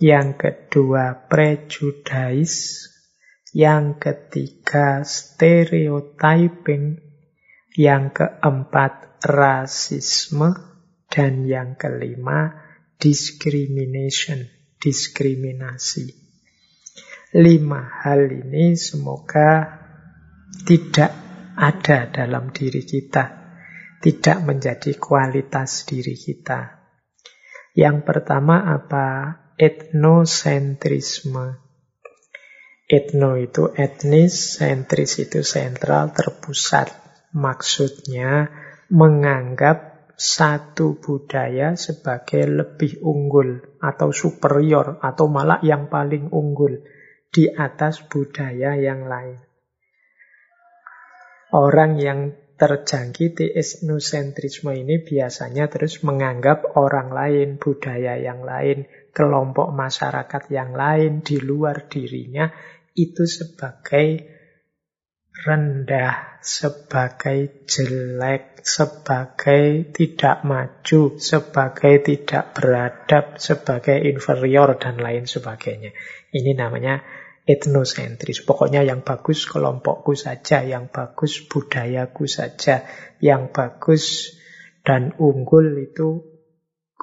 [0.02, 2.89] Yang kedua prejudice.
[3.53, 6.97] Yang ketiga stereotyping.
[7.77, 10.49] Yang keempat, rasisme.
[11.06, 12.57] Dan yang kelima,
[12.97, 14.49] discrimination,
[14.81, 16.24] diskriminasi.
[17.36, 19.76] Lima hal ini semoga
[20.64, 21.12] tidak
[21.60, 23.28] ada dalam diri kita,
[23.99, 26.80] tidak menjadi kualitas diri kita.
[27.76, 29.36] Yang pertama apa?
[29.60, 31.60] Etnosentrisme.
[32.88, 36.88] Etno itu etnis, sentris itu sentral, terpusat.
[37.36, 38.48] Maksudnya
[38.88, 46.94] menganggap satu budaya sebagai lebih unggul atau superior atau malah yang paling unggul
[47.36, 49.44] di atas budaya yang lain.
[51.52, 60.48] Orang yang terjangkiti etnosentrisme ini biasanya terus menganggap orang lain, budaya yang lain, kelompok masyarakat
[60.48, 62.48] yang lain di luar dirinya
[62.95, 64.24] itu sebagai
[65.36, 75.91] rendah, sebagai jelek, sebagai tidak maju, sebagai tidak beradab, sebagai inferior, dan lain sebagainya.
[76.32, 77.03] Ini namanya
[77.45, 78.41] etnosentris.
[78.41, 82.89] Pokoknya yang bagus kelompokku saja, yang bagus budayaku saja,
[83.22, 84.35] yang bagus
[84.81, 86.35] dan unggul itu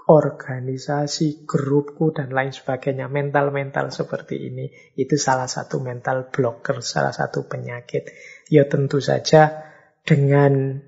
[0.02, 3.06] organisasi, grupku, dan lain sebagainya.
[3.06, 4.66] Mental-mental seperti ini,
[4.98, 8.10] itu salah satu mental blocker, salah satu penyakit.
[8.51, 9.62] Ya tentu saja
[10.02, 10.82] dengan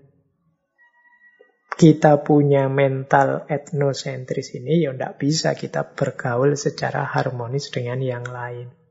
[1.74, 8.83] kita punya mental etnosentris ini, ya tidak bisa kita bergaul secara harmonis dengan yang lain.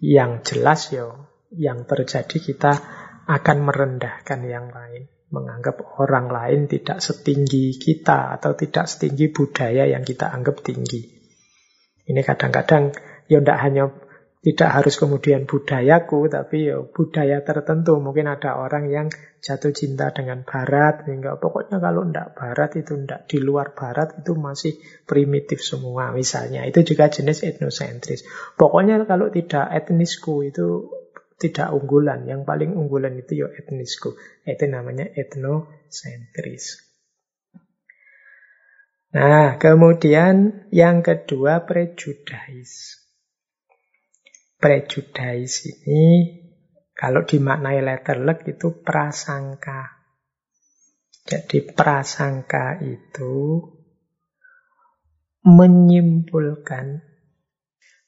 [0.00, 1.06] Yang jelas ya,
[1.52, 2.72] yang terjadi kita
[3.28, 10.02] akan merendahkan yang lain menganggap orang lain tidak setinggi kita atau tidak setinggi budaya yang
[10.02, 11.06] kita anggap tinggi.
[12.10, 12.90] Ini kadang-kadang
[13.30, 13.84] ya tidak hanya
[14.40, 18.00] tidak harus kemudian budayaku, tapi ya budaya tertentu.
[18.00, 19.12] Mungkin ada orang yang
[19.44, 24.32] jatuh cinta dengan barat, sehingga pokoknya kalau tidak barat itu tidak di luar barat itu
[24.32, 26.64] masih primitif semua misalnya.
[26.64, 28.24] Itu juga jenis etnosentris.
[28.56, 30.88] Pokoknya kalau tidak etnisku itu
[31.36, 32.24] tidak unggulan.
[32.24, 34.16] Yang paling unggulan itu ya etnisku.
[34.48, 36.80] Itu namanya etnosentris.
[39.12, 42.99] Nah, kemudian yang kedua prejudice.
[44.60, 46.36] Prejudice ini
[46.92, 50.04] kalau dimaknai letterlek itu prasangka.
[51.24, 53.64] Jadi prasangka itu
[55.48, 57.00] menyimpulkan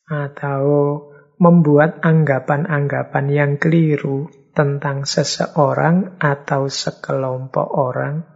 [0.05, 0.65] atau
[1.41, 8.29] membuat anggapan-anggapan yang keliru tentang seseorang atau sekelompok orang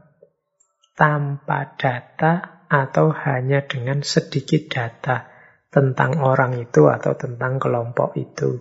[0.96, 5.35] tanpa data atau hanya dengan sedikit data
[5.76, 8.56] tentang orang itu atau tentang kelompok itu.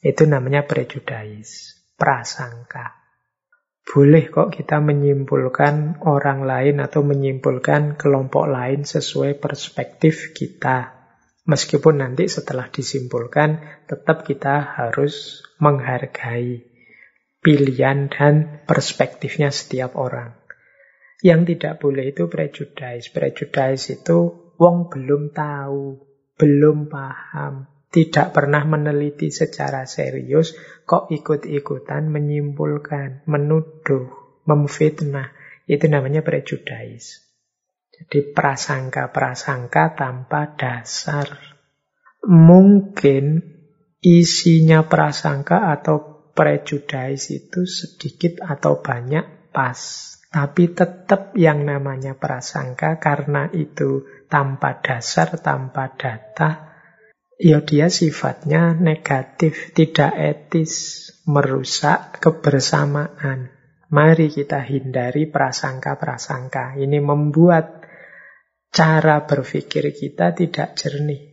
[0.00, 2.96] Itu namanya prejudice, prasangka.
[3.84, 10.96] Boleh kok kita menyimpulkan orang lain atau menyimpulkan kelompok lain sesuai perspektif kita.
[11.44, 16.64] Meskipun nanti setelah disimpulkan, tetap kita harus menghargai
[17.44, 20.32] pilihan dan perspektifnya setiap orang.
[21.20, 23.12] Yang tidak boleh itu prejudice.
[23.12, 26.07] Prejudice itu wong belum tahu,
[26.38, 30.54] belum paham, tidak pernah meneliti secara serius,
[30.86, 34.06] kok ikut-ikutan menyimpulkan, menuduh,
[34.46, 35.34] memfitnah.
[35.68, 37.28] Itu namanya prejudice.
[37.92, 41.26] Jadi prasangka-prasangka tanpa dasar.
[42.24, 43.42] Mungkin
[43.98, 49.76] isinya prasangka atau prejudice itu sedikit atau banyak pas.
[50.28, 56.78] Tapi tetap yang namanya prasangka karena itu tanpa dasar, tanpa data,
[57.40, 60.72] ya dia sifatnya negatif, tidak etis,
[61.24, 63.50] merusak kebersamaan.
[63.88, 66.76] Mari kita hindari prasangka-prasangka.
[66.76, 67.88] Ini membuat
[68.68, 71.24] cara berpikir kita tidak jernih.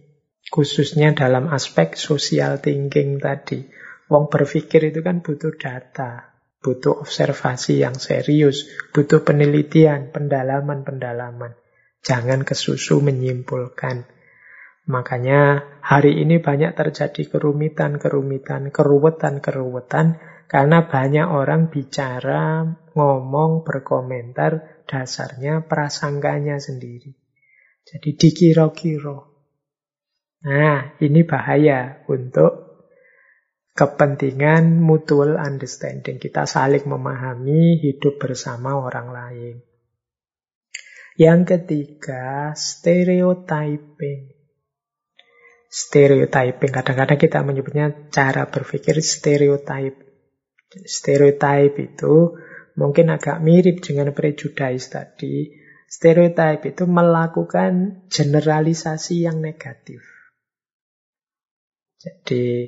[0.48, 3.68] Khususnya dalam aspek social thinking tadi.
[4.08, 6.36] Wong berpikir itu kan butuh data,
[6.66, 11.54] Butuh observasi yang serius, butuh penelitian, pendalaman-pendalaman.
[12.06, 14.06] Jangan kesusu menyimpulkan.
[14.86, 26.61] Makanya hari ini banyak terjadi kerumitan-kerumitan, keruwetan-keruwetan, karena banyak orang bicara, ngomong, berkomentar, dasarnya prasangkanya
[26.61, 27.18] sendiri.
[27.82, 29.26] Jadi dikira-kira.
[30.45, 32.65] Nah, ini bahaya untuk
[33.73, 36.22] kepentingan mutual understanding.
[36.22, 39.56] Kita saling memahami hidup bersama orang lain.
[41.16, 44.36] Yang ketiga, stereotyping.
[45.72, 49.96] Stereotyping, kadang-kadang kita menyebutnya cara berpikir stereotype.
[50.84, 52.36] Stereotype itu
[52.76, 55.56] mungkin agak mirip dengan prejudice tadi.
[55.88, 60.04] Stereotype itu melakukan generalisasi yang negatif.
[61.96, 62.68] Jadi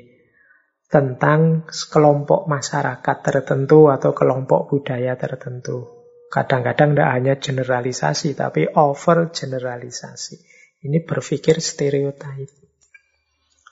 [0.88, 5.97] tentang kelompok masyarakat tertentu atau kelompok budaya tertentu.
[6.28, 10.36] Kadang-kadang tidak hanya generalisasi, tapi over generalisasi.
[10.84, 12.52] Ini berpikir stereotip.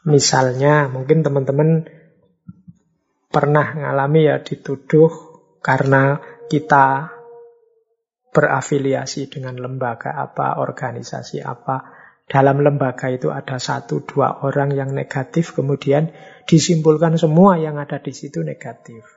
[0.08, 1.90] Misalnya, mungkin teman-teman
[3.28, 5.12] pernah ngalami ya dituduh
[5.60, 7.12] karena kita
[8.32, 11.96] berafiliasi dengan lembaga apa, organisasi apa,
[12.28, 16.12] dalam lembaga itu ada satu dua orang yang negatif, kemudian
[16.50, 19.15] disimpulkan semua yang ada di situ negatif.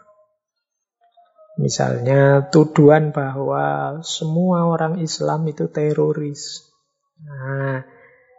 [1.58, 6.70] Misalnya tuduhan bahwa semua orang Islam itu teroris.
[7.18, 7.82] Nah,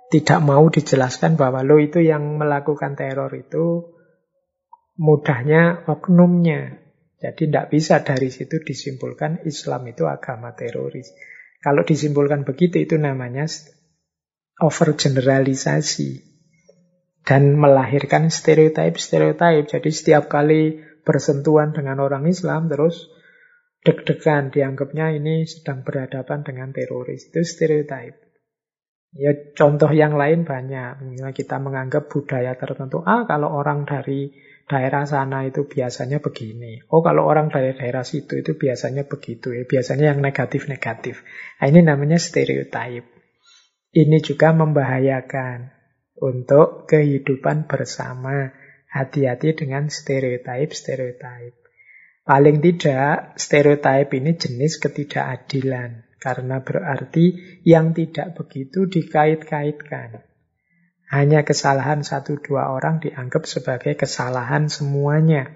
[0.07, 3.91] tidak mau dijelaskan bahwa lo itu yang melakukan teror itu
[4.95, 6.79] mudahnya oknumnya.
[7.19, 11.11] Jadi tidak bisa dari situ disimpulkan Islam itu agama teroris.
[11.59, 13.43] Kalau disimpulkan begitu itu namanya
[14.63, 16.23] overgeneralisasi
[17.27, 19.67] dan melahirkan stereotip-stereotip.
[19.67, 23.09] Jadi setiap kali bersentuhan dengan orang Islam terus
[23.81, 27.33] deg-degan dianggapnya ini sedang berhadapan dengan teroris.
[27.33, 28.13] Itu stereotip.
[29.17, 31.01] Ya contoh yang lain banyak.
[31.01, 34.37] Misalnya kita menganggap budaya tertentu, ah kalau orang dari
[34.69, 36.85] daerah sana itu biasanya begini.
[36.93, 39.57] Oh kalau orang dari daerah situ itu biasanya begitu.
[39.57, 41.25] Ya biasanya yang negatif-negatif.
[41.57, 43.09] Nah, ini namanya stereotip.
[43.89, 45.73] Ini juga membahayakan
[46.21, 48.53] untuk kehidupan bersama.
[48.89, 51.53] Hati-hati dengan stereotip-stereotip.
[52.25, 56.09] Paling tidak, stereotip ini jenis ketidakadilan.
[56.19, 60.19] Karena berarti yang tidak begitu dikait-kaitkan.
[61.09, 65.47] Hanya kesalahan satu dua orang dianggap sebagai kesalahan semuanya.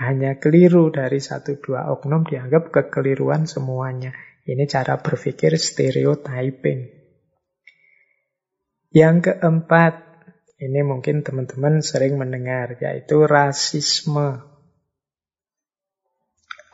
[0.00, 4.16] Hanya keliru dari satu dua oknum dianggap kekeliruan semuanya.
[4.48, 6.88] Ini cara berpikir stereotyping.
[8.88, 10.07] Yang keempat,
[10.58, 14.42] ini mungkin teman-teman sering mendengar, yaitu rasisme.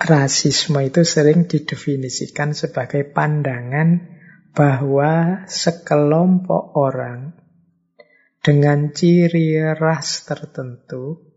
[0.00, 4.08] Rasisme itu sering didefinisikan sebagai pandangan
[4.56, 7.36] bahwa sekelompok orang
[8.44, 11.32] dengan ciri ras tertentu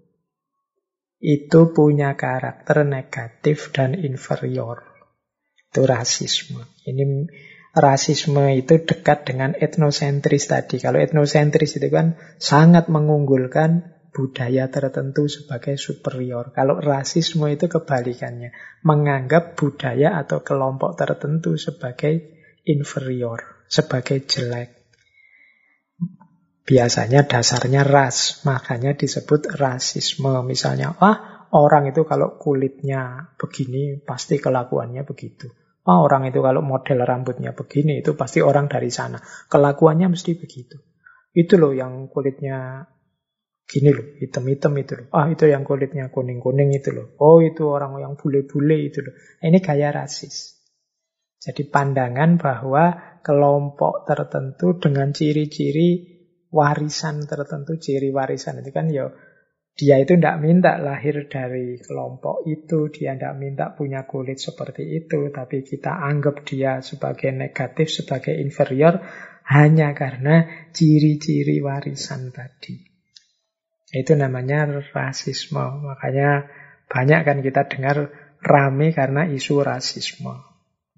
[1.18, 4.84] itu punya karakter negatif dan inferior.
[5.68, 6.64] Itu rasisme.
[6.86, 7.04] Ini
[7.78, 10.82] rasisme itu dekat dengan etnosentris tadi.
[10.82, 16.50] Kalau etnosentris itu kan sangat mengunggulkan budaya tertentu sebagai superior.
[16.50, 18.50] Kalau rasisme itu kebalikannya,
[18.82, 22.34] menganggap budaya atau kelompok tertentu sebagai
[22.66, 24.74] inferior, sebagai jelek.
[26.68, 30.34] Biasanya dasarnya ras, makanya disebut rasisme.
[30.44, 35.48] Misalnya, ah orang itu kalau kulitnya begini pasti kelakuannya begitu.
[35.88, 39.24] Oh, orang itu kalau model rambutnya begini, itu pasti orang dari sana.
[39.48, 40.76] Kelakuannya mesti begitu.
[41.32, 42.84] Itu loh yang kulitnya
[43.64, 45.08] gini loh, hitam-hitam itu loh.
[45.16, 47.16] Ah, itu yang kulitnya kuning-kuning itu loh.
[47.24, 49.16] Oh, itu orang yang bule-bule itu loh.
[49.40, 50.60] Ini gaya rasis.
[51.40, 56.20] Jadi pandangan bahwa kelompok tertentu dengan ciri-ciri
[56.52, 59.08] warisan tertentu, ciri warisan itu kan ya
[59.78, 65.30] dia itu tidak minta lahir dari kelompok itu, dia tidak minta punya kulit seperti itu,
[65.30, 69.06] tapi kita anggap dia sebagai negatif, sebagai inferior,
[69.46, 72.88] hanya karena ciri-ciri warisan tadi.
[73.94, 75.64] Itu namanya rasisme.
[75.88, 76.50] Makanya
[76.92, 78.12] banyak kan kita dengar
[78.44, 80.44] rame karena isu rasisme.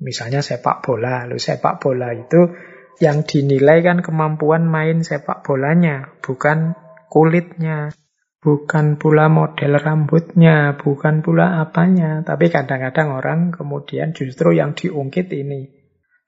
[0.01, 1.27] Misalnya sepak bola.
[1.27, 2.49] Lalu sepak bola itu
[2.97, 6.73] yang dinilai kan kemampuan main sepak bolanya, bukan
[7.11, 7.93] kulitnya.
[8.39, 12.23] Bukan pula model rambutnya, bukan pula apanya.
[12.23, 15.75] Tapi kadang-kadang orang kemudian justru yang diungkit ini.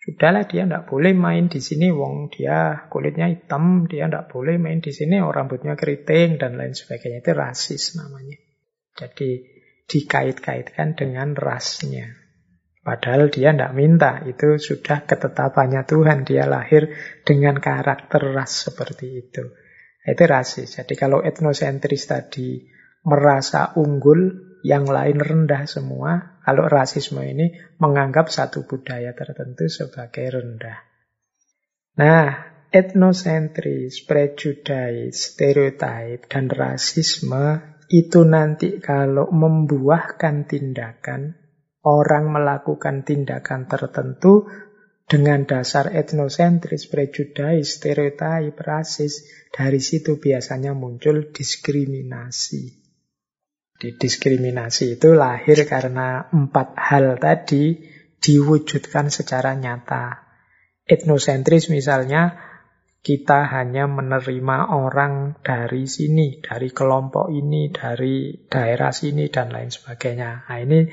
[0.01, 4.81] Sudahlah dia tidak boleh main di sini, wong dia kulitnya hitam, dia tidak boleh main
[4.81, 7.21] di sini, orang rambutnya keriting dan lain sebagainya.
[7.21, 8.35] Itu rasis namanya.
[8.97, 9.45] Jadi
[9.87, 12.17] dikait-kaitkan dengan rasnya.
[12.81, 16.25] Padahal dia tidak minta, itu sudah ketetapannya Tuhan.
[16.25, 16.89] Dia lahir
[17.21, 19.53] dengan karakter ras seperti itu.
[20.01, 20.81] Itu rasis.
[20.81, 22.65] Jadi kalau etnosentris tadi
[23.05, 26.41] merasa unggul, yang lain rendah semua.
[26.41, 30.79] Kalau rasisme ini menganggap satu budaya tertentu sebagai rendah.
[32.01, 32.29] Nah,
[32.73, 37.61] etnosentris, prejudis, stereotip, dan rasisme
[37.91, 41.35] itu nanti kalau membuahkan tindakan
[41.83, 44.47] orang melakukan tindakan tertentu
[45.11, 52.79] dengan dasar etnosentris, prejudis, stereotip, rasis, dari situ biasanya muncul diskriminasi.
[53.75, 57.83] Di diskriminasi itu lahir karena empat hal tadi
[58.23, 60.31] diwujudkan secara nyata.
[60.87, 62.39] Etnosentris misalnya,
[63.03, 70.47] kita hanya menerima orang dari sini, dari kelompok ini, dari daerah sini, dan lain sebagainya.
[70.47, 70.87] Nah, ini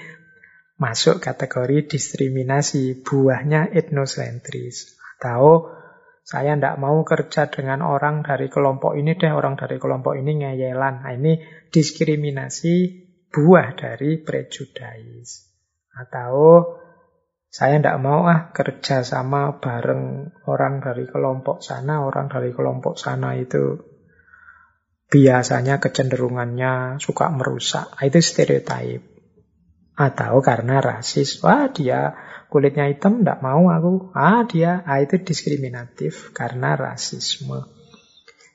[0.79, 4.95] masuk kategori diskriminasi, buahnya etnosentris.
[5.19, 5.75] Atau
[6.23, 11.03] saya tidak mau kerja dengan orang dari kelompok ini deh, orang dari kelompok ini ngeyelan.
[11.03, 11.43] Nah, ini
[11.75, 12.75] diskriminasi
[13.35, 15.51] buah dari prejudis.
[15.99, 16.63] Atau
[17.49, 23.35] saya tidak mau ah kerja sama bareng orang dari kelompok sana, orang dari kelompok sana
[23.35, 23.81] itu
[25.09, 27.89] biasanya kecenderungannya suka merusak.
[27.99, 29.18] Nah, itu stereotip.
[29.99, 32.15] Atau karena rasis, wah dia
[32.47, 34.15] kulitnya hitam, tidak mau aku.
[34.15, 37.67] Ah dia, ah itu diskriminatif karena rasisme.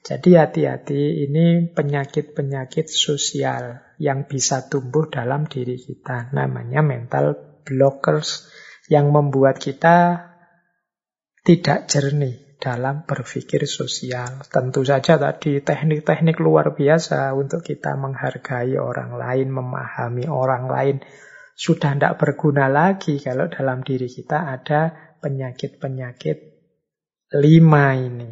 [0.04, 6.32] Jadi hati-hati, ini penyakit-penyakit sosial yang bisa tumbuh dalam diri kita.
[6.32, 7.36] Namanya mental
[7.68, 8.48] blockers
[8.88, 10.32] yang membuat kita
[11.44, 14.48] tidak jernih dalam berpikir sosial.
[14.48, 20.98] Tentu saja tadi teknik-teknik luar biasa untuk kita menghargai orang lain, memahami orang lain,
[21.54, 26.38] sudah tidak berguna lagi kalau dalam diri kita ada penyakit-penyakit
[27.38, 28.32] lima ini.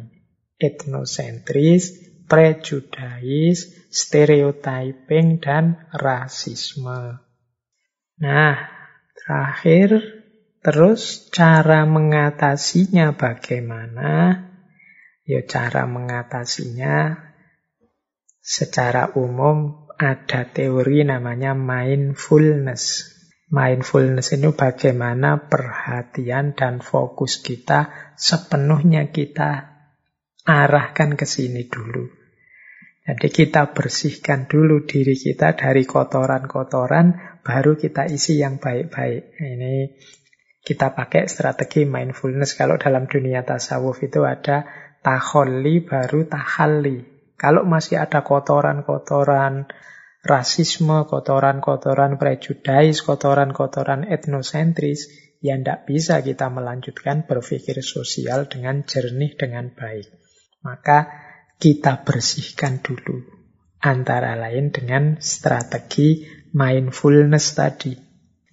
[0.62, 1.90] Etnosentris,
[2.30, 7.18] prejudis, stereotyping, dan rasisme.
[8.22, 8.54] Nah,
[9.18, 9.98] terakhir,
[10.62, 14.38] terus cara mengatasinya bagaimana?
[15.26, 17.18] Ya cara mengatasinya
[18.42, 23.11] secara umum ada teori namanya mindfulness.
[23.52, 29.76] Mindfulness ini bagaimana perhatian dan fokus kita sepenuhnya kita
[30.48, 32.08] arahkan ke sini dulu.
[33.02, 39.36] Jadi kita bersihkan dulu diri kita dari kotoran-kotoran, baru kita isi yang baik-baik.
[39.36, 40.00] Ini
[40.64, 42.56] kita pakai strategi mindfulness.
[42.56, 44.64] Kalau dalam dunia tasawuf itu ada
[45.04, 47.04] taholli baru tahalli.
[47.36, 49.66] Kalau masih ada kotoran-kotoran
[50.22, 55.10] rasisme, kotoran-kotoran prejudis, kotoran-kotoran etnosentris,
[55.42, 60.06] ya tidak bisa kita melanjutkan berpikir sosial dengan jernih, dengan baik.
[60.62, 61.10] Maka
[61.58, 63.42] kita bersihkan dulu.
[63.82, 66.22] Antara lain dengan strategi
[66.54, 67.98] mindfulness tadi.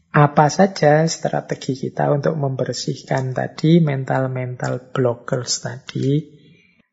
[0.09, 6.25] Apa saja strategi kita untuk membersihkan tadi mental-mental blockers tadi?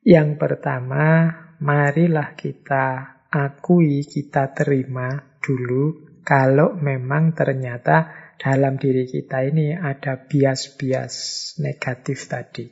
[0.05, 1.33] Yang pertama,
[1.65, 11.15] marilah kita akui, kita terima dulu kalau memang ternyata dalam diri kita ini ada bias-bias
[11.61, 12.67] negatif tadi.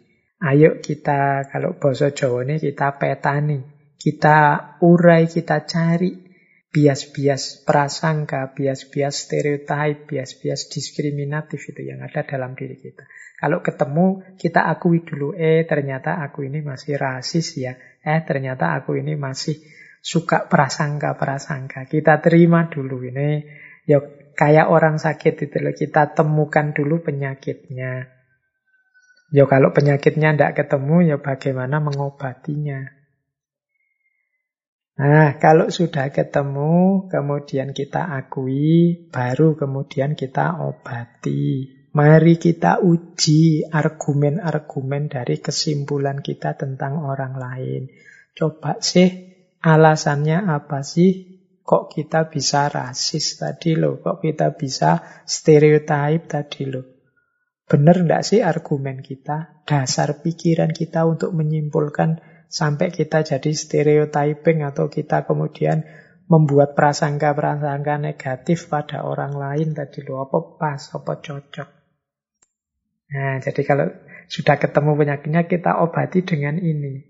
[0.44, 3.62] Ayo kita, kalau bahasa Jawa ini kita petani,
[3.96, 4.38] kita
[4.84, 6.12] urai, kita cari
[6.74, 13.06] bias-bias prasangka, bias-bias stereotip, bias-bias diskriminatif itu yang ada dalam diri kita.
[13.38, 18.98] Kalau ketemu, kita akui dulu, eh ternyata aku ini masih rasis ya, eh ternyata aku
[18.98, 19.56] ini masih
[20.05, 21.89] suka prasangka-prasangka.
[21.89, 23.40] Kita terima dulu ini.
[23.89, 24.05] Ya
[24.36, 25.72] kayak orang sakit itu loh.
[25.72, 28.12] Kita temukan dulu penyakitnya.
[29.32, 32.86] Ya kalau penyakitnya tidak ketemu, ya bagaimana mengobatinya.
[34.94, 41.66] Nah, kalau sudah ketemu, kemudian kita akui, baru kemudian kita obati.
[41.90, 47.90] Mari kita uji argumen-argumen dari kesimpulan kita tentang orang lain.
[48.39, 49.34] Coba sih
[49.64, 51.40] Alasannya apa sih?
[51.64, 53.96] Kok kita bisa rasis tadi loh?
[53.96, 56.84] Kok kita bisa stereotip tadi loh?
[57.64, 59.64] Benar enggak sih argumen kita?
[59.64, 62.20] Dasar pikiran kita untuk menyimpulkan
[62.52, 65.88] sampai kita jadi stereotyping atau kita kemudian
[66.28, 70.28] membuat prasangka-prasangka negatif pada orang lain tadi loh.
[70.28, 71.68] Apa pas, apa cocok?
[73.16, 73.88] Nah, jadi kalau
[74.28, 77.00] sudah ketemu penyakitnya, kita obati dengan ini.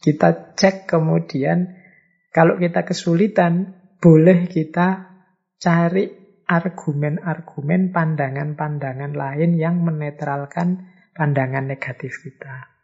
[0.00, 1.76] Kita cek kemudian
[2.28, 5.08] kalau kita kesulitan, boleh kita
[5.58, 6.06] cari
[6.48, 12.78] argumen-argumen, pandangan-pandangan lain yang menetralkan pandangan negatif kita.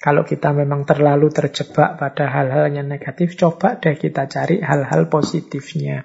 [0.00, 6.04] Kalau kita memang terlalu terjebak pada hal-hal yang negatif, coba deh kita cari hal-hal positifnya.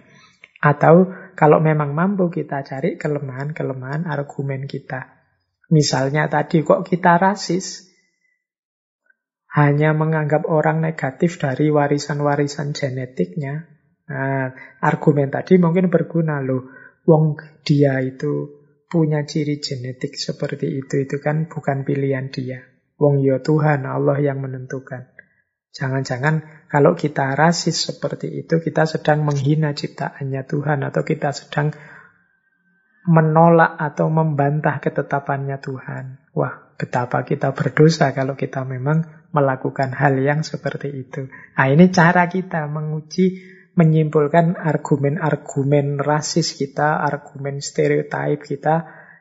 [0.61, 5.19] Atau kalau memang mampu kita cari kelemahan-kelemahan argumen kita.
[5.71, 7.88] Misalnya tadi kok kita rasis,
[9.49, 13.65] hanya menganggap orang negatif dari warisan-warisan genetiknya.
[14.09, 16.69] Nah, argumen tadi mungkin berguna loh.
[17.09, 22.61] Wong dia itu punya ciri genetik seperti itu, itu kan bukan pilihan dia.
[23.01, 25.09] Wong ya Tuhan, Allah yang menentukan.
[25.73, 31.73] Jangan-jangan kalau kita rasis seperti itu, kita sedang menghina ciptaannya Tuhan atau kita sedang
[33.09, 36.05] menolak atau membantah ketetapannya Tuhan.
[36.37, 41.29] Wah, betapa kita berdosa kalau kita memang melakukan hal yang seperti itu.
[41.29, 43.39] Nah, ini cara kita menguji,
[43.77, 48.75] menyimpulkan argumen-argumen rasis kita, argumen stereotip kita,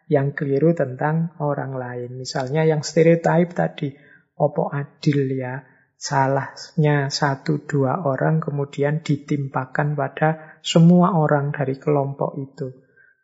[0.09, 2.17] yang keliru tentang orang lain.
[2.17, 3.93] Misalnya yang stereotip tadi,
[4.41, 5.61] opo adil ya,
[5.99, 12.69] salahnya satu dua orang kemudian ditimpakan pada semua orang dari kelompok itu.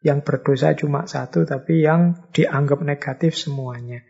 [0.05, 4.05] Yang berdosa cuma satu tapi yang dianggap negatif semuanya.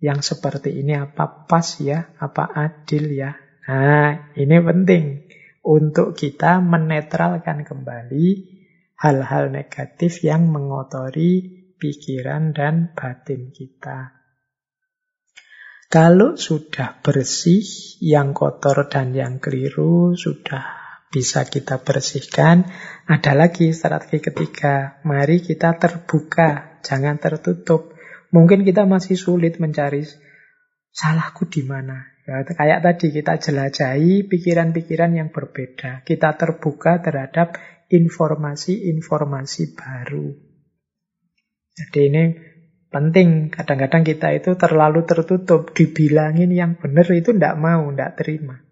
[0.00, 3.36] Yang seperti ini apa pas ya, apa adil ya.
[3.68, 5.04] Nah ini penting
[5.60, 8.26] untuk kita menetralkan kembali
[8.96, 14.20] hal-hal negatif yang mengotori pikiran dan batin kita.
[15.90, 17.66] Kalau sudah bersih,
[17.98, 20.62] yang kotor dan yang keliru sudah
[21.10, 22.62] bisa kita bersihkan.
[23.10, 27.89] Ada lagi strategi ketiga, mari kita terbuka, jangan tertutup.
[28.30, 30.06] Mungkin kita masih sulit mencari
[30.94, 32.06] salahku di mana.
[32.26, 36.06] Ya, kayak tadi kita jelajahi pikiran-pikiran yang berbeda.
[36.06, 37.58] Kita terbuka terhadap
[37.90, 40.30] informasi-informasi baru.
[41.74, 42.22] Jadi ini
[42.94, 43.50] penting.
[43.50, 45.74] Kadang-kadang kita itu terlalu tertutup.
[45.74, 48.62] Dibilangin yang benar itu tidak mau, tidak terima.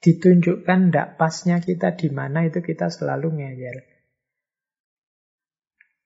[0.00, 3.89] Ditunjukkan tidak pasnya kita di mana itu kita selalu ngeyel.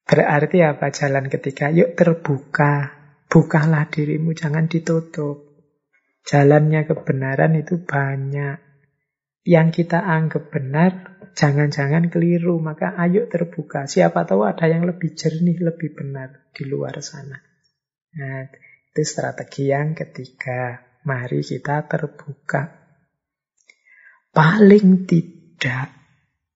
[0.04, 1.72] Berarti apa jalan ketiga?
[1.72, 2.92] Yuk terbuka.
[3.24, 5.56] Bukalah dirimu, jangan ditutup.
[6.28, 8.60] Jalannya kebenaran itu banyak.
[9.44, 13.84] Yang kita anggap benar jangan-jangan keliru, maka ayo terbuka.
[13.84, 17.36] Siapa tahu ada yang lebih jernih, lebih benar di luar sana.
[18.14, 18.46] Nah,
[18.92, 20.80] itu strategi yang ketiga.
[21.04, 22.62] Mari kita terbuka.
[24.32, 25.92] Paling tidak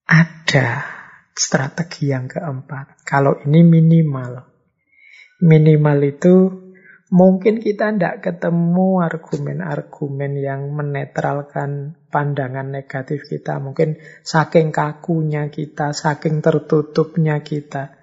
[0.09, 0.98] ada
[1.39, 3.06] strategi yang keempat.
[3.06, 4.43] Kalau ini minimal.
[5.39, 6.35] Minimal itu
[7.09, 13.56] Mungkin kita tidak ketemu argumen-argumen yang menetralkan pandangan negatif kita.
[13.65, 17.97] Mungkin saking kakunya kita, saking tertutupnya kita.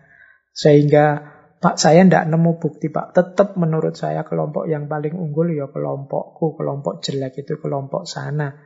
[0.49, 1.21] Sehingga
[1.61, 3.13] Pak saya tidak nemu bukti Pak.
[3.13, 8.57] Tetap menurut saya kelompok yang paling unggul ya kelompokku, kelompok jelek itu kelompok sana.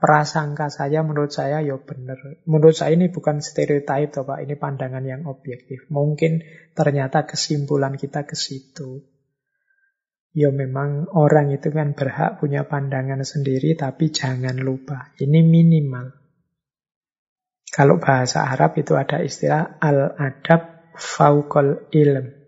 [0.00, 2.16] Prasangka saya menurut saya ya benar.
[2.48, 5.84] Menurut saya ini bukan stereotip Pak, ini pandangan yang objektif.
[5.92, 6.40] Mungkin
[6.72, 9.04] ternyata kesimpulan kita ke situ.
[10.32, 16.16] Ya memang orang itu kan berhak punya pandangan sendiri, tapi jangan lupa, ini minimal.
[17.68, 22.40] Kalau bahasa Arab itu ada istilah al-adab faukol ilm.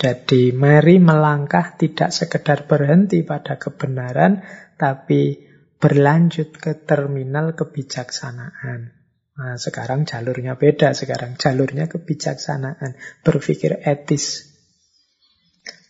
[0.00, 4.44] Jadi mari melangkah tidak sekedar berhenti pada kebenaran,
[4.76, 5.49] tapi
[5.80, 8.92] berlanjut ke terminal kebijaksanaan.
[9.40, 14.50] Nah, sekarang jalurnya beda, sekarang jalurnya kebijaksanaan, berpikir etis,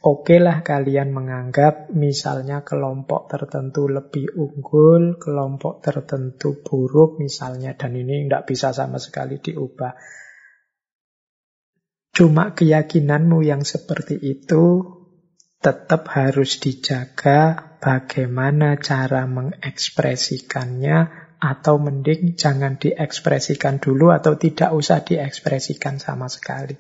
[0.01, 8.25] Oke lah kalian menganggap misalnya kelompok tertentu lebih unggul, kelompok tertentu buruk misalnya, dan ini
[8.25, 9.93] tidak bisa sama sekali diubah.
[12.17, 14.89] Cuma keyakinanmu yang seperti itu
[15.61, 20.99] tetap harus dijaga bagaimana cara mengekspresikannya
[21.41, 26.77] atau mending jangan diekspresikan dulu atau tidak usah diekspresikan sama sekali.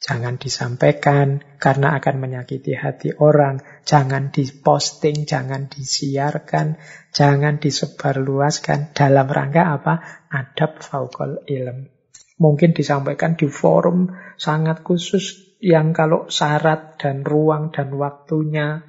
[0.00, 3.60] Jangan disampaikan karena akan menyakiti hati orang.
[3.84, 6.80] Jangan diposting, jangan disiarkan,
[7.12, 8.96] jangan disebarluaskan.
[8.96, 9.94] Dalam rangka apa?
[10.32, 11.92] Adab faukol ilm.
[12.40, 14.08] Mungkin disampaikan di forum
[14.40, 18.80] sangat khusus yang kalau syarat dan ruang dan waktunya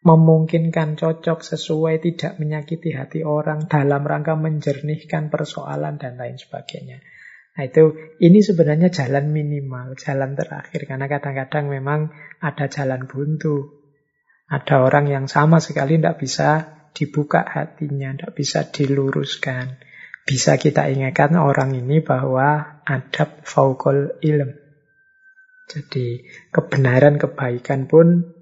[0.00, 7.04] memungkinkan cocok sesuai tidak menyakiti hati orang dalam rangka menjernihkan persoalan dan lain sebagainya.
[7.60, 7.92] Nah itu,
[8.24, 10.88] ini sebenarnya jalan minimal, jalan terakhir.
[10.88, 12.08] Karena kadang-kadang memang
[12.40, 13.76] ada jalan buntu.
[14.48, 19.76] Ada orang yang sama sekali tidak bisa dibuka hatinya, tidak bisa diluruskan.
[20.20, 24.54] bisa kita ingatkan orang ini bahwa adab faukol ilm.
[25.66, 26.22] Jadi
[26.54, 28.38] kebenaran kebaikan pun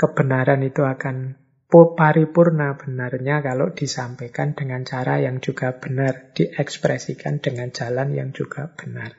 [0.00, 1.36] kebenaran itu akan
[1.70, 9.14] paripurna benarnya kalau disampaikan dengan cara yang juga benar, diekspresikan dengan jalan yang juga benar.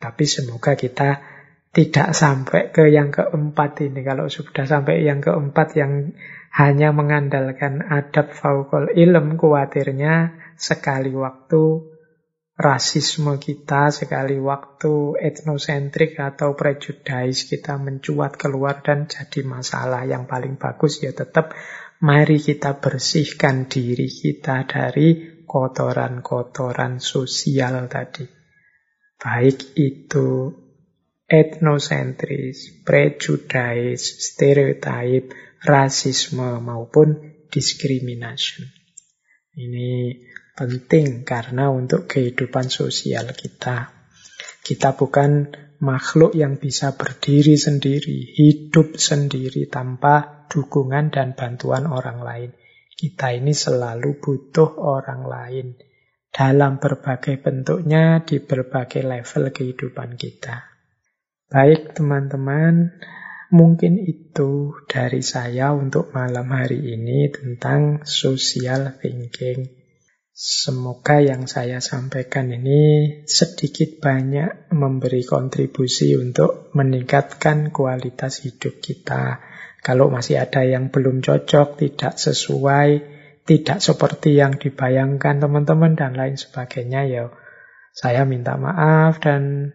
[0.00, 1.20] Tapi semoga kita
[1.74, 4.00] tidak sampai ke yang keempat ini.
[4.00, 6.14] Kalau sudah sampai yang keempat yang
[6.54, 11.93] hanya mengandalkan adab faukol ilm, kuatirnya sekali waktu
[12.54, 20.06] rasisme kita, sekali waktu etnosentrik atau prejudis kita mencuat keluar dan jadi masalah.
[20.06, 21.54] Yang paling bagus ya tetap
[21.98, 28.26] mari kita bersihkan diri kita dari kotoran-kotoran sosial tadi.
[29.18, 30.52] Baik itu
[31.24, 35.32] etnosentris, prejudis, stereotip,
[35.64, 38.68] rasisme maupun diskriminasi.
[39.54, 39.90] Ini
[40.54, 43.90] penting karena untuk kehidupan sosial kita.
[44.64, 45.50] Kita bukan
[45.82, 52.50] makhluk yang bisa berdiri sendiri, hidup sendiri tanpa dukungan dan bantuan orang lain.
[52.94, 55.66] Kita ini selalu butuh orang lain
[56.30, 60.66] dalam berbagai bentuknya di berbagai level kehidupan kita.
[61.50, 62.94] Baik teman-teman,
[63.52, 69.83] mungkin itu dari saya untuk malam hari ini tentang social thinking.
[70.34, 79.38] Semoga yang saya sampaikan ini sedikit banyak memberi kontribusi untuk meningkatkan kualitas hidup kita.
[79.78, 82.88] Kalau masih ada yang belum cocok, tidak sesuai,
[83.46, 87.30] tidak seperti yang dibayangkan teman-teman dan lain sebagainya, ya
[87.94, 89.70] saya minta maaf dan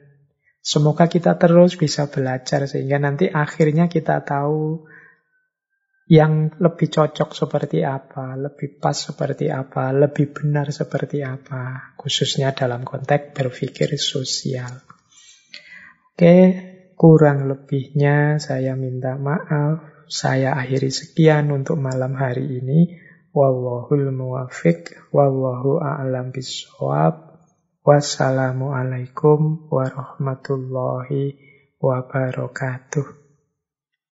[0.60, 4.84] semoga kita terus bisa belajar sehingga nanti akhirnya kita tahu
[6.10, 12.82] yang lebih cocok seperti apa, lebih pas seperti apa, lebih benar seperti apa, khususnya dalam
[12.82, 14.74] konteks berpikir sosial.
[16.18, 16.38] Oke,
[16.98, 19.86] kurang lebihnya saya minta maaf.
[20.10, 22.98] Saya akhiri sekian untuk malam hari ini.
[23.30, 27.38] Wallahul muwafiq, wallahu a'lam bishawab.
[27.86, 31.38] Wassalamualaikum warahmatullahi
[31.78, 33.19] wabarakatuh.